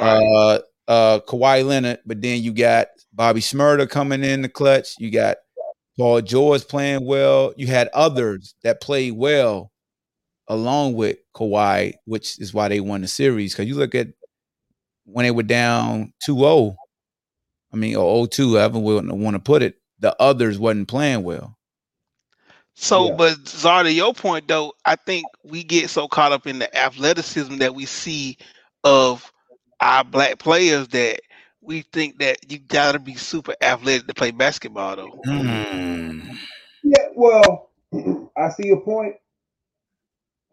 Right. 0.00 0.22
uh 0.22 0.58
uh 0.88 1.20
Kawhi 1.20 1.64
Leonard, 1.66 2.00
but 2.06 2.20
then 2.20 2.42
you 2.42 2.52
got 2.52 2.88
Bobby 3.12 3.40
Smurda 3.40 3.88
coming 3.88 4.24
in 4.24 4.42
the 4.42 4.48
clutch. 4.48 4.94
You 4.98 5.10
got 5.10 5.38
Paul 5.98 6.20
George 6.22 6.66
playing 6.66 7.04
well. 7.04 7.52
You 7.56 7.66
had 7.66 7.88
others 7.92 8.54
that 8.62 8.80
played 8.80 9.12
well 9.12 9.72
along 10.48 10.94
with 10.94 11.18
Kawhi, 11.34 11.94
which 12.06 12.38
is 12.40 12.54
why 12.54 12.68
they 12.68 12.80
won 12.80 13.02
the 13.02 13.08
series. 13.08 13.52
Because 13.52 13.68
you 13.68 13.74
look 13.74 13.94
at 13.94 14.08
when 15.04 15.24
they 15.24 15.30
were 15.30 15.42
down 15.42 16.12
2-0, 16.26 16.74
I 17.72 17.76
mean, 17.76 17.96
or 17.96 18.26
0-2, 18.26 18.58
however 18.58 18.78
we 18.78 18.94
want 19.00 19.34
to 19.34 19.40
put 19.40 19.62
it, 19.62 19.76
the 19.98 20.14
others 20.20 20.58
wasn't 20.58 20.88
playing 20.88 21.22
well. 21.22 21.56
So, 22.74 23.08
Yeah. 23.08 23.14
but 23.16 23.48
Zar, 23.48 23.82
to 23.82 23.92
your 23.92 24.14
point 24.14 24.48
though, 24.48 24.72
I 24.86 24.96
think 24.96 25.26
we 25.44 25.62
get 25.62 25.90
so 25.90 26.08
caught 26.08 26.32
up 26.32 26.46
in 26.46 26.60
the 26.60 26.74
athleticism 26.76 27.58
that 27.58 27.74
we 27.74 27.84
see 27.84 28.38
of 28.84 29.30
our 29.80 30.04
black 30.04 30.38
players 30.38 30.88
that 30.88 31.20
we 31.62 31.82
think 31.82 32.18
that 32.18 32.50
you 32.50 32.58
gotta 32.58 32.98
be 32.98 33.14
super 33.14 33.54
athletic 33.60 34.06
to 34.06 34.14
play 34.14 34.30
basketball 34.30 34.96
though. 34.96 35.20
Hmm. 35.24 36.30
Yeah, 36.82 37.08
well, 37.14 37.70
I 38.36 38.48
see 38.50 38.66
your 38.66 38.80
point. 38.80 38.86
point, 38.86 39.16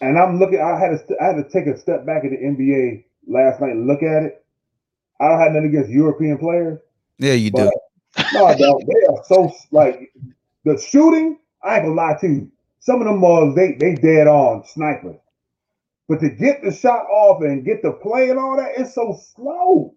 and 0.01 0.17
I'm 0.17 0.39
looking. 0.39 0.59
I 0.59 0.77
had 0.79 1.07
to, 1.07 1.15
I 1.21 1.25
had 1.25 1.35
to 1.35 1.49
take 1.49 1.67
a 1.67 1.77
step 1.77 2.05
back 2.05 2.25
at 2.25 2.31
the 2.31 2.37
NBA 2.37 3.05
last 3.27 3.61
night 3.61 3.71
and 3.71 3.87
look 3.87 4.03
at 4.03 4.23
it. 4.23 4.45
I 5.19 5.29
don't 5.29 5.39
have 5.39 5.51
nothing 5.53 5.69
against 5.69 5.89
European 5.89 6.37
players. 6.37 6.79
Yeah, 7.17 7.33
you 7.33 7.51
do. 7.51 7.71
No, 8.33 8.45
I 8.45 8.55
don't. 8.55 8.85
They 8.85 9.05
are 9.07 9.23
so 9.25 9.53
like 9.71 10.13
the 10.63 10.77
shooting. 10.77 11.39
I 11.63 11.75
ain't 11.75 11.85
gonna 11.85 11.95
lie 11.95 12.17
to 12.21 12.27
you. 12.27 12.51
Some 12.79 13.01
of 13.01 13.07
them 13.07 13.23
are 13.23 13.53
they 13.53 13.73
they 13.73 13.95
dead 13.95 14.27
on 14.27 14.65
snipers, 14.65 15.17
but 16.07 16.19
to 16.19 16.29
get 16.29 16.63
the 16.63 16.71
shot 16.71 17.05
off 17.05 17.41
and 17.41 17.65
get 17.65 17.81
the 17.81 17.93
play 17.93 18.29
and 18.29 18.39
all 18.39 18.57
that, 18.57 18.77
it's 18.77 18.93
so 18.93 19.19
slow. 19.35 19.95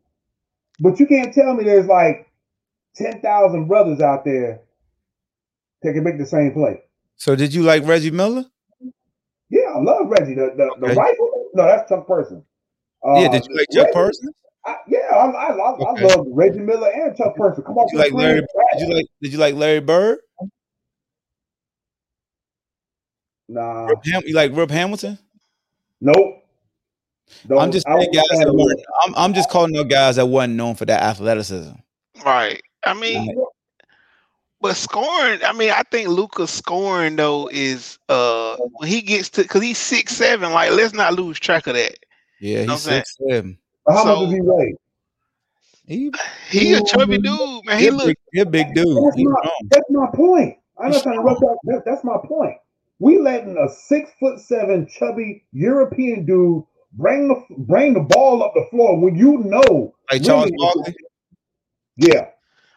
But 0.81 0.99
you 0.99 1.07
can't 1.07 1.33
tell 1.33 1.55
me 1.55 1.65
there's 1.65 1.87
like 1.87 2.27
ten 2.97 3.21
thousand 3.21 3.69
brothers 3.69 4.01
out 4.01 4.25
there 4.25 4.61
that 5.83 5.93
can 5.93 6.03
make 6.05 6.19
the 6.19 6.27
same 6.27 6.53
play. 6.53 6.83
So 7.17 7.37
did 7.37 7.53
you 7.55 7.63
like 7.63 7.87
Reggie 7.87 8.11
Miller? 8.11 8.47
Yeah, 9.51 9.73
I 9.75 9.79
love 9.81 10.07
Reggie. 10.09 10.35
The 10.35 10.55
the, 10.57 10.65
Okay. 10.73 10.81
the 10.81 10.95
rifle. 10.95 11.49
No, 11.55 11.65
that's 11.65 11.89
Chuck 11.89 12.07
Person. 12.07 12.45
Uh, 13.07 13.15
yeah, 13.21 13.29
did 13.29 13.45
you 13.49 13.57
like 13.57 13.67
Chuck 13.73 13.87
Reggie- 13.87 13.93
Person? 13.95 14.29
I, 14.67 14.77
yeah, 14.89 14.99
I, 15.13 15.17
I, 15.17 15.47
I, 15.53 15.73
Okay. 15.73 16.05
I 16.05 16.09
love 16.17 16.27
Reggie 16.31 16.59
Miller 16.61 16.91
and 16.93 17.17
Chuck 17.17 17.35
Person. 17.37 17.65
Come 17.65 17.79
on, 17.79 17.87
Did 17.87 17.93
you 17.95 17.99
like 17.99 18.13
Larry? 18.13 18.41
Did 18.73 18.81
you 18.89 18.95
like? 18.95 19.07
Did 19.23 19.33
you 19.33 19.39
like 19.39 19.55
Larry 19.55 19.81
Bird? 19.81 20.19
Nah, 23.49 23.87
Rip 23.87 24.05
Ham, 24.05 24.23
you 24.27 24.35
like 24.35 24.53
Rip 24.55 24.71
Hamilton? 24.71 25.19
nope. 26.01 26.40
Don't- 27.47 27.59
I'm 27.61 27.73
just 27.73 27.87
saying 27.87 28.11
guys 28.13 28.39
that 28.39 28.53
weren't, 28.53 28.81
I'm, 29.05 29.15
I'm 29.17 29.35
just 29.35 29.49
calling 29.51 29.77
out 29.77 29.89
guys 29.89 30.17
that 30.17 30.27
wasn't 30.27 30.55
known 30.55 30.75
for 30.75 30.85
that 30.87 31.03
athleticism. 31.03 31.73
Right. 32.25 32.61
I 32.85 32.95
mean, 32.95 33.35
but 34.61 34.77
scoring, 34.77 35.41
I 35.45 35.53
mean, 35.53 35.71
I 35.71 35.83
think 35.91 36.09
Luka's 36.09 36.51
scoring 36.51 37.17
though 37.17 37.49
is 37.53 37.99
uh 38.09 38.57
when 38.73 38.89
he 38.89 39.01
gets 39.01 39.29
to 39.31 39.43
because 39.43 39.63
he's 39.63 39.79
six 39.79 40.15
seven, 40.17 40.53
like 40.53 40.73
let's 40.73 40.93
not 40.95 41.15
lose 41.15 41.39
track 41.41 41.67
of 41.67 41.75
that. 41.75 41.97
Yeah, 42.41 42.65
know 42.65 42.73
he's 42.75 42.87
what 42.87 42.93
I'm 42.95 42.99
six 43.01 43.17
seven. 43.29 43.59
How 43.89 43.95
much 43.95 44.05
So- 44.05 44.25
does 44.27 44.35
he 44.35 44.41
weigh? 44.43 44.75
He, 45.87 46.13
He 46.51 46.73
a 46.75 46.83
chubby 46.85 47.19
dude, 47.19 47.65
man. 47.65 47.79
he, 47.79 47.85
He 47.85 47.89
a 47.89 47.93
look 47.93 48.07
big, 48.07 48.17
he 48.33 48.41
a 48.41 48.47
big 48.47 48.75
dude. 48.75 48.87
That's 49.05 49.17
He's 49.17 49.27
not- 49.27 49.49
That's 49.71 49.91
my 49.91 50.07
point. 50.15 50.57
I'm 50.79 50.91
not 50.93 51.03
trying 51.03 51.17
to 51.17 51.23
rush 51.23 51.39
that. 51.39 51.59
that- 51.65 51.83
That's 51.85 52.05
my 52.05 52.17
point. 52.27 52.57
We 52.99 53.19
letting 53.19 53.57
a 53.57 53.69
six 53.73 54.11
foot 54.21 54.41
seven 54.41 54.87
chubby 54.87 55.45
European 55.53 56.27
dude 56.27 56.65
bring 56.93 57.29
the 57.29 57.43
bring 57.59 57.95
the 57.95 58.01
ball 58.01 58.43
up 58.43 58.53
the 58.55 58.67
floor 58.71 58.99
when 59.01 59.17
you 59.17 59.39
know. 59.39 59.95
Like 60.11 60.23
Charles 60.23 60.47
really- 60.51 60.57
Barkley. 60.59 60.95
Yeah, 61.97 62.29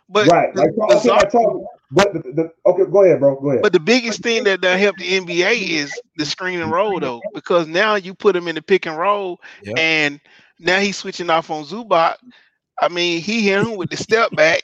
but 0.09 0.27
right. 0.27 0.53
Like, 0.55 0.71
the- 0.75 0.81
okay, 0.97 1.09
like 1.09 1.31
Charles, 1.31 1.65
but 1.91 2.13
the, 2.13 2.19
the, 2.19 2.51
okay, 2.65 2.83
go 2.91 3.03
ahead, 3.03 3.19
bro. 3.19 3.39
Go 3.39 3.51
ahead. 3.51 3.61
But 3.61 3.73
the 3.73 3.79
biggest 3.79 4.21
thing 4.21 4.43
that 4.45 4.61
that 4.61 4.79
helped 4.79 4.99
the 4.99 5.19
NBA 5.19 5.69
is 5.69 5.93
the 6.17 6.25
screen 6.25 6.59
and 6.59 6.71
roll 6.71 6.99
though, 6.99 7.21
because 7.33 7.67
now 7.67 7.95
you 7.95 8.13
put 8.13 8.35
him 8.35 8.47
in 8.47 8.55
the 8.55 8.61
pick 8.61 8.85
and 8.85 8.97
roll, 8.97 9.39
Yep. 9.63 9.77
and 9.77 10.19
now 10.59 10.79
he's 10.79 10.97
switching 10.97 11.29
off 11.29 11.49
on 11.51 11.63
Zubac. 11.65 12.15
I 12.81 12.89
mean, 12.89 13.21
he 13.21 13.41
hit 13.43 13.61
him 13.65 13.77
with 13.77 13.89
the 13.91 13.97
step 13.97 14.31
back. 14.35 14.63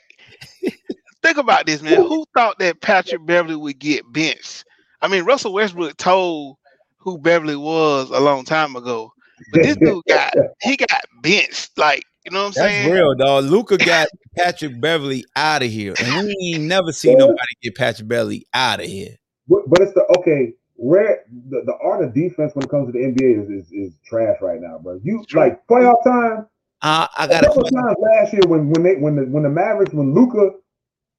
Think 1.22 1.36
about 1.36 1.66
this, 1.66 1.82
man. 1.82 1.96
Who 1.96 2.24
thought 2.34 2.58
that 2.58 2.80
Patrick 2.80 3.24
Beverley 3.26 3.56
would 3.56 3.78
get 3.78 4.10
benched? 4.12 4.64
I 5.02 5.08
mean, 5.08 5.24
Russell 5.24 5.52
Westbrook 5.52 5.96
told 5.96 6.56
who 6.98 7.18
Beverley 7.18 7.56
was 7.56 8.10
a 8.10 8.18
long 8.20 8.44
time 8.44 8.74
ago, 8.74 9.12
but 9.52 9.62
this 9.62 9.76
dude 9.82 10.02
got 10.08 10.32
he 10.62 10.76
got 10.76 11.00
benched. 11.22 11.76
Like, 11.78 12.04
you 12.24 12.32
know 12.32 12.40
what 12.40 12.46
I'm 12.48 12.52
That's 12.52 12.68
saying? 12.68 12.92
real, 12.92 13.14
dog. 13.14 13.44
Luka 13.44 13.76
got 13.78 14.08
Patrick 14.36 14.80
Beverley 14.80 15.24
out 15.36 15.62
of 15.62 15.70
here, 15.70 15.94
and 16.00 16.26
we 16.26 16.52
ain't 16.54 16.64
never 16.64 16.92
seen 16.92 17.18
nobody 17.18 17.38
get 17.62 17.74
Patrick 17.76 18.08
Beverley 18.08 18.46
out 18.54 18.80
of 18.80 18.86
here. 18.86 19.16
But, 19.48 19.68
but 19.68 19.80
it's 19.80 19.94
the 19.94 20.04
okay. 20.18 20.54
Where 20.76 21.24
the, 21.50 21.62
the 21.66 21.76
art 21.82 22.02
of 22.02 22.14
defense 22.14 22.54
when 22.54 22.64
it 22.64 22.70
comes 22.70 22.86
to 22.86 22.92
the 22.92 22.98
NBA 23.00 23.42
is, 23.44 23.50
is, 23.50 23.72
is 23.72 23.98
trash 24.06 24.36
right 24.40 24.60
now, 24.60 24.78
bro. 24.78 24.98
You 25.02 25.24
like 25.34 25.66
playoff 25.66 26.02
time. 26.04 26.46
Uh, 26.82 27.06
I 27.16 27.24
A 27.26 27.28
got 27.28 27.42
couple 27.44 27.64
to. 27.64 27.70
times 27.74 27.96
last 28.00 28.32
year 28.32 28.40
when 28.46 28.70
when 28.70 28.82
they 28.82 28.96
when 28.96 29.16
the 29.16 29.22
when 29.26 29.42
the 29.42 29.50
Mavericks 29.50 29.92
when 29.92 30.14
Luka 30.14 30.52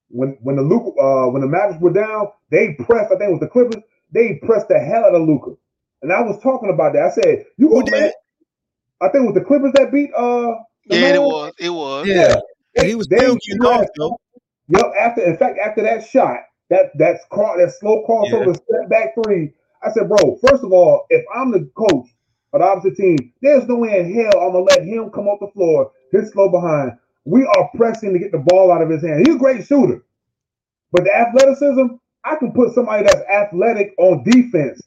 when 0.09 0.35
when 0.41 0.55
the 0.55 0.63
Luka 0.63 0.99
uh 0.99 1.27
when 1.29 1.41
the 1.43 1.47
Mavericks 1.47 1.79
were 1.79 1.93
down, 1.93 2.29
they 2.49 2.73
pressed. 2.73 3.11
I 3.11 3.17
think 3.17 3.29
it 3.29 3.31
was 3.33 3.39
the 3.39 3.47
Clippers. 3.47 3.83
They 4.11 4.39
pressed 4.43 4.67
the 4.67 4.79
hell 4.79 5.05
out 5.05 5.13
of 5.13 5.27
Luka, 5.27 5.51
and 6.01 6.11
I 6.11 6.21
was 6.21 6.41
talking 6.41 6.69
about 6.73 6.93
that. 6.93 7.03
I 7.03 7.09
said, 7.11 7.45
"You 7.57 7.67
Who 7.69 7.75
gonna 7.81 7.85
did? 7.85 7.93
let?" 8.01 8.15
I 9.01 9.09
think 9.09 9.23
it 9.23 9.27
was 9.27 9.35
the 9.35 9.43
Clippers 9.45 9.71
that 9.75 9.91
beat 9.91 10.11
uh. 10.15 10.55
the 10.87 10.97
Yeah, 10.97 11.13
it 11.15 11.21
was. 11.21 11.53
It 11.59 11.69
was. 11.69 12.07
Yeah, 12.07 12.35
They- 12.75 12.87
he 12.89 12.95
was 12.95 13.07
they 13.07 13.17
still 13.17 13.37
getting 13.47 13.65
off 13.65 13.77
pressed- 13.79 13.91
though. 13.97 14.17
Yep. 14.69 14.93
After, 14.99 15.21
in 15.23 15.37
fact, 15.37 15.59
after 15.59 15.81
that 15.83 16.05
shot, 16.05 16.37
that 16.69 16.91
that's 16.97 17.23
cro- 17.29 17.57
that 17.57 17.71
slow 17.73 18.05
crossover 18.07 18.55
step 18.55 18.89
back 18.89 19.13
three. 19.23 19.51
I 19.83 19.91
said, 19.91 20.07
bro. 20.07 20.37
First 20.47 20.63
of 20.63 20.71
all, 20.71 21.05
if 21.09 21.25
I'm 21.35 21.51
the 21.51 21.69
coach 21.75 22.07
of 22.53 22.61
the 22.61 22.65
opposite 22.65 22.95
team, 22.95 23.17
there's 23.41 23.67
no 23.67 23.75
way 23.77 23.99
in 23.99 24.13
hell 24.13 24.39
I'm 24.39 24.53
gonna 24.53 24.59
let 24.63 24.85
him 24.85 25.09
come 25.09 25.27
off 25.27 25.39
the 25.41 25.47
floor. 25.49 25.91
His 26.11 26.31
slow 26.31 26.49
behind. 26.49 26.93
We 27.25 27.45
are 27.45 27.69
pressing 27.75 28.13
to 28.13 28.19
get 28.19 28.31
the 28.31 28.39
ball 28.39 28.71
out 28.71 28.81
of 28.81 28.89
his 28.89 29.01
hand. 29.03 29.25
He's 29.27 29.35
a 29.35 29.39
great 29.39 29.65
shooter, 29.65 30.03
but 30.91 31.03
the 31.03 31.15
athleticism, 31.15 31.95
I 32.23 32.35
can 32.35 32.51
put 32.53 32.73
somebody 32.73 33.03
that's 33.03 33.21
athletic 33.29 33.93
on 33.97 34.23
defense. 34.23 34.80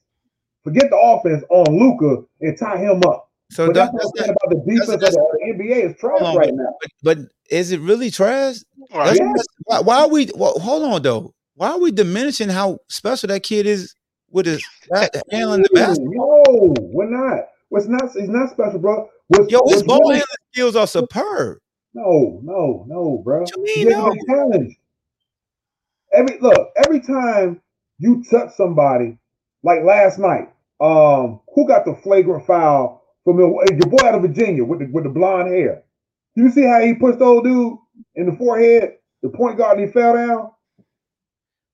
Forget 0.65 0.91
the 0.91 0.97
offense 0.99 1.45
on 1.51 1.79
Luka 1.79 2.25
and 2.41 2.59
tie 2.59 2.79
him 2.79 3.03
up. 3.07 3.31
So 3.51 3.67
But 3.67 3.75
that, 3.75 3.93
that's 3.93 3.93
what 3.93 4.03
I'm 4.03 4.11
that's 4.15 4.21
saying 4.27 4.37
about 4.43 4.65
the 4.65 4.71
defense 4.73 4.89
of 4.89 5.01
that's- 5.01 5.15
the, 5.15 5.55
the 5.57 5.65
NBA 5.65 5.91
is 5.91 5.97
trash 5.99 6.21
on, 6.23 6.37
right 6.37 6.55
now. 6.55 6.75
but, 7.03 7.19
but 7.19 7.29
is 7.51 7.71
it 7.73 7.81
really 7.81 8.11
trash? 8.11 8.57
Right. 8.93 9.07
That's, 9.07 9.19
Yeah. 9.21 9.27
that's- 9.27 9.47
why, 9.65 9.81
why 9.81 10.01
are 10.01 10.09
we? 10.09 10.31
Well, 10.35 10.59
hold 10.59 10.83
on 10.83 11.03
though. 11.03 11.35
Why 11.57 11.71
are 11.71 11.79
we 11.79 11.93
diminishing 11.93 12.49
how 12.49 12.79
special 12.89 13.29
that 13.29 13.43
kid 13.43 13.67
is 13.67 13.95
with 14.31 14.47
his 14.47 14.65
bat- 14.91 15.15
handling 15.31 15.63
the 15.63 15.69
basketball? 15.75 16.43
No, 16.49 16.75
we're 16.93 17.09
not. 17.11 17.45
It's 17.71 17.87
not. 17.87 18.05
It's 18.17 18.29
not 18.29 18.51
special, 18.51 18.79
bro. 18.79 19.09
What's, 19.29 19.51
Yo, 19.53 19.61
his 19.69 19.83
ball 19.83 20.01
really- 20.01 20.15
handling 20.15 20.27
skills 20.53 20.77
are 20.77 20.87
superb. 20.87 21.59
No, 21.93 22.41
no, 22.43 22.85
no, 22.89 23.21
bro. 23.23 23.41
What 23.41 23.57
you 23.57 23.63
mean, 23.63 23.77
He 23.77 23.85
gets 23.85 23.97
no? 23.97 24.15
challenged. 24.27 24.77
Every 26.13 26.39
look, 26.41 26.71
every 26.85 27.01
time 27.01 27.61
you 27.99 28.25
touch 28.25 28.55
somebody 28.57 29.19
like 29.63 29.83
last 29.85 30.19
night. 30.19 30.51
Um, 30.85 31.41
who 31.55 31.67
got 31.67 31.87
the 31.87 31.95
flagrant 31.95 32.47
foul 32.47 33.03
from 33.25 33.39
your 33.39 33.65
boy 33.89 34.07
out 34.07 34.17
of 34.17 34.21
Virginia 34.21 34.63
with 34.63 34.81
the 34.81 34.87
with 34.87 35.05
the 35.05 35.11
blonde 35.11 35.49
hair? 35.49 35.83
You 36.35 36.51
see 36.51 36.65
how 36.65 36.81
he 36.81 36.93
pushed 36.93 37.21
the 37.21 37.25
old 37.25 37.45
dude 37.45 37.79
in 38.17 38.27
the 38.27 38.37
forehead, 38.37 38.97
the 39.23 39.31
point 39.31 39.57
guard, 39.57 39.79
and 39.79 39.87
he 39.87 39.93
fell 39.93 40.15
down. 40.15 40.51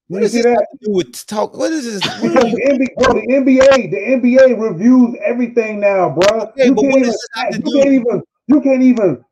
What 0.06 0.20
does 0.20 0.32
this 0.32 0.44
to 0.44 0.66
do 0.80 0.92
with 0.92 1.26
talk? 1.26 1.56
What 1.56 1.72
is 1.72 1.86
this? 1.86 2.02
Because 2.22 2.52
the 2.52 2.62
NBA, 2.62 2.94
bro, 3.02 3.14
the 3.14 3.26
NBA, 3.26 3.90
the 3.90 3.96
NBA 3.96 4.60
reviews 4.60 5.16
everything 5.24 5.80
now, 5.80 6.10
bro. 6.10 6.42
Okay, 6.42 6.66
you, 6.66 6.74
can't 6.76 6.96
even, 6.96 7.02
this 7.02 7.28
have 7.34 7.50
to 7.50 7.62
you 7.64 7.82
can't 7.82 7.92
even 7.92 8.22
you 8.46 8.60
can't 8.60 8.82
even 8.82 9.24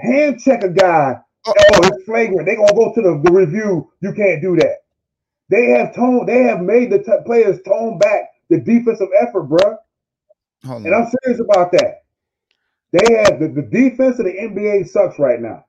hand 0.00 0.40
check 0.40 0.62
a 0.62 0.68
guy. 0.68 1.18
Oh. 1.46 1.52
Oh, 1.56 1.80
it's 1.82 2.04
flagrant. 2.04 2.46
They 2.46 2.54
gonna 2.54 2.74
go 2.74 2.94
to 2.94 3.02
the, 3.02 3.20
the 3.24 3.32
review. 3.32 3.90
You 4.02 4.12
can't 4.12 4.40
do 4.40 4.54
that. 4.56 4.84
They 5.48 5.70
have 5.70 5.96
tone. 5.96 6.26
They 6.26 6.44
have 6.44 6.60
made 6.60 6.92
the 6.92 7.00
t- 7.00 7.24
players 7.26 7.60
tone 7.62 7.98
back 7.98 8.29
the 8.50 8.60
defensive 8.60 9.08
effort, 9.20 9.44
bro. 9.44 9.78
Hold 10.66 10.84
And 10.84 10.94
on. 10.94 10.94
I'm 10.94 11.10
serious 11.24 11.40
about 11.40 11.72
that. 11.72 12.02
They 12.92 13.14
have 13.24 13.40
the, 13.40 13.48
the 13.48 13.62
defense 13.62 14.18
of 14.20 14.26
the 14.26 14.32
NBA 14.32 14.88
sucks 14.88 15.18
right 15.18 15.40
now. 15.40 15.64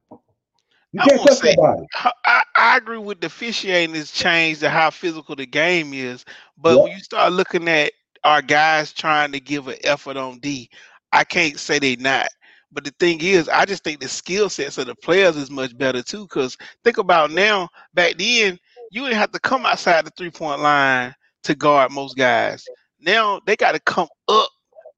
You 0.91 0.99
I 0.99 1.05
can't 1.05 1.19
won't 1.19 1.29
touch 1.29 1.39
say- 1.39 1.55
nobody. 1.55 1.87
I, 1.95 2.11
I, 2.25 2.43
I 2.57 2.77
agree 2.77 2.97
with 2.97 3.21
the 3.21 3.27
officiating 3.27 3.95
has 3.95 4.11
changed 4.11 4.61
to 4.61 4.69
how 4.69 4.89
physical 4.91 5.35
the 5.35 5.45
game 5.45 5.93
is. 5.93 6.25
But 6.57 6.77
Yeah. 6.77 6.83
when 6.83 6.91
you 6.91 6.99
start 6.99 7.33
looking 7.33 7.67
at 7.69 7.93
our 8.23 8.41
guys 8.41 8.93
trying 8.93 9.31
to 9.33 9.39
give 9.39 9.67
an 9.67 9.77
effort 9.83 10.17
on 10.17 10.39
D, 10.39 10.69
I 11.11 11.23
can't 11.23 11.57
say 11.59 11.79
they 11.79 11.95
not. 11.97 12.27
But 12.71 12.85
the 12.85 12.91
thing 12.99 13.19
is, 13.21 13.49
I 13.49 13.65
just 13.65 13.83
think 13.83 13.99
the 13.99 14.07
skill 14.07 14.49
sets 14.49 14.77
of 14.77 14.87
the 14.87 14.95
players 14.95 15.35
is 15.37 15.49
much 15.51 15.77
better 15.77 16.01
too. 16.01 16.23
Because 16.23 16.57
think 16.83 16.97
about 16.97 17.31
now, 17.31 17.69
back 17.93 18.17
then, 18.17 18.57
you 18.91 19.03
didn't 19.03 19.17
have 19.17 19.31
to 19.31 19.39
come 19.39 19.65
outside 19.65 20.05
the 20.05 20.11
three 20.11 20.31
point 20.31 20.61
line 20.61 21.13
to 21.43 21.55
guard 21.55 21.91
most 21.91 22.17
guys. 22.17 22.69
Now 22.99 23.41
they 23.45 23.55
got 23.55 23.73
to 23.73 23.79
come 23.81 24.07
up 24.27 24.49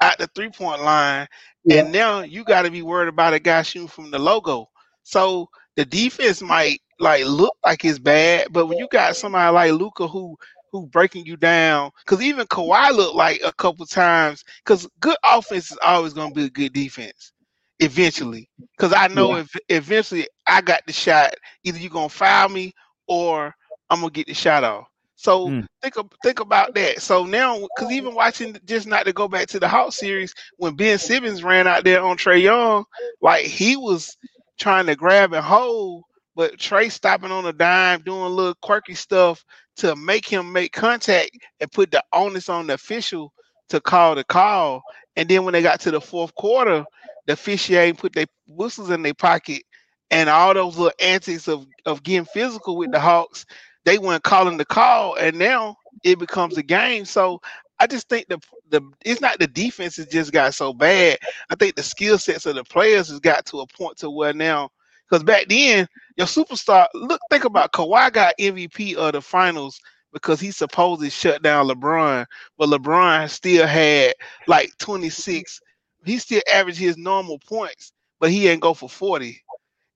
at 0.01 0.17
the 0.19 0.27
three 0.35 0.49
point 0.49 0.81
line, 0.83 1.27
Yeah. 1.65 1.83
and 1.83 1.91
now 1.91 2.21
you 2.21 2.43
got 2.43 2.63
to 2.63 2.71
be 2.71 2.81
worried 2.81 3.09
about 3.09 3.33
a 3.33 3.39
guy 3.39 3.61
shooting 3.63 3.87
from 3.87 4.11
the 4.11 4.19
logo. 4.19 4.69
So 5.03 5.49
the 5.75 5.85
defense 5.85 6.41
might 6.41 6.79
like 6.99 7.25
look 7.25 7.55
like 7.65 7.85
it's 7.85 7.99
bad, 7.99 8.47
but 8.51 8.67
when 8.67 8.77
you 8.77 8.87
got 8.91 9.15
somebody 9.15 9.53
like 9.53 9.71
Luka 9.73 10.07
who 10.07 10.35
who 10.71 10.87
breaking 10.87 11.25
you 11.25 11.37
down, 11.37 11.91
because 12.05 12.21
even 12.23 12.47
Kawhi 12.47 12.91
looked 12.91 13.15
like 13.15 13.41
a 13.43 13.53
couple 13.53 13.85
times, 13.85 14.43
because 14.65 14.87
good 14.99 15.17
offense 15.23 15.71
is 15.71 15.77
always 15.83 16.13
going 16.13 16.29
to 16.29 16.35
be 16.35 16.45
a 16.45 16.49
good 16.49 16.73
defense 16.73 17.31
eventually. 17.79 18.49
Because 18.77 18.93
I 18.93 19.07
know 19.07 19.35
if 19.35 19.55
eventually 19.69 20.27
I 20.47 20.61
got 20.61 20.81
the 20.87 20.93
shot, 20.93 21.33
either 21.63 21.79
you're 21.79 21.89
gonna 21.89 22.09
foul 22.09 22.49
me 22.49 22.73
or 23.07 23.53
I'm 23.89 24.01
gonna 24.01 24.11
get 24.11 24.27
the 24.27 24.33
shot 24.33 24.63
off. 24.63 24.87
So 25.23 25.53
Mm. 25.53 25.67
think 25.81 25.95
think 26.23 26.39
about 26.39 26.75
that. 26.75 27.01
So 27.01 27.25
now, 27.25 27.59
because 27.59 27.91
even 27.91 28.15
watching 28.15 28.57
just 28.65 28.87
not 28.87 29.05
to 29.05 29.13
go 29.13 29.27
back 29.27 29.47
to 29.49 29.59
the 29.59 29.67
Hawk 29.69 29.93
series 29.93 30.33
when 30.57 30.75
Ben 30.75 30.99
Simmons 30.99 31.43
ran 31.43 31.67
out 31.67 31.83
there 31.85 32.03
on 32.03 32.17
Trae 32.17 32.41
Young, 32.41 32.85
like 33.21 33.45
he 33.45 33.77
was 33.77 34.17
trying 34.59 34.87
to 34.87 34.95
grab 34.95 35.33
and 35.33 35.43
hold, 35.45 36.03
but 36.35 36.57
Trae 36.57 36.91
stopping 36.91 37.31
on 37.31 37.45
a 37.45 37.53
dime, 37.53 38.01
doing 38.01 38.21
a 38.23 38.29
little 38.29 38.55
quirky 38.61 38.95
stuff 38.95 39.43
to 39.77 39.95
make 39.95 40.27
him 40.27 40.51
make 40.53 40.73
contact 40.73 41.31
and 41.59 41.71
put 41.71 41.91
the 41.91 42.03
onus 42.13 42.49
on 42.49 42.67
the 42.67 42.75
official 42.75 43.33
to 43.69 43.79
call 43.81 44.15
the 44.15 44.23
call. 44.23 44.83
And 45.15 45.29
then 45.29 45.43
when 45.45 45.53
they 45.53 45.61
got 45.61 45.79
to 45.81 45.91
the 45.91 46.01
fourth 46.01 46.33
quarter, 46.35 46.85
the 47.27 47.33
officiating 47.33 47.95
put 47.95 48.13
their 48.13 48.27
whistles 48.47 48.89
in 48.89 49.03
their 49.03 49.13
pocket 49.13 49.63
and 50.11 50.29
all 50.29 50.53
those 50.53 50.77
little 50.77 50.93
antics 51.01 51.47
of, 51.47 51.65
of 51.85 52.03
getting 52.03 52.25
physical 52.25 52.77
with 52.77 52.91
the 52.91 52.99
Hawks, 52.99 53.45
they 53.85 53.97
weren't 53.97 54.23
calling 54.23 54.57
the 54.57 54.65
call, 54.65 55.15
and 55.15 55.37
now 55.37 55.77
it 56.03 56.19
becomes 56.19 56.57
a 56.57 56.63
game. 56.63 57.05
So 57.05 57.41
I 57.79 57.87
just 57.87 58.09
think 58.09 58.27
the 58.27 58.39
the 58.69 58.81
it's 59.05 59.21
not 59.21 59.39
the 59.39 59.47
defense 59.47 59.97
has 59.97 60.07
just 60.07 60.31
got 60.31 60.53
so 60.53 60.73
bad. 60.73 61.17
I 61.49 61.55
think 61.55 61.75
the 61.75 61.83
skill 61.83 62.17
sets 62.17 62.45
of 62.45 62.55
the 62.55 62.63
players 62.63 63.09
has 63.09 63.19
got 63.19 63.45
to 63.47 63.59
a 63.61 63.67
point 63.67 63.97
to 63.97 64.09
where 64.09 64.33
now, 64.33 64.69
because 65.09 65.23
back 65.23 65.47
then 65.49 65.87
your 66.17 66.27
superstar 66.27 66.87
look 66.93 67.19
think 67.29 67.45
about 67.45 67.73
Kawhi 67.73 68.11
got 68.13 68.35
MVP 68.39 68.95
of 68.95 69.13
the 69.13 69.21
finals 69.21 69.79
because 70.13 70.39
he 70.39 70.51
supposedly 70.51 71.09
shut 71.09 71.41
down 71.41 71.67
LeBron, 71.67 72.25
but 72.57 72.69
LeBron 72.69 73.29
still 73.29 73.65
had 73.67 74.13
like 74.47 74.71
26. 74.77 75.59
He 76.05 76.17
still 76.19 76.41
averaged 76.51 76.79
his 76.79 76.97
normal 76.97 77.39
points, 77.39 77.93
but 78.19 78.29
he 78.29 78.47
ain't 78.47 78.61
go 78.61 78.73
for 78.73 78.89
40. 78.89 79.41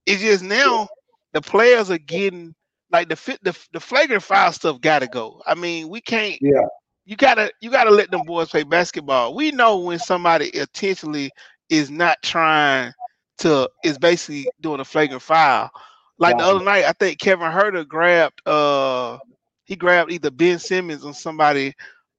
It's 0.06 0.22
just 0.22 0.44
now 0.44 0.88
the 1.34 1.42
players 1.42 1.92
are 1.92 2.00
getting 2.00 2.56
like 2.92 3.10
the 3.10 3.16
fit 3.16 3.40
the, 3.44 3.58
the 3.74 3.80
flagrant 3.80 4.24
foul 4.24 4.52
stuff 4.52 4.82
gotta 4.82 5.08
go. 5.08 5.42
I 5.46 5.56
mean, 5.56 5.90
we 5.90 6.02
can't 6.02 6.40
Yeah. 6.42 6.68
you 7.06 7.16
gotta 7.16 7.52
you 7.62 7.70
gotta 7.72 7.92
let 7.92 8.12
them 8.12 8.24
boys 8.26 8.50
play 8.50 8.64
basketball. 8.64 9.36
We 9.36 9.52
know 9.52 9.80
when 9.80 10.00
somebody 10.00 10.56
intentionally 10.56 11.32
is 11.70 11.90
not 11.90 12.18
trying 12.24 12.94
to 13.40 13.70
is 13.84 13.98
basically 13.98 14.52
doing 14.62 14.80
a 14.80 14.86
flagrant 14.86 15.22
foul. 15.22 15.70
Like 16.18 16.38
the 16.38 16.44
other 16.46 16.64
night, 16.64 16.86
I 16.86 16.94
think 16.94 17.20
Kevin 17.20 17.52
Huerter 17.52 17.88
grabbed 17.88 18.42
uh 18.48 19.20
he 19.66 19.76
grabbed 19.76 20.12
either 20.12 20.32
Ben 20.32 20.60
Simmons 20.60 21.04
or 21.04 21.14
somebody 21.14 21.74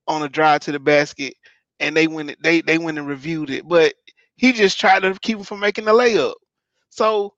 on 0.06 0.22
a 0.22 0.28
drive 0.28 0.60
to 0.62 0.72
the 0.72 0.78
basket 0.80 1.34
and 1.80 1.96
they 1.96 2.06
went 2.06 2.34
they 2.42 2.60
they 2.60 2.78
went 2.78 2.98
and 2.98 3.06
reviewed 3.06 3.50
it. 3.50 3.66
But 3.66 3.94
he 4.36 4.52
just 4.52 4.78
tried 4.78 5.00
to 5.02 5.14
keep 5.20 5.38
him 5.38 5.44
from 5.44 5.60
making 5.60 5.84
the 5.86 5.92
layup. 5.92 6.34
So 6.90 7.34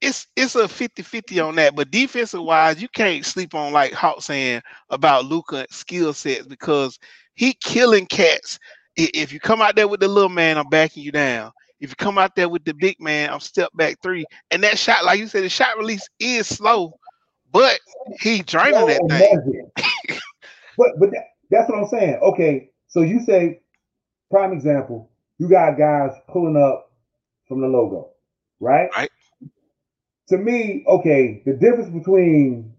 it's 0.00 0.26
it's 0.36 0.54
a 0.54 0.64
50-50 0.64 1.46
on 1.46 1.56
that. 1.56 1.76
But 1.76 1.90
defensive 1.90 2.42
wise, 2.42 2.80
you 2.80 2.88
can't 2.88 3.24
sleep 3.24 3.54
on 3.54 3.72
like 3.72 3.92
Hawk 3.92 4.22
saying 4.22 4.62
about 4.88 5.26
Luka 5.26 5.66
skill 5.70 6.12
sets 6.12 6.46
because 6.46 6.98
he 7.34 7.54
killing 7.54 8.06
cats. 8.06 8.58
If 8.96 9.32
you 9.32 9.40
come 9.40 9.62
out 9.62 9.76
there 9.76 9.88
with 9.88 10.00
the 10.00 10.08
little 10.08 10.28
man, 10.28 10.58
I'm 10.58 10.68
backing 10.68 11.02
you 11.02 11.12
down. 11.12 11.52
If 11.80 11.90
you 11.90 11.96
come 11.96 12.18
out 12.18 12.34
there 12.36 12.48
with 12.48 12.64
the 12.64 12.74
big 12.74 13.00
man, 13.00 13.30
I'm 13.30 13.40
step 13.40 13.70
back 13.74 13.96
three. 14.02 14.26
And 14.50 14.62
that 14.62 14.78
shot, 14.78 15.04
like 15.04 15.18
you 15.18 15.26
said, 15.26 15.44
the 15.44 15.48
shot 15.48 15.78
release 15.78 16.06
is 16.18 16.46
slow, 16.46 16.92
but 17.52 17.78
he 18.20 18.42
draining 18.42 18.86
that 18.86 19.00
thing. 19.08 19.70
but 20.76 20.88
but 20.98 21.10
that, 21.12 21.24
that's 21.50 21.70
what 21.70 21.78
I'm 21.78 21.88
saying. 21.88 22.16
Okay, 22.22 22.70
so 22.88 23.00
you 23.00 23.20
say 23.20 23.60
prime 24.30 24.52
example, 24.52 25.10
you 25.38 25.48
got 25.48 25.78
guys 25.78 26.12
pulling 26.28 26.56
up 26.56 26.92
from 27.48 27.60
the 27.60 27.66
logo, 27.66 28.10
right? 28.60 28.90
Right. 28.94 29.09
To 30.30 30.38
me, 30.38 30.84
okay, 30.88 31.42
the 31.44 31.52
difference 31.52 31.90
between 31.90 32.74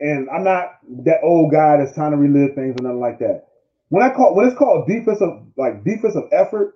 and 0.00 0.28
I'm 0.30 0.44
not 0.44 0.78
that 1.04 1.20
old 1.22 1.52
guy 1.52 1.76
that's 1.76 1.94
trying 1.94 2.10
to 2.10 2.16
relive 2.16 2.54
things 2.54 2.74
or 2.78 2.82
nothing 2.82 3.00
like 3.00 3.20
that. 3.20 3.46
When 3.90 4.02
I 4.02 4.10
call 4.10 4.34
when 4.34 4.46
it's 4.46 4.58
called 4.58 4.88
defensive 4.88 5.30
like 5.56 5.84
defensive 5.84 6.24
effort, 6.32 6.74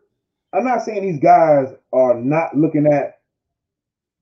I'm 0.53 0.65
not 0.65 0.83
saying 0.83 1.03
these 1.03 1.21
guys 1.21 1.69
are 1.93 2.15
not 2.15 2.57
looking 2.57 2.87
at 2.87 3.21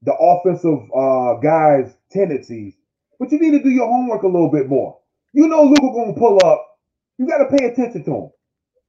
the 0.02 0.14
offensive 0.14 0.80
uh 0.94 1.34
guys' 1.40 1.94
tendencies, 2.10 2.74
but 3.20 3.30
you 3.32 3.38
need 3.38 3.52
to 3.52 3.62
do 3.62 3.70
your 3.70 3.88
homework 3.88 4.22
a 4.22 4.28
little 4.28 4.50
bit 4.50 4.68
more. 4.68 4.98
You 5.32 5.48
know 5.48 5.64
Luka 5.64 5.92
gonna 5.94 6.14
pull 6.14 6.40
up. 6.44 6.66
You 7.18 7.28
got 7.28 7.38
to 7.38 7.56
pay 7.56 7.66
attention 7.66 8.04
to 8.04 8.10
him. 8.10 8.30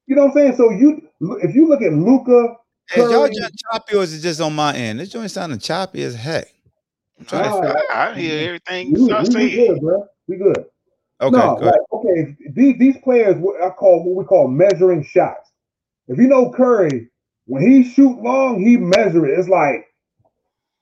You 0.06 0.16
know 0.16 0.26
what 0.26 0.30
I'm 0.30 0.34
saying? 0.34 0.56
So 0.56 0.70
you, 0.70 1.08
if 1.42 1.54
you 1.54 1.68
look 1.68 1.82
at 1.82 1.92
Luka, 1.92 2.56
Is 2.94 3.10
y'all 3.10 3.28
just 3.28 3.52
choppy 3.70 3.96
or 3.96 4.02
is 4.02 4.14
it 4.14 4.20
just 4.20 4.40
on 4.40 4.54
my 4.54 4.74
end? 4.74 5.00
This 5.00 5.10
joint 5.10 5.30
sounding 5.30 5.58
choppy 5.58 6.02
as 6.02 6.14
heck. 6.14 6.48
I, 7.32 7.82
I 7.92 8.14
hear 8.14 8.46
everything 8.48 8.92
we, 8.92 9.00
you 9.00 9.06
we, 9.06 9.24
start 9.24 9.28
we 9.34 9.50
good, 9.54 9.80
bro. 9.80 10.06
We 10.28 10.36
good. 10.36 10.64
Okay, 11.20 11.36
no, 11.36 11.56
go 11.56 11.64
like, 11.64 11.80
okay. 11.92 12.36
These 12.52 12.78
these 12.78 12.96
players, 12.98 13.36
what 13.36 13.62
I 13.62 13.70
call 13.70 14.04
what 14.04 14.16
we 14.16 14.24
call 14.24 14.48
measuring 14.48 15.02
shots. 15.02 15.50
If 16.08 16.18
you 16.18 16.28
know 16.28 16.52
Curry, 16.52 17.08
when 17.46 17.66
he 17.66 17.84
shoot 17.84 18.20
long, 18.20 18.62
he 18.62 18.76
measure 18.76 19.26
it. 19.26 19.38
It's 19.38 19.48
like 19.48 19.86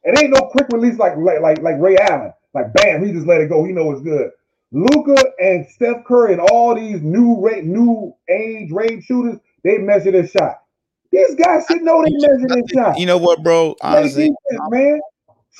it 0.02 0.18
ain't 0.18 0.34
no 0.34 0.48
quick 0.48 0.66
release 0.72 0.98
like 0.98 1.16
like 1.16 1.40
like, 1.40 1.62
like 1.62 1.76
Ray 1.78 1.96
Allen. 1.96 2.32
Like 2.52 2.72
bam, 2.74 3.04
he 3.04 3.12
just 3.12 3.26
let 3.26 3.40
it 3.40 3.48
go. 3.48 3.64
He 3.64 3.72
know 3.72 3.92
it's 3.92 4.02
good. 4.02 4.30
Luka 4.72 5.24
and 5.38 5.66
Steph 5.68 6.04
Curry 6.04 6.32
and 6.32 6.40
all 6.40 6.74
these 6.74 7.00
new 7.00 7.40
rate, 7.40 7.64
new 7.64 8.12
age 8.28 8.72
range 8.72 9.04
shooters, 9.04 9.38
they 9.62 9.78
measure 9.78 10.10
their 10.10 10.26
shot. 10.26 10.62
These 11.12 11.36
guys 11.36 11.64
should 11.70 11.82
know 11.82 12.02
they 12.04 12.10
measure 12.10 12.48
their 12.48 12.62
shot. 12.72 12.98
You 12.98 13.06
know 13.06 13.18
what, 13.18 13.42
bro? 13.44 13.76
Honestly, 13.80 14.30
defense, 14.50 14.68
man. 14.70 15.00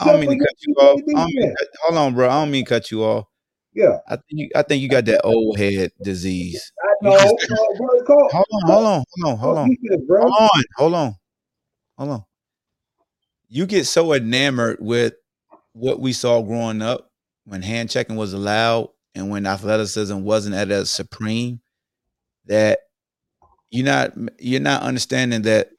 I 0.01 0.05
don't 0.07 0.21
mean 0.21 0.39
to 0.39 0.45
cut 0.45 0.55
you 0.67 0.75
off. 0.75 0.99
I 0.99 1.13
don't 1.13 1.27
mean 1.27 1.27
to 1.27 1.41
defense. 1.43 1.57
cut, 1.59 1.69
hold 1.83 1.99
on, 1.99 2.15
bro. 2.15 2.29
I 2.29 2.33
don't 2.41 2.51
mean 2.51 2.65
to 2.65 2.69
cut 2.69 2.91
you 2.91 3.03
off. 3.05 3.27
Yeah, 3.75 3.99
I 4.09 4.17
think 4.17 4.25
you, 4.31 4.49
I 4.55 4.63
think 4.63 4.83
you 4.83 4.89
got 4.89 5.05
that 5.07 5.23
old 5.25 5.59
head 5.59 5.91
disease. 6.03 6.73
I 6.83 6.95
know. 7.03 7.11
just- 7.13 7.51
no, 7.51 7.67
bro, 7.77 7.89
it's 7.99 8.09
Hold 8.09 8.47
on, 8.53 8.71
hold 8.71 8.87
on, 8.87 9.05
hold 9.17 9.27
on, 9.27 9.37
hold 9.39 9.59
on. 9.59 9.77
Hold 10.21 10.33
on, 10.41 10.63
hold 10.77 10.95
on, 10.95 11.15
hold 11.99 12.11
on. 12.11 12.25
You 13.49 13.67
get 13.67 13.87
so 13.87 14.13
enamored 14.13 14.79
with 14.81 15.15
what 15.73 16.01
we 16.01 16.13
saw 16.13 16.41
growing 16.43 16.83
up 16.83 17.11
when 17.45 17.63
hand 17.63 17.91
checking 17.91 18.17
was 18.17 18.33
allowed 18.33 18.91
and 19.15 19.31
when 19.31 19.47
athleticism 19.47 20.23
wasn't 20.23 20.55
at 20.55 20.71
a 20.71 20.87
supreme 20.87 21.61
that 22.47 22.81
you're 23.71 23.85
not 23.87 24.13
you're 24.39 24.61
not 24.61 24.83
understanding 24.83 25.43
that 25.43 25.71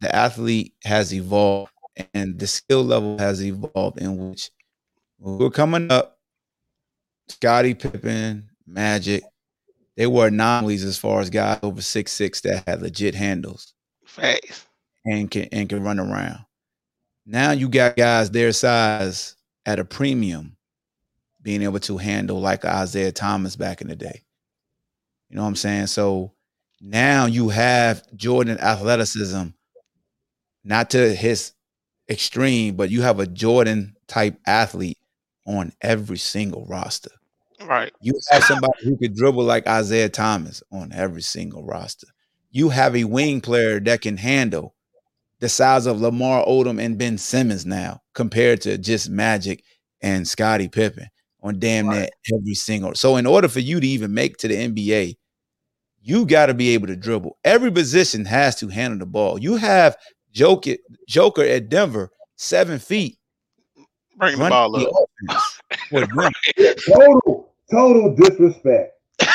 the 0.00 0.14
athlete 0.14 0.72
has 0.84 1.12
evolved 1.12 1.72
and 2.14 2.38
the 2.38 2.46
skill 2.46 2.82
level 2.82 3.18
has 3.18 3.44
evolved 3.44 3.98
in 3.98 4.30
which 4.30 4.50
when 5.18 5.38
we're 5.38 5.50
coming 5.50 5.90
up, 5.90 6.18
Scottie 7.28 7.74
Pippen, 7.74 8.48
Magic, 8.66 9.22
they 9.96 10.06
were 10.06 10.28
anomalies 10.28 10.84
as 10.84 10.98
far 10.98 11.20
as 11.20 11.30
guys 11.30 11.58
over 11.62 11.82
six 11.82 12.12
six 12.12 12.40
that 12.42 12.64
had 12.66 12.82
legit 12.82 13.14
handles 13.14 13.74
Facts. 14.04 14.66
and 15.04 15.30
can 15.30 15.44
and 15.52 15.68
can 15.68 15.82
run 15.82 16.00
around. 16.00 16.44
Now 17.26 17.50
you 17.52 17.68
got 17.68 17.96
guys 17.96 18.30
their 18.30 18.52
size 18.52 19.36
at 19.66 19.78
a 19.78 19.84
premium 19.84 20.56
being 21.42 21.62
able 21.62 21.80
to 21.80 21.96
handle 21.98 22.40
like 22.40 22.64
Isiah 22.64 23.12
Thomas 23.12 23.56
back 23.56 23.80
in 23.80 23.88
the 23.88 23.96
day. 23.96 24.22
You 25.28 25.36
know 25.36 25.42
what 25.42 25.48
I'm 25.48 25.56
saying? 25.56 25.86
So 25.86 26.32
now 26.80 27.26
you 27.26 27.50
have 27.50 28.02
Jordan 28.16 28.58
athleticism, 28.58 29.48
not 30.64 30.90
to 30.90 31.14
his 31.14 31.52
extreme, 32.10 32.74
but 32.74 32.90
you 32.90 33.02
have 33.02 33.20
a 33.20 33.26
Jordan 33.26 33.96
type 34.08 34.38
athlete 34.46 34.98
on 35.46 35.72
every 35.80 36.18
single 36.18 36.66
roster. 36.66 37.10
Right. 37.64 37.92
You 38.00 38.14
have 38.30 38.44
somebody 38.44 38.72
who 38.82 38.96
could 38.96 39.14
dribble 39.14 39.44
like 39.44 39.68
Isiah 39.68 40.08
Thomas 40.08 40.62
on 40.72 40.92
every 40.92 41.22
single 41.22 41.64
roster. 41.64 42.08
You 42.50 42.70
have 42.70 42.96
a 42.96 43.04
wing 43.04 43.40
player 43.40 43.78
that 43.80 44.00
can 44.00 44.16
handle 44.16 44.74
the 45.40 45.48
size 45.48 45.86
of 45.86 46.00
Lamar 46.00 46.44
Odom 46.46 46.82
and 46.82 46.98
Ben 46.98 47.16
Simmons 47.16 47.64
now, 47.64 48.02
compared 48.14 48.60
to 48.62 48.76
just 48.76 49.08
Magic 49.08 49.64
and 50.02 50.28
Scottie 50.28 50.68
Pippen 50.68 51.08
on 51.42 51.58
damn 51.58 51.88
near 51.88 52.08
every 52.34 52.54
single. 52.54 52.94
So, 52.94 53.16
in 53.16 53.26
order 53.26 53.48
for 53.48 53.60
you 53.60 53.80
to 53.80 53.86
even 53.86 54.12
make 54.12 54.36
to 54.38 54.48
the 54.48 54.56
NBA, 54.68 55.16
you 56.02 56.26
got 56.26 56.46
to 56.46 56.54
be 56.54 56.70
able 56.70 56.88
to 56.88 56.96
dribble. 56.96 57.38
Every 57.44 57.70
position 57.70 58.26
has 58.26 58.56
to 58.56 58.68
handle 58.68 58.98
the 58.98 59.06
ball. 59.06 59.38
You 59.38 59.56
have 59.56 59.96
Joker, 60.32 60.74
Joker 61.08 61.42
at 61.42 61.68
Denver, 61.68 62.10
seven 62.36 62.78
feet, 62.78 63.18
Bring 64.16 64.32
the 64.32 64.38
running 64.38 64.50
ball 64.50 64.72
the 64.72 64.88
up. 64.88 64.94
offense 65.30 65.60
for 65.88 66.00
Denver. 66.00 66.30
Total, 66.86 67.52
total 67.70 68.14
disrespect. 68.16 68.94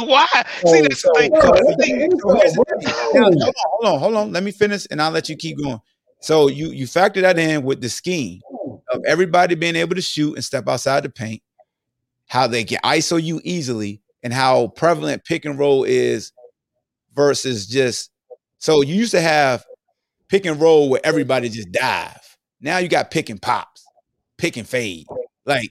Why? 0.00 0.26
Oh, 0.64 0.72
See, 0.72 0.80
that's 0.82 1.02
the 1.02 1.12
thing. 1.16 1.30
so- 1.34 1.40
So 1.40 1.54
it's 1.54 1.66
here's 1.66 1.76
the 1.76 1.82
thing. 1.82 2.02
an 2.02 2.18
So 2.20 2.34
here's 2.34 2.54
the 2.54 2.64
insult, 2.82 3.12
thing. 3.12 3.22
Now, 3.22 3.30
bro. 3.30 3.30
hold 3.30 3.44
on, 3.46 3.54
hold 3.70 3.94
on, 3.94 4.00
hold 4.00 4.16
on. 4.16 4.32
Let 4.32 4.42
me 4.42 4.50
finish, 4.50 4.86
and 4.90 5.00
I'll 5.02 5.10
let 5.10 5.28
you 5.28 5.36
keep 5.36 5.58
going. 5.62 5.80
So 6.20 6.48
you 6.48 6.70
you 6.70 6.86
factor 6.86 7.20
that 7.20 7.38
in 7.38 7.62
with 7.62 7.80
the 7.80 7.88
scheme 7.88 8.40
of 8.90 9.02
everybody 9.06 9.54
being 9.54 9.76
able 9.76 9.94
to 9.94 10.02
shoot 10.02 10.34
and 10.34 10.44
step 10.44 10.66
outside 10.68 11.02
the 11.02 11.08
paint, 11.10 11.42
how 12.26 12.46
they 12.46 12.64
can 12.64 12.78
ISO 12.84 13.22
you 13.22 13.40
easily, 13.44 14.00
and 14.22 14.32
how 14.32 14.68
prevalent 14.68 15.24
pick 15.24 15.44
and 15.44 15.58
roll 15.58 15.84
is 15.84 16.32
versus 17.14 17.66
just. 17.66 18.10
So 18.58 18.80
you 18.82 18.94
used 18.94 19.12
to 19.12 19.20
have 19.20 19.64
pick 20.28 20.46
and 20.46 20.60
roll 20.60 20.88
where 20.88 21.00
everybody 21.04 21.48
just 21.48 21.72
dive. 21.72 22.36
Now 22.60 22.78
you 22.78 22.88
got 22.88 23.10
pick 23.10 23.30
and 23.30 23.40
pops, 23.40 23.84
pick 24.38 24.56
and 24.56 24.68
fade. 24.68 25.06
Like 25.44 25.70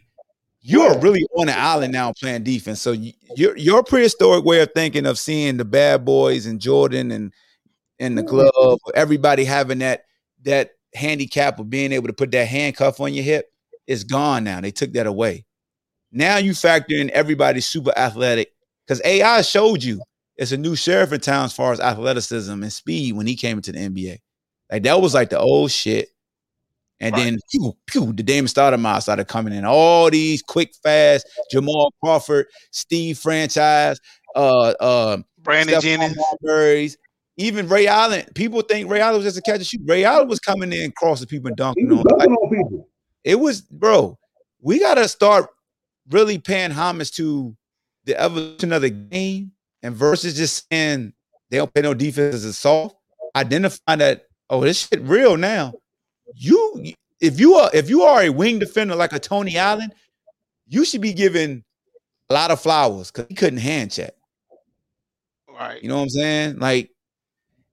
you're 0.61 0.97
really 0.99 1.25
on 1.37 1.49
an 1.49 1.55
island 1.57 1.93
now 1.93 2.13
playing 2.13 2.43
defense. 2.43 2.81
So 2.81 2.91
you, 2.91 3.13
your 3.35 3.57
your 3.57 3.83
prehistoric 3.83 4.45
way 4.45 4.61
of 4.61 4.71
thinking 4.73 5.05
of 5.05 5.19
seeing 5.19 5.57
the 5.57 5.65
bad 5.65 6.05
boys 6.05 6.45
and 6.45 6.59
Jordan 6.59 7.11
and 7.11 7.33
and 7.99 8.17
the 8.17 8.23
mm-hmm. 8.23 8.49
club, 8.49 8.79
everybody 8.95 9.45
having 9.45 9.79
that 9.79 10.05
that 10.43 10.71
handicap 10.93 11.59
of 11.59 11.69
being 11.69 11.91
able 11.91 12.07
to 12.07 12.13
put 12.13 12.31
that 12.31 12.47
handcuff 12.47 12.99
on 12.99 13.13
your 13.13 13.23
hip 13.23 13.47
is 13.87 14.03
gone 14.03 14.43
now. 14.43 14.61
They 14.61 14.71
took 14.71 14.93
that 14.93 15.07
away. 15.07 15.45
Now 16.11 16.37
you 16.37 16.53
factor 16.53 16.95
in 16.95 17.11
everybody's 17.11 17.67
super 17.67 17.91
athletic 17.97 18.51
because 18.85 19.01
AI 19.03 19.41
showed 19.41 19.83
you 19.83 20.01
it's 20.37 20.51
a 20.51 20.57
new 20.57 20.75
sheriff 20.75 21.13
in 21.13 21.19
town 21.19 21.45
as 21.45 21.53
far 21.53 21.73
as 21.73 21.79
athleticism 21.79 22.51
and 22.51 22.73
speed 22.73 23.15
when 23.15 23.27
he 23.27 23.35
came 23.35 23.57
into 23.57 23.71
the 23.71 23.79
NBA. 23.79 24.17
Like 24.75 24.83
that 24.83 24.99
was 25.01 25.13
like 25.13 25.29
the 25.29 25.39
old 25.39 25.71
shit. 25.71 26.09
And 26.99 27.13
Right. 27.15 27.23
then 27.23 27.39
pew, 27.49 27.77
pew, 27.87 28.11
the 28.11 28.23
Damon 28.23 28.49
Stoudemire 28.49 29.01
started 29.01 29.29
coming 29.29 29.53
in. 29.53 29.63
All 29.63 30.09
these 30.09 30.41
quick, 30.41 30.73
fast, 30.83 31.25
Jamal 31.49 31.93
Crawford, 32.03 32.47
Steve 32.71 33.17
Franchise, 33.17 34.01
uh, 34.35 34.73
uh, 34.81 35.17
Brandon 35.39 35.75
Stephon 35.75 35.81
Jennings. 35.81 36.17
Marbury's, 36.17 36.97
even 37.37 37.69
Ray 37.69 37.87
Allen. 37.87 38.25
People 38.35 38.61
think 38.63 38.89
Ray 38.89 38.99
Allen 38.99 39.15
was 39.15 39.23
just 39.25 39.37
a 39.37 39.41
catch 39.41 39.55
and 39.57 39.65
shoot. 39.65 39.79
Ray 39.85 40.03
Allen 40.03 40.27
was 40.27 40.41
coming 40.41 40.73
in, 40.73 40.91
crossing 40.91 41.27
people 41.27 41.47
and 41.47 41.55
He 41.57 41.63
dunking 41.63 41.89
on. 41.91 41.97
Like, 41.99 42.05
dunking 42.19 42.33
on 42.35 42.49
people. 42.49 42.89
it 43.23 43.39
was, 43.39 43.61
bro. 43.61 44.17
We 44.61 44.79
gotta 44.79 45.07
start 45.07 45.49
really 46.09 46.37
paying 46.37 46.71
homage 46.71 47.11
to 47.13 47.55
the 48.03 48.19
evolution 48.19 48.73
of 48.73 48.81
the 48.81 48.89
game 48.89 49.53
and 49.83 49.95
versus 49.95 50.35
just 50.35 50.65
saying 50.69 51.13
they 51.49 51.57
don't 51.57 51.73
play 51.73 51.81
no 51.83 51.93
defense 51.93 52.43
as 52.43 52.57
soft. 52.57 52.97
Identify 53.35 53.97
that 53.97 54.24
oh, 54.49 54.61
this 54.61 54.87
shit 54.87 55.01
real 55.01 55.37
now. 55.37 55.73
You 56.35 56.93
if 57.19 57.39
you 57.39 57.55
are 57.55 57.69
if 57.73 57.89
you 57.89 58.03
are 58.03 58.23
a 58.23 58.29
wing 58.29 58.59
defender 58.59 58.95
like 58.95 59.13
a 59.13 59.19
Tony 59.19 59.57
Allen, 59.57 59.91
you 60.67 60.85
should 60.85 61.01
be 61.01 61.13
given 61.13 61.63
a 62.29 62.33
lot 62.33 62.51
of 62.51 62.59
flowers 62.59 63.11
because 63.11 63.27
he 63.29 63.35
couldn't 63.35 63.59
hand 63.59 63.91
check. 63.91 64.13
Right. 65.49 65.81
You 65.81 65.89
know 65.89 65.95
what 65.97 66.03
I'm 66.03 66.09
saying? 66.09 66.59
Like 66.59 66.91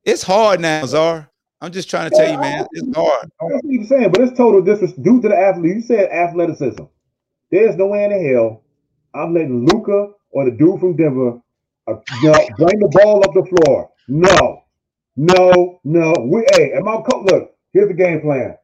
it's 0.04 0.22
hard 0.22 0.60
now, 0.60 0.84
Czar. 0.86 1.28
I'm 1.60 1.70
just 1.70 1.88
trying 1.88 2.10
to 2.10 2.16
tell 2.16 2.28
you, 2.30 2.40
man, 2.40 2.66
it's 2.72 2.96
hard. 2.96 3.30
I 3.40 3.46
see 3.46 3.54
what 3.54 3.64
you're 3.64 3.84
saying, 3.84 4.10
but 4.10 4.20
it's 4.20 4.36
total 4.36 4.62
disrespect 4.62 5.02
due 5.02 5.22
to 5.22 5.28
the 5.28 5.36
athlete. 5.36 5.76
You 5.76 5.82
said 5.82 6.10
athleticism. 6.10 6.82
There's 7.52 7.76
no 7.76 7.86
way 7.86 8.04
in 8.04 8.10
the 8.10 8.28
hell 8.28 8.62
I'm 9.14 9.32
letting 9.32 9.66
Luka 9.66 10.08
or 10.30 10.44
the 10.44 10.50
dude 10.50 10.80
from 10.80 10.96
Denver 10.96 11.40
uh, 11.86 11.94
bring 12.56 12.80
the 12.80 12.90
ball 13.02 13.22
up 13.24 13.34
the 13.34 13.44
floor. 13.44 13.90
No, 14.08 14.61
no, 15.16 15.80
no. 15.84 16.14
We 16.30 16.46
hey, 16.54 16.72
my 16.82 17.02
co- 17.08 17.22
look. 17.24 17.52
Here's 17.72 17.88
the 17.88 17.94
game 17.94 18.20
plan. 18.22 18.56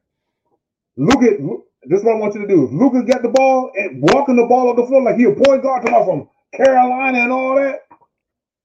Luka, 0.96 1.38
this 1.84 2.00
is 2.00 2.04
what 2.04 2.16
I 2.16 2.18
want 2.20 2.34
you 2.34 2.42
to 2.42 2.48
do. 2.48 2.68
Luka 2.72 3.02
get 3.04 3.22
the 3.22 3.30
ball 3.30 3.72
and 3.76 4.02
walking 4.02 4.36
the 4.36 4.46
ball 4.46 4.70
on 4.70 4.76
the 4.76 4.86
floor 4.86 5.02
like 5.02 5.16
he 5.16 5.24
a 5.24 5.32
point 5.34 5.62
guard 5.62 5.84
to 5.86 5.90
from 6.04 6.28
Carolina 6.54 7.18
and 7.18 7.32
all 7.32 7.56
that, 7.56 7.80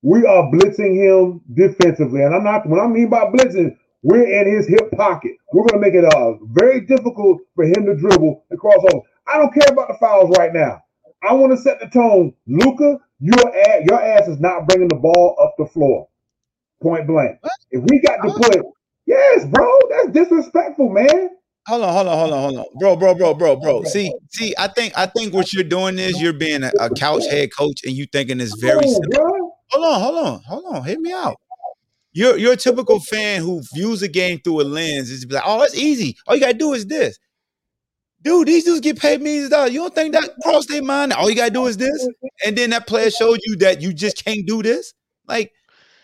we 0.04 0.26
are 0.26 0.52
blitzing 0.52 0.96
him 0.96 1.42
defensively. 1.54 2.24
And 2.24 2.36
I'm 2.36 2.44
not 2.44 2.68
when 2.68 2.80
I 2.80 2.88
mean 2.88 3.10
by 3.10 3.26
blitzing, 3.26 3.78
we're 4.04 4.26
in 4.26 4.54
his 4.56 4.68
hip 4.68 4.92
pocket. 4.94 5.34
We're 5.54 5.66
going 5.68 5.82
to 5.82 5.88
make 5.88 5.96
it 5.96 6.06
uh, 6.06 6.34
very 6.54 6.82
difficult 6.82 7.42
for 7.56 7.66
him 7.66 7.86
to 7.86 7.96
dribble 7.96 8.46
and 8.52 8.60
cross 8.60 8.84
over. 8.94 9.04
I 9.28 9.38
don't 9.38 9.54
care 9.54 9.72
about 9.72 9.90
the 9.90 9.98
fouls 10.00 10.36
right 10.38 10.54
now. 10.54 10.82
I 11.28 11.34
want 11.34 11.54
to 11.54 11.58
set 11.58 11.80
the 11.80 11.88
tone. 11.88 12.34
Luka, 12.48 13.00
your 13.20 13.58
ass, 13.58 13.84
your 13.90 14.02
ass 14.02 14.28
is 14.28 14.40
not 14.40 14.68
bringing 14.68 14.90
the 14.90 14.96
ball 14.96 15.36
up 15.42 15.56
the 15.58 15.68
floor. 15.68 16.08
Point 16.84 17.08
blank. 17.08 17.40
If 17.72 17.82
we 17.90 18.00
got 18.02 18.18
to 18.18 18.34
put, 18.34 18.62
yes, 19.06 19.46
bro, 19.46 19.80
that's 19.90 20.10
disrespectful, 20.10 20.90
man. 20.90 21.30
Hold 21.66 21.84
on, 21.84 21.94
hold 21.94 22.08
on, 22.08 22.18
hold 22.18 22.34
on, 22.34 22.40
hold 22.42 22.58
on, 22.58 22.66
bro, 22.78 22.96
bro, 22.98 23.16
bro, 23.16 23.34
bro, 23.34 23.56
bro. 23.56 23.84
See, 23.84 24.14
see, 24.32 24.54
I 24.58 24.68
think, 24.68 24.92
I 24.98 25.06
think 25.06 25.34
what 25.34 25.54
you're 25.54 25.64
doing 25.64 25.98
is 25.98 26.22
you're 26.22 26.34
being 26.34 26.62
a, 26.64 26.72
a 26.82 26.90
couch 26.90 27.24
head 27.32 27.56
coach, 27.58 27.86
and 27.86 27.94
you 27.94 28.06
thinking 28.12 28.42
it's 28.42 28.60
very 28.60 28.82
Come 28.82 28.90
on, 28.90 29.02
simple. 29.02 29.58
Hold 29.72 29.86
on, 29.86 30.02
hold 30.02 30.28
on, 30.28 30.42
hold 30.46 30.76
on. 30.76 30.84
Hit 30.84 31.00
me 31.00 31.14
out. 31.14 31.38
You're 32.12 32.38
you're 32.38 32.54
a 32.54 32.58
typical 32.58 33.00
fan 33.00 33.42
who 33.42 33.62
views 33.74 34.02
the 34.02 34.10
game 34.10 34.40
through 34.44 34.62
a 34.62 34.64
lens. 34.64 35.10
Is 35.10 35.26
be 35.26 35.36
like, 35.36 35.44
oh, 35.46 35.64
it's 35.64 35.76
easy. 35.76 36.18
All 36.28 36.36
you 36.36 36.42
gotta 36.42 36.54
do 36.54 36.74
is 36.74 36.86
this. 36.86 37.18
Dude, 38.22 38.48
these 38.48 38.66
dudes 38.66 38.82
get 38.82 39.00
paid 39.00 39.22
millions 39.22 39.46
of 39.46 39.52
dollars. 39.52 39.74
You 39.74 39.80
don't 39.80 39.96
think 39.96 40.14
that 40.14 40.30
crossed 40.44 40.70
their 40.70 40.84
mind? 40.84 41.14
All 41.14 41.30
you 41.30 41.36
gotta 41.36 41.52
do 41.52 41.66
is 41.66 41.78
this, 41.78 42.08
and 42.46 42.58
then 42.58 42.70
that 42.70 42.88
player 42.88 43.10
showed 43.10 43.40
you 43.46 43.56
that 43.58 43.82
you 43.82 43.94
just 43.94 44.24
can't 44.24 44.46
do 44.46 44.62
this. 44.62 44.94
Like 45.28 45.52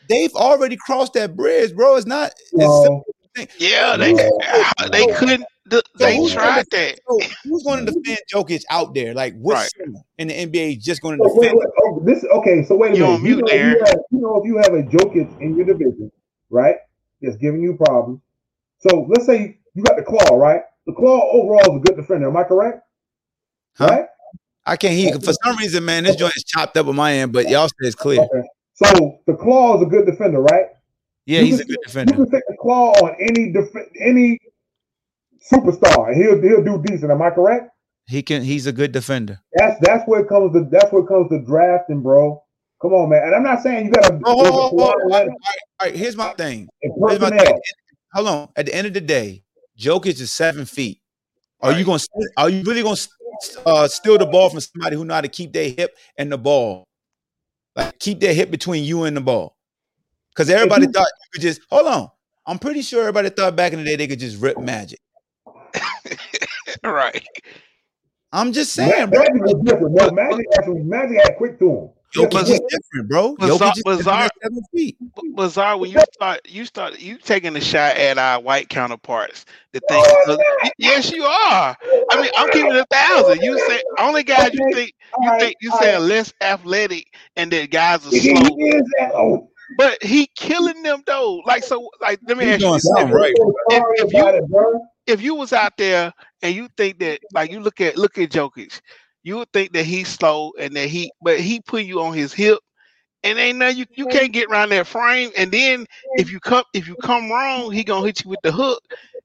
they've 0.10 0.34
already 0.34 0.76
crossed 0.76 1.14
that 1.14 1.36
bridge, 1.36 1.76
bro. 1.76 1.96
It's 1.96 2.06
not. 2.06 2.32
It's 2.32 2.54
No. 2.54 3.04
Yeah, 3.58 3.96
they 3.96 4.14
they 4.92 5.06
couldn't. 5.14 5.46
th- 5.70 5.84
They 5.98 6.18
who's 6.18 6.34
tried 6.34 6.66
that. 6.72 7.00
So 7.08 7.20
who's 7.46 7.64
going 7.64 7.86
to 7.86 7.92
mm-hmm. 7.92 8.02
defend 8.02 8.20
Jokic 8.34 8.64
out 8.70 8.94
there? 8.94 9.14
Like, 9.14 9.36
what 9.40 9.54
Right. 9.54 9.72
center 9.78 10.00
in 10.18 10.28
the 10.28 10.34
NBA 10.34 10.78
is 10.78 10.84
just 10.84 11.02
going 11.02 11.18
to 11.20 11.24
So 11.24 11.36
wait, 11.36 11.42
defend? 11.44 11.60
wait, 11.60 11.68
oh, 11.84 12.02
this 12.04 12.26
okay. 12.26 12.64
So 12.64 12.76
wait 12.76 12.94
a 12.94 12.98
You 12.98 13.04
minute. 13.06 13.22
mute 13.22 13.30
you, 13.30 13.36
know, 13.38 13.48
if 13.48 13.52
there. 13.52 13.70
you, 13.70 13.80
have, 13.86 14.00
you 14.12 14.20
know 14.20 14.36
if 14.42 14.46
you 14.46 14.58
have 14.58 14.74
a 14.74 14.84
Jokic 14.84 15.40
in 15.42 15.56
your 15.56 15.66
division, 15.66 16.12
right? 16.50 16.78
That's 17.22 17.38
giving 17.38 17.62
you 17.62 17.76
problems. 17.76 18.20
So 18.80 19.06
let's 19.10 19.26
say 19.26 19.60
you 19.74 19.84
got 19.84 19.96
the 19.96 20.04
claw, 20.04 20.36
right? 20.36 20.62
The 20.86 20.94
claw 20.94 21.30
overall 21.32 21.76
is 21.76 21.82
a 21.82 21.86
good 21.86 21.96
defender. 21.98 22.28
Am 22.28 22.36
I 22.36 22.44
correct? 22.44 22.82
Huh? 23.78 23.88
Right. 23.88 24.06
I 24.66 24.76
can't 24.76 24.94
hear 24.96 25.14
you. 25.14 25.20
For 25.20 25.34
some 25.46 25.56
reason, 25.58 25.86
man, 25.86 26.04
this 26.04 26.16
joint 26.16 26.34
is 26.36 26.44
chopped 26.44 26.76
up 26.78 26.88
on 26.88 26.96
my 26.96 27.14
end, 27.14 27.32
but 27.32 27.48
y'all 27.50 27.68
say 27.68 27.74
it's 27.82 27.96
clear. 27.96 28.22
Okay. 28.22 28.48
So 28.82 29.20
the 29.28 29.36
claw 29.36 29.76
is 29.76 29.84
a 29.84 29.86
good 29.86 30.06
defender, 30.06 30.42
right? 30.42 30.68
Yeah, 31.26 31.42
You 31.42 31.48
he's 31.48 31.60
a 31.60 31.66
good 31.66 31.78
defender. 31.84 32.14
You 32.14 32.24
can 32.24 32.32
take 32.32 32.48
the 32.48 32.56
claw 32.62 32.92
on 33.04 33.16
any 33.20 33.52
def- 33.52 33.76
any 34.00 34.40
superstar, 35.52 36.08
and 36.08 36.22
he'll 36.22 36.42
he'll 36.42 36.64
do 36.64 36.82
decent. 36.86 37.12
Am 37.12 37.22
I 37.22 37.30
correct? 37.30 37.72
He 38.08 38.24
can. 38.24 38.42
He's 38.42 38.68
a 38.68 38.72
good 38.72 38.94
defender. 38.94 39.40
That's 39.54 39.78
that's 39.82 40.08
where 40.08 40.22
it 40.22 40.30
comes 40.30 40.54
to 40.54 40.66
that's 40.72 40.94
where 40.94 41.04
it 41.04 41.08
comes 41.08 41.30
to 41.30 41.40
drafting, 41.46 42.02
bro. 42.02 42.42
Come 42.82 42.94
on, 42.94 43.10
man. 43.10 43.24
And 43.24 43.36
I'm 43.36 43.44
not 43.44 43.62
saying 43.62 43.88
you 43.88 43.92
got 43.92 44.04
to. 44.08 44.22
Oh, 44.24 44.50
hold 44.50 44.82
on. 44.82 44.88
All 44.88 45.10
right, 45.10 45.28
all 45.28 45.38
right, 45.82 45.96
here's 45.96 46.16
my 46.16 46.32
thing. 46.34 46.70
Here's 46.82 47.20
my 47.20 47.38
thing. 47.38 47.60
Hold 48.14 48.28
on. 48.28 48.50
At 48.56 48.68
the 48.68 48.74
end 48.74 48.88
of 48.88 48.94
the 48.94 49.02
day, 49.02 49.44
Jokic 49.78 50.22
is 50.22 50.32
seven 50.32 50.64
feet. 50.64 51.02
Are 51.62 51.74
you 51.74 51.84
going? 51.84 52.00
to 52.00 52.08
Are 52.38 52.50
you 52.50 52.64
really 52.64 52.82
going 52.82 52.96
to 52.96 53.68
uh, 53.68 53.88
steal 53.90 54.18
the 54.18 54.26
ball 54.26 54.50
from 54.50 54.62
somebody 54.62 54.96
who 54.96 55.04
know 55.04 55.16
how 55.16 55.22
to 55.22 55.28
keep 55.28 55.52
their 55.52 55.70
hip 55.70 55.98
and 56.18 56.32
the 56.32 56.38
ball? 56.38 56.86
Like 57.80 58.00
keep 58.00 58.20
that 58.22 58.34
hip 58.36 58.52
between 58.52 58.84
you 58.84 59.04
and 59.04 59.16
the 59.18 59.22
ball. 59.22 59.56
Because 60.34 60.50
everybody 60.50 60.86
you- 60.86 60.92
thought 60.92 61.08
you 61.08 61.28
could 61.34 61.42
just 61.42 61.62
hold 61.70 61.88
on. 61.88 62.10
I'm 62.46 62.60
pretty 62.60 62.82
sure 62.82 63.02
everybody 63.02 63.30
thought 63.30 63.56
back 63.56 63.74
in 63.74 63.80
the 63.80 63.86
day 63.86 63.96
they 63.96 64.08
could 64.08 64.20
just 64.20 64.42
rip 64.42 64.58
magic. 64.60 65.00
Right. 66.84 67.24
I'm 68.32 68.54
just 68.54 68.78
Ma- 68.78 68.86
saying, 68.86 69.10
bro. 69.10 69.20
Magic 69.20 69.42
was 69.42 69.64
different. 69.66 69.96
No, 69.96 70.12
Magic 70.12 70.46
actually 70.58 70.84
Magic 70.84 71.18
had 71.24 71.36
quick 71.38 71.58
to 71.60 71.70
him. 71.72 71.90
Jokic 72.16 72.42
is 72.50 72.62
different, 72.70 73.10
bro. 73.10 73.36
but 73.38 73.50
Jokic 73.50 73.60
Zar- 73.60 73.74
is 73.76 73.84
but 73.84 73.98
different 73.98 74.04
Zar- 74.04 74.24
at 74.26 74.32
seven 74.44 74.64
feet. 74.76 74.98
Bizarre 75.36 75.78
when 75.78 75.92
you 75.92 76.00
start 76.14 76.42
you 76.48 76.66
start 76.66 77.00
you 77.00 77.18
taking 77.18 77.56
a 77.56 77.62
shot 77.62 77.98
at 77.98 78.18
our 78.18 78.42
white 78.42 78.70
counterparts. 78.70 79.46
The 79.74 79.80
thing, 79.82 80.04
oh, 80.28 80.38
yes, 80.78 81.12
you 81.12 81.24
are. 81.24 81.78
I 82.12 82.22
mean, 82.22 82.32
I'm 82.38 82.50
keeping 82.50 82.72
it 82.72 82.78
a 82.78 82.86
thousand. 82.92 83.42
You 83.42 83.58
say 83.60 83.82
only 84.00 84.24
guys 84.24 84.52
you 84.54 84.66
think 84.74 84.94
you 85.22 85.32
think 85.40 85.56
you 85.62 85.72
saying 85.72 86.08
less 86.08 86.34
athletic 86.42 87.08
and 87.36 87.52
that 87.52 87.70
guys 87.72 88.06
are 88.08 88.12
slow. 88.12 88.58
Oh, 89.14 89.50
but 89.78 90.02
he 90.04 90.28
killing 90.36 90.82
them 90.84 91.04
though. 91.06 91.42
Like 91.46 91.64
so, 91.64 91.90
like 92.02 92.20
let 92.28 92.38
me 92.38 92.46
ask 92.46 92.62
you 92.62 92.74
this: 92.74 92.90
right. 93.12 93.34
If- 93.70 93.84
if 94.06 94.14
you- 94.14 94.20
about 94.22 94.36
it, 94.36 94.48
bro. 94.50 94.82
if 95.08 95.22
you 95.22 95.36
was 95.36 95.54
out 95.54 95.74
there 95.78 96.14
and 96.42 96.56
you 96.56 96.70
think 96.78 97.00
that, 97.00 97.20
like 97.34 97.52
you 97.52 97.60
look 97.60 97.80
at 97.82 97.98
look 97.98 98.18
at 98.18 98.30
Jokic, 98.30 98.82
you 99.24 99.38
would 99.38 99.52
think 99.54 99.74
that 99.74 99.86
he's 99.86 100.08
slow 100.10 100.52
and 100.60 100.76
that 100.76 100.90
he, 100.90 101.14
but 101.22 101.40
he 101.40 101.62
put 101.62 101.84
you 101.84 102.02
on 102.02 102.14
his 102.14 102.34
hip. 102.34 102.60
And 103.24 103.38
ain't 103.40 103.58
nothing 103.58 103.78
you, 103.80 103.86
you 103.96 104.08
can't 104.08 104.32
get 104.34 104.48
around 104.50 104.70
that 104.70 104.88
frame. 104.88 105.32
And 105.38 105.52
then 105.52 105.86
if 106.16 106.32
you 106.32 106.40
come 106.40 106.64
if 106.74 106.88
you 106.88 106.96
come 106.98 107.30
wrong, 107.32 107.72
he 107.72 107.84
gonna 107.84 108.06
hit 108.06 108.24
you 108.24 108.30
with 108.30 108.42
the 108.42 108.52
hook, 108.52 108.82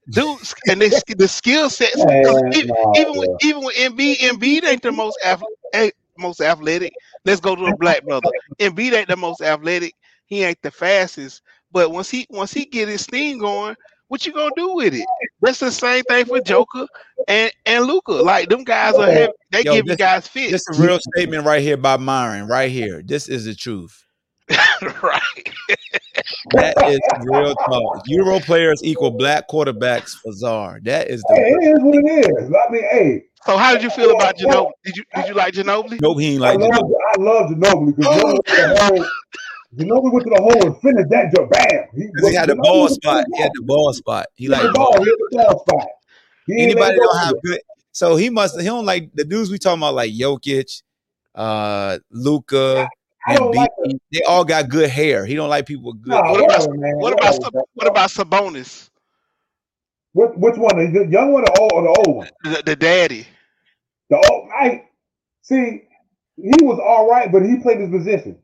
dudes. 0.09 0.55
And 0.69 0.81
this 0.81 1.03
the 1.09 1.29
skill 1.29 1.71
sets, 1.71 2.07
e- 2.55 2.63
nah, 2.63 2.95
even 2.95 3.17
with 3.17 3.29
even 3.43 3.65
with 3.65 3.77
MB, 3.77 4.17
Embiid 4.17 4.65
ain't 4.65 4.83
the 4.83 4.93
most 4.93 5.19
ath- 5.25 5.45
eh, 5.73 5.91
most 6.19 6.41
athletic. 6.41 6.95
Let's 7.25 7.41
go 7.41 7.55
to 7.55 7.67
the 7.67 7.75
black 7.75 8.05
brother. 8.05 8.31
Embiid 8.61 8.93
ain't 8.93 9.09
the 9.09 9.17
most 9.17 9.41
athletic. 9.41 9.95
He 10.27 10.43
ain't 10.43 10.61
the 10.63 10.71
fastest. 10.71 11.43
But 11.73 11.91
once 11.93 12.11
he 12.11 12.27
once 12.31 12.53
he 12.53 12.65
get 12.67 12.89
his 12.89 13.03
steam 13.03 13.39
going, 13.39 13.77
what 14.15 14.25
you 14.25 14.33
gonna 14.33 14.53
do 14.57 14.75
with 14.75 14.95
it? 14.95 15.05
That's 15.41 15.59
the 15.59 15.73
same 15.73 16.05
thing 16.05 16.27
for 16.27 16.41
Joker 16.41 16.87
and 17.27 17.51
and 17.67 17.85
Luka. 17.85 18.13
Like 18.13 18.49
them 18.49 18.63
guys 18.63 18.95
are 18.95 19.11
heavy. 19.11 19.33
They 19.51 19.63
Yo, 19.65 19.75
give 19.75 19.89
you 19.89 19.97
guys 19.97 20.29
fit, 20.29 20.53
This 20.53 20.69
is 20.69 20.79
a 20.79 20.83
real 20.87 21.01
statement 21.17 21.45
right 21.45 21.61
here 21.61 21.77
by 21.77 21.97
Myron. 21.97 22.47
Right 22.47 22.71
here. 22.71 23.03
This 23.05 23.29
is 23.29 23.47
the 23.47 23.57
truth. 23.57 24.05
right? 25.03 25.51
That 26.53 26.77
is 26.89 27.01
real 27.25 27.57
talk. 27.57 28.03
Euro 28.07 28.39
players 28.39 28.85
equal 28.85 29.11
black 29.11 29.49
quarterbacks 29.49 30.13
for 30.23 30.33
Czar. 30.33 30.79
That 30.85 31.11
is 31.11 31.25
Hey, 31.29 31.35
the 31.35 31.59
it 31.59 31.77
is 31.77 31.83
what 31.83 31.97
it 31.97 32.29
is. 32.29 32.55
I 32.55 32.73
mean, 32.73 32.83
hey, 32.93 33.25
So 33.45 33.57
how 33.57 33.73
did 33.73 33.83
you 33.83 33.91
feel 33.91 34.15
about 34.15 34.37
Ginobili? 34.37 34.71
Did 34.85 34.97
you 34.97 35.05
did 35.17 35.27
you 35.27 35.35
like 35.35 35.55
Ginobili? 35.55 36.01
nope. 36.01 36.21
He 36.21 36.35
ain't 36.35 36.45
I 36.45 36.53
like 36.53 36.61
love. 36.61 36.71
I 36.71 37.21
love 37.21 37.51
Ginobili 37.51 37.97
because 37.97 38.39
oh. 38.81 39.09
Ginobili 39.77 39.87
know, 39.87 40.01
to 40.01 40.01
the 40.01 40.01
hole. 40.01 40.03
Ginobili 40.03 40.13
went 40.13 40.25
to 40.25 40.31
the 40.31 40.43
hole 40.43 40.67
and 40.67 40.81
finished 40.83 41.09
that 41.11 41.35
job. 41.35 41.51
Bam. 41.51 41.85
He, 41.95 42.07
Because 42.15 42.31
he 42.31 42.37
had 42.37 42.49
the 42.49 42.57
ball 42.57 42.89
spot. 42.89 43.25
He 43.35 43.41
had 43.43 43.51
the 43.55 43.63
ball 43.63 43.93
spot. 43.93 44.27
He 44.35 44.45
He 44.45 44.49
like 44.49 44.63
the 44.63 44.73
ball. 44.73 44.93
He 45.03 45.09
had 45.11 45.17
the 45.19 45.37
ball 45.37 45.65
spot. 45.67 45.87
He 46.47 46.63
anybody 46.63 46.97
don't 46.97 47.19
have 47.19 47.35
good. 47.43 47.61
So 47.93 48.17
he 48.17 48.31
must. 48.31 48.59
He 48.61 48.67
don't 48.67 48.85
like 48.87 49.11
the 49.15 49.25
dudes 49.25 49.51
we 49.51 49.59
talking 49.59 49.81
about 49.81 49.95
like 49.95 50.13
Jokic, 50.13 50.83
uh, 51.35 51.99
Luka, 52.11 52.89
I 53.27 53.37
don't 53.37 53.47
and 53.49 53.57
like 53.57 53.71
They 54.13 54.23
all 54.23 54.45
got 54.45 54.69
good 54.69 54.91
hair. 54.91 55.25
He 55.25 55.35
don't 55.35 55.49
like 55.49 55.67
people 55.67 55.93
with 55.93 56.03
good. 56.03 56.11
Nah, 56.11 56.31
What 56.31 56.45
about- 56.45 56.59
whatever, 56.61 56.75
man. 56.75 56.97
What 56.97 57.13
about 57.15 57.25
whatever, 57.35 57.43
Sab- 57.43 57.69
what 57.75 57.87
about 57.87 58.11
Sabonis, 58.11 58.91
Which, 60.13 60.31
which 60.37 60.57
one? 60.57 60.93
The 60.93 61.07
young 61.07 61.33
one 61.33 61.43
or 61.43 61.47
the 61.47 61.61
old, 61.61 61.73
or 61.73 61.83
the 61.83 61.89
old 62.07 62.17
one? 62.19 62.29
the, 62.45 62.63
the 62.67 62.77
daddy? 62.77 63.27
The 64.11 64.17
old. 64.31 64.49
I 64.55 64.85
see. 65.43 65.83
He 66.37 66.53
was 66.65 66.79
all 66.81 67.09
right, 67.09 67.31
but 67.31 67.43
he 67.45 67.57
played 67.59 67.81
his 67.81 67.91
position. 67.91 68.39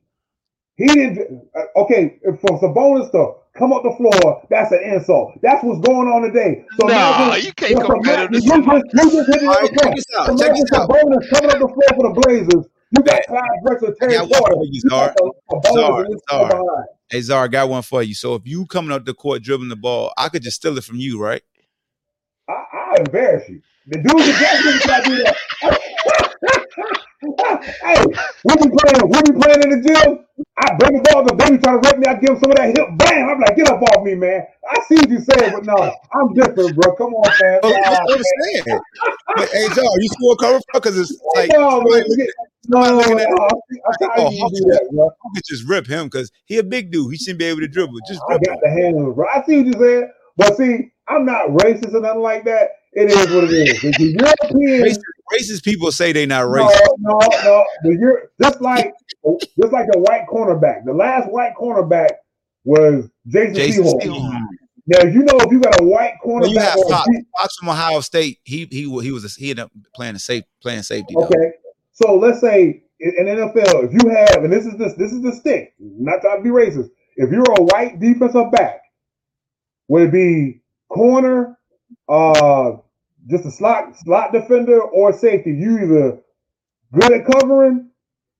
He 0.81 0.87
didn't. 0.87 1.43
uh, 1.55 1.81
Okay, 1.83 2.19
for 2.41 2.59
Sabonis 2.61 3.11
to 3.13 3.35
come 3.59 3.73
up 3.73 3.83
the 3.83 3.93
floor, 3.97 4.47
that's 4.49 4.73
an 4.73 4.81
insult. 4.83 5.33
That's 5.43 5.63
what's 5.63 5.81
going 5.87 6.09
on 6.09 6.23
today. 6.23 6.65
So 6.79 6.87
Nah, 6.87 7.27
imagine- 7.35 7.47
you 7.47 7.53
can't 7.53 7.79
so 7.81 7.87
compare 7.87 8.15
imagine- 8.15 8.33
them 8.33 8.41
to 8.41 8.47
you 8.47 8.81
just, 8.81 8.95
you 8.95 9.11
just 9.11 9.27
hit 9.29 9.43
it 9.43 9.47
All 9.47 9.51
on 9.51 9.55
right, 9.57 9.63
the 9.63 9.77
check 9.77 9.83
point. 9.85 9.97
this 9.97 10.05
out. 10.17 10.27
Check 10.27 10.31
Imagine 10.49 10.55
this 10.65 10.73
out. 10.73 10.89
Sabonis 10.89 11.31
coming 11.31 11.51
up 11.51 11.59
the 11.61 11.69
floor 11.69 11.91
for 11.97 12.03
the 12.09 12.21
Blazers. 12.21 12.65
You 12.97 13.03
got 13.05 13.21
Clyde 13.29 13.43
Drexler, 13.67 13.95
Terry 14.01 14.13
got 14.15 14.23
one 14.31 14.41
Porter. 14.41 14.55
for 14.57 14.65
you, 14.65 14.71
You 14.73 14.81
Czar. 14.91 15.07
got 15.09 15.17
Sabonis 15.17 15.73
Czar, 15.75 16.05
and 16.05 16.13
this 16.15 16.21
Czar. 16.31 16.41
guy 16.41 16.49
behind. 16.49 16.87
Hey 17.11 17.21
Czar, 17.21 17.45
I 17.45 17.49
got 17.49 17.69
one 17.69 17.83
for 17.83 18.03
you. 18.03 18.15
So 18.15 18.35
if 18.37 18.43
you 18.47 18.67
coming 18.67 18.93
up 18.93 19.05
the 19.05 19.15
court 19.15 19.43
dribbling 19.43 19.69
the 19.69 19.77
ball, 19.77 20.13
I 20.17 20.29
could 20.29 20.43
just 20.43 20.57
steal 20.57 20.77
it 20.79 20.85
from 20.85 20.97
you, 20.97 21.21
right? 21.23 21.43
I, 22.49 22.53
I 22.53 22.97
embarrass 23.01 23.49
you. 23.49 23.61
The 23.87 23.99
dudes 23.99 24.27
that 24.27 24.83
got 24.87 25.07
me 25.07 25.17
do 25.17 25.23
that. 25.25 25.81
hey, 27.21 28.05
we 28.45 28.55
be 28.57 28.71
playing, 28.73 29.05
we 29.05 29.19
be 29.23 29.41
playing 29.41 29.63
in 29.65 29.71
the 29.71 29.81
gym. 29.85 30.25
I 30.59 30.75
bring 30.77 31.03
the 31.03 31.11
ball, 31.13 31.25
the 31.25 31.35
baby 31.35 31.59
try 31.59 31.73
to 31.73 31.79
rip 31.79 31.99
me. 31.99 32.07
I 32.07 32.15
give 32.15 32.31
him 32.31 32.41
some 32.41 32.51
of 32.51 32.57
that 32.57 32.73
hip. 32.77 32.89
Bam! 32.97 33.29
I'm 33.29 33.41
like, 33.41 33.57
get 33.57 33.69
up 33.69 33.83
off 33.83 34.05
me, 34.05 34.15
man. 34.15 34.47
I 34.69 34.81
see 34.89 34.97
what 34.97 35.11
you 35.11 35.21
saying, 35.21 35.53
but 35.53 35.65
no, 35.65 35.77
I'm 36.15 36.33
different, 36.35 36.77
bro. 36.77 36.97
Come 36.97 37.13
on, 37.15 37.31
man. 37.41 37.61
Oh, 37.63 37.69
Nah, 37.69 37.77
that's 37.77 38.01
what 38.07 38.17
man. 38.17 38.17
I'm 38.17 38.65
saying. 38.65 38.81
But 39.37 39.49
hey 39.53 39.67
Czar, 39.69 40.01
you 40.01 40.09
still 40.09 40.37
cover 40.37 40.59
for 40.73 40.81
because 40.81 40.99
it's 40.99 41.21
like 41.35 41.51
no, 41.53 41.83
man. 41.83 42.05
No, 42.69 42.83
no, 42.83 43.01
no. 43.01 43.49
Oh, 43.49 44.31
you 44.31 44.51
do 44.51 44.65
that, 44.71 44.89
bro. 44.93 45.05
you 45.05 45.31
could 45.35 45.45
just 45.47 45.69
rip 45.69 45.87
him 45.87 46.07
because 46.07 46.31
he 46.47 46.59
a 46.59 46.63
big 46.63 46.91
dude. 46.91 47.13
He 47.13 47.19
shouldn't 47.19 47.39
be 47.39 47.47
able 47.47 47.61
to 47.61 47.69
dribble. 47.69 47.99
Just 48.09 48.21
I 48.29 48.35
rip 48.35 48.43
him. 48.43 48.55
got 48.55 48.61
the 48.63 48.71
handles, 48.71 49.15
bro. 49.15 49.27
I 49.29 49.43
see 49.45 49.59
what 49.59 49.67
you 49.67 49.73
said, 49.75 50.11
but 50.37 50.57
see, 50.57 50.93
I'm 51.09 51.25
not 51.27 51.49
racist 51.49 51.95
or 51.95 52.01
nothing 52.01 52.23
like 52.23 52.45
that. 52.45 52.71
It 52.93 53.11
is 53.11 53.33
what 53.33 53.45
it 53.45 53.53
is. 53.53 53.81
The 53.81 54.15
Racist, 54.83 55.01
racist 55.33 55.65
people 55.65 55.93
say 55.93 56.13
they're 56.13 56.27
not 56.27 56.45
racist. 56.47 56.79
no, 56.99 57.19
no. 57.45 57.65
The 57.85 57.97
Euro- 58.01 58.23
just 58.43 58.61
like 58.61 58.93
just 59.25 59.73
like 59.73 59.87
the 59.93 59.99
white 60.01 60.27
cornerback. 60.29 60.85
The 60.85 60.93
last 60.93 61.31
white 61.31 61.55
cornerback 61.55 62.11
was 62.65 63.09
Jason, 63.29 63.55
Jason. 63.55 63.85
Sehorn. 63.85 64.43
Now 64.87 65.05
you 65.05 65.23
know 65.23 65.39
if 65.39 65.53
you 65.53 65.61
got 65.61 65.81
a 65.81 65.85
white 65.85 66.15
Well, 66.25 66.49
you 66.49 66.59
cornerback 66.59 66.63
have 66.63 66.79
a 66.79 66.89
Fox, 66.89 67.09
Fox 67.39 67.57
from 67.59 67.69
Ohio 67.69 68.01
State. 68.01 68.41
He 68.43 68.67
he 68.71 68.83
he 69.03 69.13
was 69.13 69.25
a, 69.25 69.41
he 69.41 69.51
ended 69.51 69.67
up 69.67 69.73
playing 69.95 70.17
a 70.17 70.19
safe 70.19 70.45
playing 70.61 70.83
safety. 70.83 71.15
Though. 71.15 71.27
okay. 71.27 71.53
So 71.93 72.17
let's 72.17 72.41
say 72.41 72.83
in 72.99 73.15
in 73.19 73.27
NFL, 73.27 73.85
if 73.85 74.03
you 74.03 74.11
have, 74.11 74.43
and 74.43 74.53
this 74.53 74.67
is 74.67 74.77
this 74.79 74.95
this 74.95 75.13
is 75.13 75.23
the 75.23 75.33
stick, 75.33 75.75
not 75.79 76.23
trying 76.23 76.39
to 76.39 76.43
be 76.43 76.51
racist. 76.51 76.91
If 77.17 77.31
you're 77.31 77.45
a 77.57 77.63
white 77.63 78.01
defensive 78.01 78.51
back, 78.51 78.83
would 79.89 80.03
it 80.09 80.13
be 80.13 80.61
corner, 80.89 81.59
uh, 82.09 82.73
just 83.29 83.45
a 83.45 83.51
slot 83.51 83.97
slot 83.97 84.33
defender 84.33 84.81
or 84.81 85.13
safety? 85.13 85.53
You 85.53 85.79
either 85.79 86.19
good 86.93 87.13
at 87.13 87.27
covering, 87.27 87.91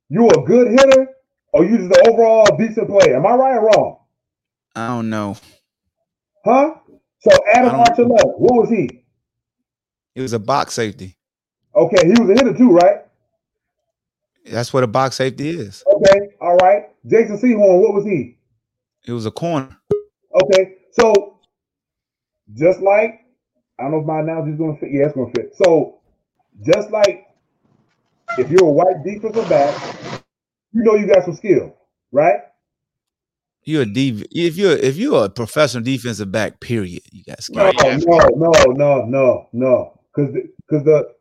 you 0.09 0.29
a 0.29 0.45
good 0.45 0.69
hitter, 0.69 1.09
or 1.53 1.65
you 1.65 1.79
just 1.79 1.97
an 1.99 2.13
overall 2.13 2.47
decent 2.57 2.89
player. 2.89 3.17
Am 3.17 3.27
I 3.27 3.35
right 3.35 3.57
or 3.57 3.67
wrong? 3.67 3.99
I 4.75 4.89
don't 4.89 5.11
know. 5.11 5.37
Huh? 6.45 6.75
So 7.21 7.31
Adam 7.53 7.81
Archuleta, 7.81 8.39
what 8.39 8.55
was 8.55 8.71
he? 8.71 9.05
He 10.15 10.23
was 10.23 10.33
a 10.33 10.39
box 10.39 10.75
safety. 10.75 11.17
Okay, 11.75 12.05
he 12.05 12.21
was 12.21 12.31
a 12.31 12.33
hitter 12.33 12.57
too, 12.57 12.73
right? 12.73 13.03
That's 14.47 14.73
what 14.73 14.83
a 14.83 14.87
box 14.87 15.17
safety 15.17 15.51
is. 15.51 15.85
Okay, 15.87 16.19
all 16.41 16.57
right. 16.57 16.89
Jason 17.07 17.39
Sehorn, 17.39 17.81
what 17.81 17.95
was 17.95 18.05
he? 18.05 18.39
It 19.07 19.13
was 19.13 19.27
a 19.27 19.31
corner. 19.31 19.77
Okay, 20.43 20.77
so 20.93 21.39
just 22.55 22.81
like 22.81 23.20
I 23.81 23.85
don't 23.85 23.93
know 23.93 24.01
if 24.01 24.07
my 24.07 24.21
analogy 24.21 24.53
is 24.53 24.59
going 24.59 24.75
to 24.75 24.81
fit. 24.81 24.91
Yeah, 24.93 25.07
it's 25.07 25.15
going 25.15 25.33
to 25.33 25.41
fit. 25.41 25.57
So 25.57 26.01
just 26.65 26.91
like 26.91 27.27
if 28.39 28.51
you're 28.51 28.65
a 28.65 28.73
white 28.73 29.03
defensive 29.05 29.49
back, 29.49 29.97
you 30.73 30.83
know 30.85 30.95
you 30.95 31.07
got 31.07 31.25
some 31.25 31.35
skill, 31.35 31.75
right? 32.13 32.41
You're 33.65 33.83
a 33.83 33.87
D. 33.87 34.25
If 34.33 34.57
you're 34.57 34.77
if 34.77 34.97
you're 34.97 35.25
a 35.25 35.31
professional 35.31 35.83
defensive 35.83 36.33
back, 36.33 36.61
period, 36.61 37.03
you 37.13 37.25
got 37.25 37.43
skill. 37.43 37.65
No, 37.65 37.73
yeah. 37.85 37.97
no, 38.07 38.19
no, 38.37 38.51
no, 38.73 39.05
no, 39.07 39.49
no. 39.53 40.01
Because 40.15 40.35
because 40.35 40.85
the 40.85 41.15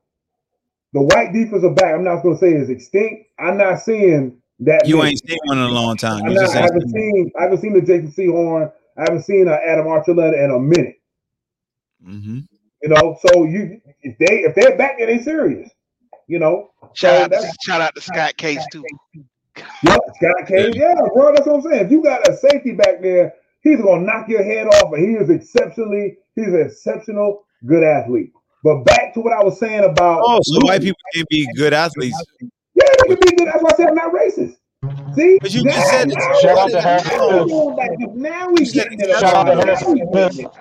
the 0.94 1.02
white 1.02 1.34
defensive 1.34 1.76
back, 1.76 1.94
I'm 1.96 2.04
not 2.04 2.24
going 2.24 2.36
to 2.36 2.40
say 2.40 2.54
is 2.54 2.70
extinct. 2.70 3.26
I'm 3.40 3.58
not 3.58 3.82
seeing 3.82 4.42
that. 4.62 4.88
You 4.88 4.98
many. 4.98 5.10
ain't 5.10 5.28
seen 5.28 5.38
one 5.46 5.58
in 5.58 5.64
a 5.66 5.70
long 5.70 5.98
time. 5.98 6.26
I'm 6.26 6.34
not, 6.34 6.50
I 6.56 6.62
haven't 6.62 6.90
seen 6.90 7.14
seen 7.14 7.32
I 7.38 7.44
haven't 7.44 7.62
seen 7.62 7.74
the 7.74 7.82
Jason 7.82 8.12
Sehorn. 8.12 8.72
I 8.98 9.02
haven't 9.02 9.24
seen 9.24 9.48
uh, 9.48 9.58
Adam 9.66 9.86
Archuleta 9.86 10.44
in 10.44 10.52
a 10.52 10.60
minute. 10.60 10.96
hmm 12.04 12.40
You 12.82 12.90
know, 12.90 13.18
so 13.28 13.44
you 13.44 13.82
if 14.04 14.18
they 14.20 14.40
if 14.42 14.56
they're 14.56 14.78
back 14.78 14.98
there, 14.98 15.08
they 15.08 15.20
serious. 15.22 15.70
You 16.28 16.40
know, 16.40 16.70
Shout 16.94 17.32
so 17.32 17.38
out, 17.38 17.42
to, 17.42 17.54
shout 17.66 17.82
out 17.82 17.96
to 17.96 18.02
Scott 18.02 18.38
Case 18.38 18.64
too. 18.72 18.84
yeah, 19.84 19.98
Scott 20.16 20.48
Case. 20.48 20.76
yeah, 20.76 20.96
bro. 21.14 21.34
That's 21.34 21.48
what 21.48 21.56
I'm 21.56 21.62
saying. 21.64 21.86
If 21.86 21.92
you 21.92 22.04
got 22.04 22.28
a 22.28 22.38
safety 22.38 22.74
back 22.74 23.02
there, 23.02 23.34
he's 23.62 23.82
gonna 23.82 24.02
knock 24.02 24.30
your 24.30 24.44
head 24.44 24.68
off, 24.68 24.94
and 24.94 25.04
he 25.04 25.16
is 25.16 25.30
exceptionally 25.30 26.18
he's 26.36 26.48
an 26.48 26.62
exceptional 26.62 27.46
good 27.66 27.84
athlete. 27.84 28.32
But 28.64 28.84
back 28.84 29.14
to 29.16 29.22
what 29.22 29.34
I 29.34 29.44
was 29.44 29.58
saying 29.60 29.84
about 29.84 30.22
Oh, 30.24 30.40
so 30.44 30.60
white 30.66 30.82
people 30.82 31.00
can 31.14 31.26
be 31.30 31.48
good 31.56 31.74
athletes. 31.74 32.22
Yeah, 32.42 32.84
they 33.08 33.16
can 33.16 33.20
be 33.22 33.36
good. 33.36 33.48
That's 33.48 33.64
why 33.64 33.70
I 33.74 33.76
said 33.76 33.88
I'm 33.88 33.96
not 33.96 34.14
racist. 34.14 34.56
See, 35.16 35.38
But 35.42 35.54
you 35.54 35.64
Now- 35.64 35.72
just 35.74 35.90
said 35.92 36.10
it. 36.12 36.14
Shout 36.42 36.58
out 36.58 36.66
to 36.70 36.76
You 36.76 36.80
Harrison 36.82 37.10
said 37.10 37.20
it. 37.20 37.40
Smith. 37.40 37.50
Going 37.50 37.76
back 37.76 37.90
to- 38.00 38.20
Now 38.20 38.50
we 38.52 38.60
You 38.60 38.66
said 38.66 38.84
getting 38.92 39.00
it. 39.02 39.20
Shout 39.20 39.34
out 39.34 39.44
to 39.46 39.56
Now 39.56 40.52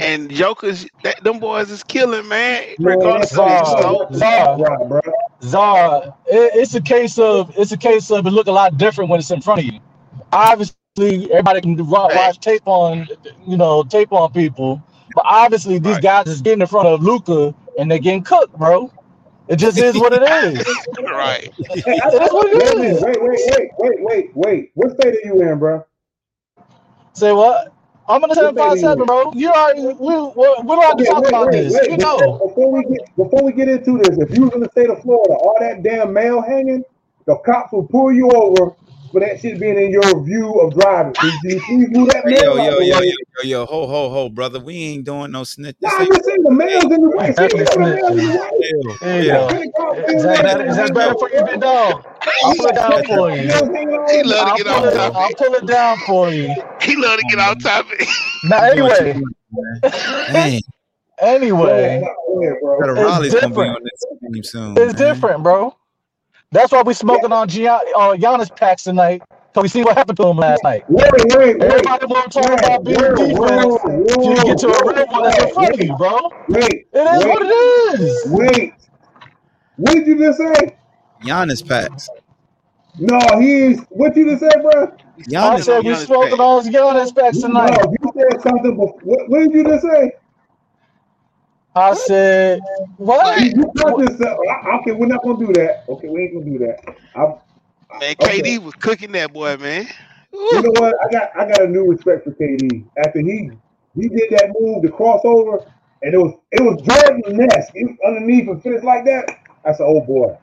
and 0.00 0.30
Joker's 0.30 0.86
that 1.04 1.22
them 1.24 1.40
boys 1.40 1.70
is 1.70 1.84
killing, 1.84 2.28
man. 2.28 2.64
Regardless 2.78 3.32
of 3.36 3.36
Zah, 3.36 3.60
who's 3.60 3.70
slow. 3.70 4.08
Zah. 4.14 4.56
Right, 4.56 4.88
bro. 4.88 5.00
Zara, 5.42 6.14
it, 6.26 6.52
it's 6.54 6.74
a 6.74 6.82
case 6.82 7.18
of 7.18 7.52
it's 7.58 7.72
a 7.72 7.78
case 7.78 8.10
of 8.10 8.26
it 8.26 8.30
look 8.30 8.48
a 8.48 8.52
lot 8.52 8.76
different 8.78 9.10
when 9.10 9.20
it's 9.20 9.30
in 9.30 9.40
front 9.42 9.60
of 9.60 9.66
you. 9.66 9.80
Obviously, 10.32 10.76
obviously 10.98 11.30
everybody 11.32 11.60
can 11.60 11.88
wa- 11.88 12.10
Hey. 12.10 12.14
watch 12.14 12.40
tape 12.40 12.62
on, 12.66 13.08
you 13.46 13.56
know, 13.56 13.82
tape 13.84 14.12
on 14.12 14.32
people. 14.32 14.82
But 15.14 15.24
obviously 15.26 15.78
these 15.78 15.98
Right. 15.98 16.00
guys 16.00 16.28
is 16.28 16.42
getting 16.42 16.62
in 16.62 16.66
front 16.68 16.88
of 16.88 17.02
Luka 17.02 17.54
and 17.78 17.90
they're 17.90 17.98
getting 17.98 18.22
cooked, 18.24 18.56
bro. 18.58 18.92
It 19.48 19.56
just 19.56 19.78
is 19.78 19.96
what 19.96 20.12
it 20.12 20.22
is. 20.22 20.88
right. 21.12 21.52
Hey, 21.84 21.98
I, 22.02 22.10
It 22.12 22.22
is 22.22 22.32
what 22.32 22.48
wait 22.52 22.76
it 22.76 22.78
minute. 22.78 22.96
is. 22.96 23.00
Wait, 23.00 23.16
wait, 23.22 23.40
wait, 23.46 23.70
wait, 23.78 23.96
wait, 24.00 24.30
wait. 24.34 24.70
What 24.74 24.92
state 25.00 25.14
are 25.16 25.26
you 25.26 25.42
in, 25.42 25.58
bro? 25.58 25.84
Say 27.14 27.32
what? 27.32 27.74
I'm 28.08 28.20
gonna 28.20 28.34
What 28.36 28.36
seven 28.36 28.52
state 28.52 28.56
five 28.56 28.78
seven, 28.78 29.06
bro. 29.06 29.32
You 29.34 29.50
already 29.50 29.82
we 29.82 29.92
we, 29.94 30.14
we 30.36 30.36
don't 30.36 30.82
have 30.84 30.96
to 30.98 31.04
Okay, 31.04 31.06
talk 31.06 31.26
wait, 31.26 31.28
about 31.28 31.50
wait, 31.50 31.52
this. 31.52 31.80
wait. 31.80 31.88
You 31.88 31.96
Before, 31.96 32.36
know. 32.36 32.42
before 32.48 32.72
we 32.72 32.84
get 32.84 33.02
before 33.16 33.44
we 33.44 33.52
get 33.52 33.68
into 33.68 33.98
this, 33.98 34.18
if 34.18 34.30
you 34.32 34.44
was 34.44 34.52
in 34.54 34.60
the 34.60 34.68
state 34.70 34.90
of 34.90 35.02
Florida, 35.02 35.34
all 35.34 35.56
that 35.60 35.82
damn 35.82 36.12
mail 36.12 36.42
hanging, 36.42 36.84
the 37.26 37.36
cops 37.46 37.72
will 37.72 37.88
pull 37.88 38.12
you 38.12 38.30
over 38.32 38.76
for 39.10 39.20
that 39.20 39.40
shit 39.40 39.60
being 39.60 39.78
in 39.78 39.90
your 39.90 40.22
view 40.24 40.52
of 40.60 40.74
driving. 40.74 41.14
Please, 41.14 41.38
you 41.42 41.60
please 41.60 41.88
move 41.90 42.08
that 42.10 42.24
Yo, 42.26 42.56
yo, 42.56 42.78
yo, 42.80 43.00
yo, 43.00 43.00
yo, 43.02 43.42
yo, 43.44 43.66
ho, 43.66 43.86
ho, 43.86 44.10
ho, 44.10 44.28
brother. 44.28 44.60
We 44.60 44.76
ain't 44.84 45.04
doing 45.04 45.32
no 45.32 45.44
snitch. 45.44 45.76
Nah, 45.80 45.90
This 45.90 45.98
I'm 46.00 46.06
just 46.08 46.24
saying 46.26 46.42
the 46.42 46.50
mail's 46.50 46.84
in 46.84 47.00
the 47.00 47.10
way. 47.16 47.32
See, 47.32 47.42
Definitely 47.42 47.60
you 47.60 47.64
know 47.64 47.72
the 47.72 47.78
mail's 47.80 48.18
in 48.18 48.26
the 48.26 48.38
way. 48.38 48.98
There 49.00 49.22
Yeah. 49.22 49.32
go. 49.32 49.48
Is 50.06 50.22
that 50.22 50.44
hanging 50.44 50.44
better? 50.44 50.74
That 50.74 50.94
better 50.94 51.14
for 51.18 51.30
you, 51.32 51.44
big 51.44 51.60
dog? 51.60 52.04
I'll 52.44 52.54
pull 52.56 52.66
it 52.66 52.74
down 52.74 53.02
for 53.04 53.30
you. 53.30 53.46
Mail's 53.48 53.68
hanging 53.74 53.98
all 53.98 54.08
He 54.12 54.22
love 54.22 54.46
to 54.46 54.52
get 54.56 54.66
pull 54.66 54.74
off 54.76 54.94
it. 54.94 54.98
I'll 54.98 55.12
topic. 55.12 55.36
pull 55.38 55.54
it 55.54 55.66
down 55.66 55.98
for 55.98 56.30
you. 56.32 56.54
He 56.82 56.96
love 56.96 57.18
to 57.18 57.24
get 57.28 57.38
off 57.38 57.62
topic. 57.62 58.06
Now, 58.44 58.64
You 58.64 58.70
doing 58.76 58.90
too 58.94 59.04
anyway, 59.06 59.14
man. 59.52 59.80
Dang. 60.32 60.62
Anyway, 61.20 62.00
go 62.00 62.94
bro. 62.94 63.16
It's 63.16 63.28
Raleigh's 63.28 63.34
be 63.34 63.40
different. 63.40 63.76
on 63.76 63.82
this 63.82 64.50
soon, 64.50 64.74
It's 64.76 64.94
man. 64.94 64.94
different, 64.94 65.42
bro. 65.42 65.76
That's 66.52 66.72
why 66.72 66.82
we 66.82 66.94
smoking 66.94 67.30
on 67.30 67.48
Gian, 67.48 67.78
uh, 67.94 68.14
Giannis 68.14 68.54
packs 68.54 68.82
tonight. 68.82 69.22
Cause 69.54 69.62
we 69.62 69.68
see 69.68 69.82
what 69.82 69.96
happened 69.96 70.16
to 70.18 70.26
him 70.26 70.36
last 70.36 70.62
night. 70.62 70.84
Wait, 70.88 71.10
wait, 71.12 71.36
wait. 71.36 71.62
Everybody 71.62 72.06
want 72.06 72.30
to 72.30 72.40
talk 72.40 72.58
about 72.58 72.84
being 72.84 72.98
whoa, 72.98 73.14
defense 73.16 73.66
whoa, 73.82 74.04
till 74.06 74.36
you 74.36 74.44
get 74.44 74.58
to 74.58 74.68
a 74.68 74.94
real 74.94 75.06
one 75.08 75.22
that's 75.24 75.42
in 75.42 75.54
front 75.54 75.74
of 75.74 75.80
you, 75.80 75.96
bro. 75.96 76.30
Wait, 76.48 76.86
It 76.92 76.98
is 76.98 77.24
what 77.24 77.42
it 77.42 78.00
is. 78.00 78.22
wait. 78.26 78.74
What 79.76 79.94
did 79.94 80.06
you 80.06 80.18
just 80.18 80.38
say? 80.38 80.76
Giannis 81.22 81.66
packs. 81.66 82.08
No, 82.98 83.18
he's 83.40 83.80
what 83.90 84.14
did 84.14 84.26
you 84.26 84.30
just 84.36 84.40
said, 84.40 84.62
bro? 84.62 84.92
I 85.36 85.60
said 85.60 85.84
we 85.84 85.94
smoking 85.96 86.40
on 86.40 86.64
Giannis 86.64 87.14
packs 87.14 87.38
tonight. 87.38 87.76
No, 87.82 87.92
you 87.92 88.12
said 88.30 88.40
something 88.42 88.76
before. 88.76 88.98
What, 89.02 89.28
what 89.28 89.38
did 89.40 89.52
you 89.52 89.64
just 89.64 89.82
say? 89.82 90.12
I 91.74 91.94
said 91.94 92.60
what? 92.96 93.40
You, 93.40 93.52
you 93.56 93.72
cut 93.76 93.98
this 93.98 94.20
up. 94.20 94.38
I- 94.38 94.78
Okay, 94.80 94.92
we're 94.92 95.06
not 95.06 95.22
gonna 95.22 95.38
do 95.46 95.52
that. 95.54 95.84
Okay, 95.88 96.08
we 96.08 96.22
ain't 96.22 96.34
gonna 96.34 96.58
do 96.58 96.58
that. 96.66 96.94
I'm, 97.14 97.34
Man, 98.00 98.14
okay. 98.20 98.40
KD 98.40 98.62
was 98.62 98.74
cooking 98.74 99.12
that 99.12 99.32
boy, 99.32 99.56
man. 99.56 99.86
You 100.32 100.62
know 100.62 100.70
what? 100.80 100.94
I 101.04 101.10
got 101.10 101.30
I 101.36 101.48
got 101.48 101.62
a 101.62 101.68
new 101.68 101.86
respect 101.86 102.24
for 102.24 102.32
KD. 102.32 102.84
After 103.04 103.20
he 103.20 103.50
he 103.94 104.08
did 104.08 104.30
that 104.30 104.52
move, 104.58 104.82
the 104.82 104.88
crossover, 104.88 105.66
and 106.02 106.14
it 106.14 106.18
was 106.18 106.34
it 106.52 106.62
was 106.62 106.80
Jordan 106.82 107.36
Ness 107.36 107.70
underneath 108.06 108.48
and 108.48 108.62
finished 108.62 108.84
like 108.84 109.04
that. 109.06 109.28
I 109.64 109.72
said, 109.72 109.84
oh 109.86 110.00
boy, 110.00 110.36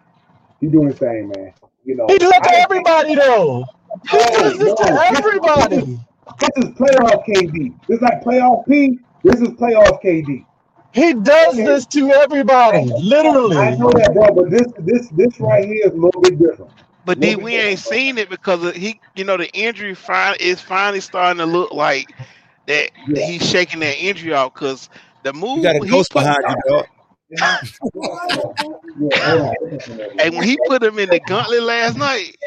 he 0.62 0.68
doing 0.68 0.90
the 0.90 0.96
same, 0.96 1.30
man. 1.36 1.54
You 1.86 1.96
know, 1.96 2.06
He 2.08 2.18
do 2.18 2.30
that 2.30 2.44
to 2.44 2.54
everybody 2.54 3.16
though. 3.16 3.66
He 4.12 4.18
oh, 4.18 4.42
does 4.42 4.60
this 4.60 4.74
to 4.76 4.92
no. 4.92 5.02
everybody. 5.16 6.00
This 6.40 6.50
is 6.58 6.66
playoff 6.72 7.24
KD. 7.28 7.74
This 7.88 7.98
is 7.98 8.02
like 8.02 8.24
playoff 8.24 8.68
P. 8.68 9.00
This 9.24 9.42
is 9.42 9.50
playoff 9.50 10.04
KD. 10.04 10.46
He 10.98 11.14
does 11.14 11.56
this 11.64 11.86
to 11.88 12.12
everybody, 12.12 12.92
literally. 12.98 13.58
I 13.58 13.76
know 13.76 13.90
that, 13.92 14.14
bro, 14.14 14.28
but 14.36 14.50
this 14.52 14.66
this 14.80 15.10
this 15.12 15.40
right 15.40 15.64
here 15.64 15.86
is 15.86 15.94
a 15.94 15.96
little 15.96 16.22
bit 16.22 16.40
different. 16.40 16.72
But 17.06 17.20
D, 17.20 17.36
we 17.36 17.56
ain't 17.56 17.80
seen 17.80 18.18
it 18.18 18.30
because 18.30 18.64
of 18.64 18.76
he, 18.76 19.00
you 19.16 19.24
know, 19.24 19.38
the 19.38 19.50
injury 19.54 19.96
fin- 19.96 20.36
is 20.40 20.62
finally 20.62 21.02
starting 21.02 21.40
to 21.40 21.46
look 21.46 21.72
like 21.72 22.16
that 22.68 22.92
Yeah. 23.08 23.26
he's 23.26 23.48
shaking 23.48 23.80
that 23.82 23.98
injury 24.04 24.34
out. 24.34 24.54
Because 24.54 24.90
the 25.24 25.34
move 25.34 25.58
You 25.58 25.64
got 25.64 25.76
a 25.76 25.82
he 25.86 25.90
ghost 25.90 26.12
put, 26.14 26.14
behind 26.14 26.38
you, 26.48 26.56
dog. 26.68 26.86
Yeah, 29.00 29.10
hold 29.22 29.42
on. 29.42 29.56
and 30.20 30.36
when 30.38 30.46
he 30.48 30.58
put 30.58 30.84
him 30.84 31.00
in 31.00 31.10
the 31.10 31.20
gauntlet 31.20 31.64
last 31.64 31.98
night, 31.98 32.38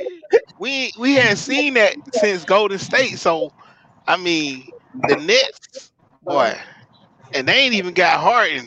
we 0.59 0.93
we 0.99 1.15
hadn't 1.15 1.37
seen 1.37 1.75
that 1.75 1.97
since 2.13 2.45
Golden 2.45 2.79
State. 2.79 3.19
So, 3.19 3.53
I 4.07 4.17
mean, 4.17 4.71
the 5.07 5.17
Nets, 5.17 5.93
boy, 6.23 6.55
and 7.35 7.47
they 7.47 7.59
ain't 7.61 7.75
even 7.75 7.95
got 7.95 8.21
Harden. 8.21 8.67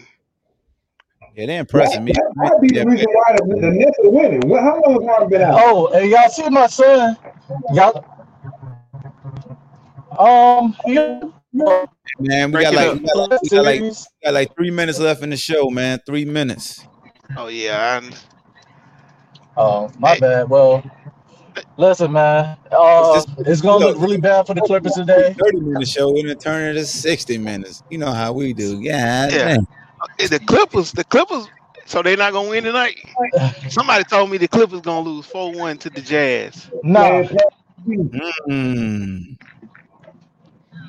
Yeah, 1.36 1.48
they're 1.48 1.60
impressing 1.62 2.06
me. 2.06 2.12
That 2.14 2.32
might 2.36 2.62
be 2.62 2.76
Yeah, 2.76 2.84
the 2.84 2.90
reason 2.90 3.08
why 3.12 3.36
the, 3.36 3.56
the 3.60 3.72
Nets 3.72 3.98
are 4.04 4.10
winning. 4.10 4.48
What, 4.48 4.62
how 4.62 4.80
long 4.82 5.02
has 5.02 5.10
Harden 5.10 5.30
been 5.30 5.42
out? 5.42 5.60
Oh, 5.64 5.88
and 5.88 6.10
y'all 6.10 6.30
see 6.30 6.50
my 6.50 6.68
son? 6.68 7.18
Y'all, 7.74 8.06
um, 10.20 10.76
he, 10.86 10.96
man, 12.20 12.52
we 12.52 12.62
got 12.62 12.74
like 12.74 12.94
we 12.94 13.00
got 13.00 13.18
like, 13.18 13.42
we 13.42 13.50
got 13.50 13.66
like 13.66 13.80
we 13.82 13.92
got 14.24 14.34
like 14.34 14.56
three 14.56 14.72
minutes 14.72 15.00
left 15.00 15.24
in 15.24 15.32
the 15.32 15.38
show, 15.38 15.70
man. 15.70 16.00
Three 16.06 16.26
minutes. 16.26 16.84
Oh 17.36 17.48
yeah, 17.48 17.98
and 17.98 18.16
Oh, 19.56 19.92
my 20.00 20.16
Hey. 20.16 20.20
bad. 20.20 20.50
Well, 20.50 20.84
listen, 21.78 22.12
man. 22.12 22.58
Uh, 22.72 23.14
It's 23.16 23.26
just- 23.26 23.48
it's 23.48 23.62
gonna 23.62 23.86
look. 23.86 23.96
look 23.96 24.04
really 24.04 24.18
bad 24.18 24.48
for 24.48 24.54
the 24.54 24.62
Clippers 24.62 24.94
today. 24.94 25.36
Thirty 25.44 25.60
minute 25.60 25.88
show, 25.88 26.12
we're 26.12 26.24
gonna 26.24 26.36
turn 26.36 26.64
it 26.70 26.74
to 26.80 26.86
sixty 26.86 27.38
minutes. 27.38 27.84
You 27.90 27.98
know 28.00 28.12
how 28.12 28.34
we 28.34 28.54
do. 28.54 28.80
Yeah, 28.82 29.30
Yeah. 29.30 29.46
man. 29.46 29.68
the 30.18 30.40
Clippers, 30.40 30.92
the 30.92 31.04
Clippers. 31.06 31.48
So 31.86 32.02
they're 32.02 32.18
not 32.18 32.34
gonna 32.34 32.50
win 32.50 32.64
tonight. 32.64 32.96
Somebody 33.70 34.04
told 34.06 34.30
me 34.32 34.38
the 34.38 34.48
Clippers 34.48 34.82
gonna 34.82 35.08
lose 35.08 35.26
four 35.26 35.52
one 35.52 35.78
to 35.80 35.90
the 35.90 36.02
Jazz. 36.02 36.70
Nah, 36.84 37.24
Man, 37.24 37.38
Mm. 38.50 39.38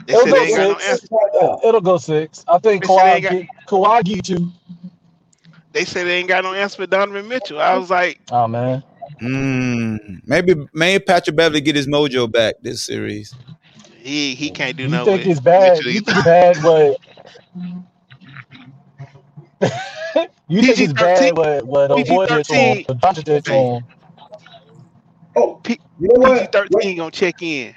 It'll 0.07 0.27
go 0.27 0.31
they 0.33 0.39
ain't 0.47 0.57
got 0.57 0.69
no 0.69 0.79
six. 0.79 1.09
it'll 1.65 1.81
go 1.81 1.97
six. 1.99 2.45
I 2.47 2.59
think 2.59 2.83
They 2.83 2.89
they 2.89 2.95
Kawhi 2.95 3.23
got- 3.23 3.33
get 3.33 3.47
Kawhi 3.67 4.05
get 4.05 4.29
you. 4.29 4.53
They 5.73 5.85
said 5.85 6.07
they 6.07 6.19
ain't 6.19 6.29
got 6.29 6.45
no 6.45 6.53
answer 6.55 6.77
for 6.83 6.87
Donovan 6.87 7.27
Mitchell. 7.27 7.61
I 7.61 7.77
was 7.77 7.91
like, 7.91 8.21
Oh 8.31 8.47
man. 8.47 8.83
Mm. 9.21 10.21
Maybe 10.27 10.55
maybe 10.73 11.03
Patrick 11.05 11.37
Beverley 11.37 11.61
get 11.61 11.77
his 11.77 11.87
mojo 11.87 12.31
back 12.31 12.57
this 12.63 12.83
series. 12.83 13.35
he 14.03 14.35
he 14.35 14.51
can't 14.51 14.77
do 14.77 14.85
You 14.85 14.89
nothing. 14.91 15.15
think 15.17 15.27
with 15.27 15.31
it's 15.33 15.41
bad? 15.41 15.79
You 15.85 16.01
think 16.01 16.09
it's 16.09 16.25
bad 16.25 16.63
what? 16.63 17.01
you 20.49 20.63
think 20.63 20.79
it's 20.79 20.93
bad 20.93 21.33
PG-13 21.33 21.37
what 21.37 21.67
what 21.67 21.91
old 21.91 22.07
boy 22.07 22.27
did 22.27 22.45
to 22.47 22.55
him? 22.55 22.77
PG-13 22.77 22.89
What 22.89 23.01
Johnson 23.01 23.25
did 23.25 23.45
to 23.45 23.53
him? 23.53 23.87
Oh, 25.37 25.55
P- 25.65 25.81
you 26.01 26.09
know 26.09 26.21
PG 26.29 26.41
what? 26.43 26.53
thirteen 26.53 26.97
gonna 26.97 27.11
check 27.11 27.43
in. 27.43 27.75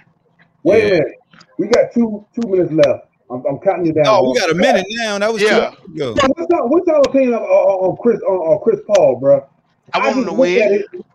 wait 0.63 0.79
Yeah. 0.79 0.87
a 0.87 0.89
minute. 0.91 1.15
We 1.57 1.67
got 1.67 1.91
two 1.93 2.25
two 2.35 2.47
minutes 2.49 2.71
left. 2.71 3.05
I'm, 3.29 3.43
I'm 3.45 3.59
counting 3.59 3.85
you 3.87 3.93
down. 3.93 4.05
Oh, 4.07 4.29
we 4.31 4.39
got 4.39 4.49
a 4.49 4.53
minute 4.55 4.85
now. 4.89 5.17
That 5.19 5.33
was 5.33 5.41
Yeah. 5.41 5.71
two 5.85 5.93
ago. 5.93 6.13
What's 6.35 6.49
y'all, 6.51 6.69
what's 6.69 6.87
y'all 6.87 7.03
opinion 7.03 7.33
on, 7.33 7.41
on, 7.41 7.89
on 7.91 7.97
Chris 7.97 8.21
on, 8.21 8.35
on 8.35 8.63
Chris 8.63 8.79
Paul, 8.87 9.19
bro? 9.19 9.47
I 9.93 9.99
want 9.99 10.17
him 10.17 10.23
just 10.23 10.27
to 10.27 10.31
at 10.33 10.37
win. 10.39 10.85
it. 10.93 11.05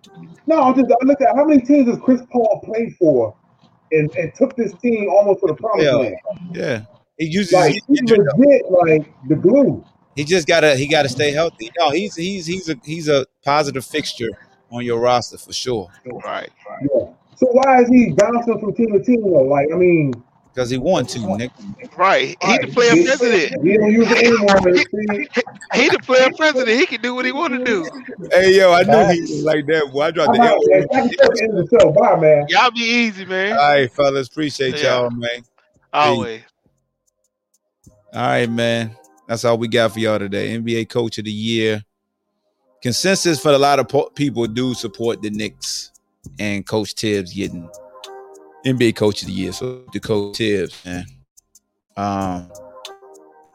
No, 0.47 0.63
I'm 0.63 0.75
just 0.75 0.91
I 0.91 1.05
looked 1.05 1.23
at 1.23 1.35
how 1.37 1.45
many 1.45 1.61
teams 1.63 1.89
has 1.89 1.99
Chris 2.01 2.21
Paul 2.31 2.61
played 2.65 2.97
for, 2.97 3.37
and, 3.93 4.15
and 4.17 4.35
took 4.35 4.57
this 4.57 4.73
team 4.75 5.09
almost 5.11 5.41
to 5.41 5.47
the 5.49 5.55
promised 5.55 5.85
Yeah. 5.87 5.95
land. 5.95 6.17
Yeah. 6.53 6.81
He 7.19 7.27
uses 7.27 7.53
Like 7.53 7.75
his 7.75 7.83
he's 7.89 8.01
injured 8.01 8.27
legit, 8.37 8.71
like 8.71 9.13
the 9.29 9.37
glue. 9.37 9.85
He 10.17 10.25
just 10.25 10.47
gotta 10.47 10.75
he 10.77 10.87
gotta 10.89 11.09
stay 11.09 11.31
healthy. 11.31 11.71
No, 11.79 11.91
he's 11.91 12.15
he's 12.17 12.47
he's 12.47 12.69
a 12.69 12.77
he's 12.85 13.09
a 13.09 13.27
positive 13.45 13.85
fixture 13.85 14.29
on 14.71 14.85
your 14.85 14.99
roster 15.01 15.39
for 15.39 15.53
sure. 15.53 15.89
Right. 16.25 16.51
Yeah. 16.83 17.07
So 17.37 17.47
why 17.53 17.83
is 17.83 17.89
he 17.89 18.13
bouncing 18.13 18.59
from 18.59 18.75
team 18.75 18.93
to 18.93 19.03
team 19.03 19.23
though? 19.23 19.43
Like 19.43 19.69
I 19.73 19.77
mean, 19.77 20.13
Because 20.55 20.69
he 20.69 20.77
want 20.77 21.09
to, 21.11 21.37
Nick. 21.39 21.51
Right. 21.97 22.29
He 22.29 22.35
the 22.41 22.47
right, 22.47 22.73
player 22.73 22.95
he, 22.95 23.07
president. 23.07 23.65
he 23.65 23.77
don't 23.79 23.91
use 23.93 24.07
it 24.11 24.19
anymore. 24.19 24.75
See, 24.77 25.81
He 25.83 25.89
the 25.89 25.99
player 26.03 26.29
president. 26.37 26.79
He 26.79 26.85
can 26.85 27.01
do 27.01 27.15
what 27.15 27.25
he 27.25 27.33
want 27.33 27.55
to 27.55 27.65
do. 27.65 27.89
Hey 28.31 28.57
yo, 28.59 28.71
I 28.73 28.83
knew 28.83 29.13
he 29.15 29.21
was 29.23 29.45
like 29.45 29.65
that. 29.67 29.91
Boy, 29.91 30.03
I 30.03 30.11
dropped 30.11 30.29
I'm 30.31 30.35
the 30.37 30.43
out, 30.43 30.59
man. 30.67 30.83
L. 30.83 30.89
Thank 30.93 31.13
you 31.13 31.19
for 31.25 31.35
the 31.35 31.43
end 31.43 31.59
of 31.59 31.71
the 31.71 31.79
show. 31.81 31.91
Bye, 31.93 32.17
man. 32.21 32.47
Y'all 32.51 32.71
be 32.71 32.81
easy, 32.81 33.25
man. 33.25 33.53
All 33.53 33.59
right, 33.59 33.91
fellas. 33.91 34.29
Appreciate 34.29 34.77
Yeah. 34.83 35.01
y'all, 35.01 35.11
man. 35.11 35.43
Always. 35.91 36.43
All 38.13 38.21
right, 38.21 38.51
man. 38.51 38.95
That's 39.27 39.47
all 39.47 39.57
we 39.57 39.69
got 39.69 39.93
for 39.93 40.01
y'all 40.01 40.19
today. 40.19 40.51
NBA 40.59 40.89
Coach 40.91 41.17
of 41.17 41.25
the 41.25 41.33
Year. 41.33 41.83
Consensus 42.83 43.41
for 43.41 43.53
a 43.53 43.59
lot 43.59 43.79
of 43.79 43.89
po- 43.89 44.11
people 44.15 44.47
do 44.47 44.75
support 44.75 45.23
the 45.23 45.31
Knicks 45.31 45.93
and 46.39 46.67
Coach 46.67 46.93
Thibs 46.93 47.33
getting 47.33 47.71
NBA 48.65 48.97
Coach 48.97 49.23
of 49.23 49.29
the 49.29 49.35
Year. 49.35 49.53
So 49.53 49.83
the 49.93 50.01
Coach 50.01 50.39
Thibs, 50.39 50.85
man. 50.85 51.05
Um, 51.97 52.51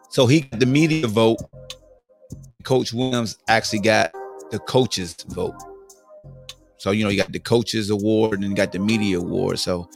so 0.09 0.27
he 0.27 0.41
got 0.41 0.59
the 0.59 0.65
media 0.65 1.07
vote. 1.07 1.39
Coach 2.63 2.93
Williams 2.93 3.37
actually 3.47 3.79
got 3.79 4.11
the 4.51 4.59
coaches 4.59 5.15
vote. 5.29 5.55
So 6.77 6.91
you 6.91 7.03
know 7.03 7.09
you 7.09 7.17
got 7.17 7.31
the 7.31 7.39
coaches 7.39 7.89
award 7.89 8.39
and 8.39 8.49
you 8.49 8.55
got 8.55 8.71
the 8.71 8.79
media 8.79 9.19
award. 9.19 9.59
So 9.59 9.89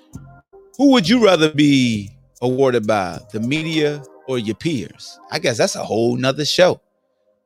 who 0.78 0.92
would 0.92 1.08
you 1.08 1.24
rather 1.24 1.52
be 1.52 2.10
awarded 2.42 2.88
by? 2.88 3.20
The 3.32 3.40
media 3.40 4.04
or 4.28 4.40
your 4.40 4.56
peers? 4.56 5.20
I 5.32 5.40
guess 5.40 5.58
that's 5.58 5.76
a 5.76 5.84
whole 5.84 6.16
nother 6.16 6.46
show. 6.46 6.82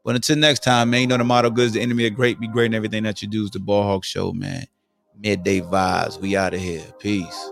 But 0.04 0.16
until 0.16 0.38
next 0.38 0.64
time, 0.64 0.92
man, 0.92 1.02
you 1.02 1.08
know 1.08 1.18
the 1.18 1.24
motto 1.24 1.50
good 1.50 1.66
is 1.66 1.74
the 1.74 1.82
enemy 1.82 2.06
of 2.06 2.14
great, 2.14 2.40
be 2.40 2.48
great 2.48 2.68
in 2.68 2.76
everything 2.76 3.04
that 3.04 3.22
you 3.22 3.28
do 3.28 3.44
is 3.44 3.52
the 3.52 3.60
ball 3.60 3.84
hawk 3.84 4.04
show, 4.04 4.32
man. 4.32 4.66
Midday 5.20 5.62
vibes. 5.62 6.20
We 6.22 6.36
out 6.36 6.54
of 6.54 6.60
here. 6.60 6.84
Peace. 7.00 7.52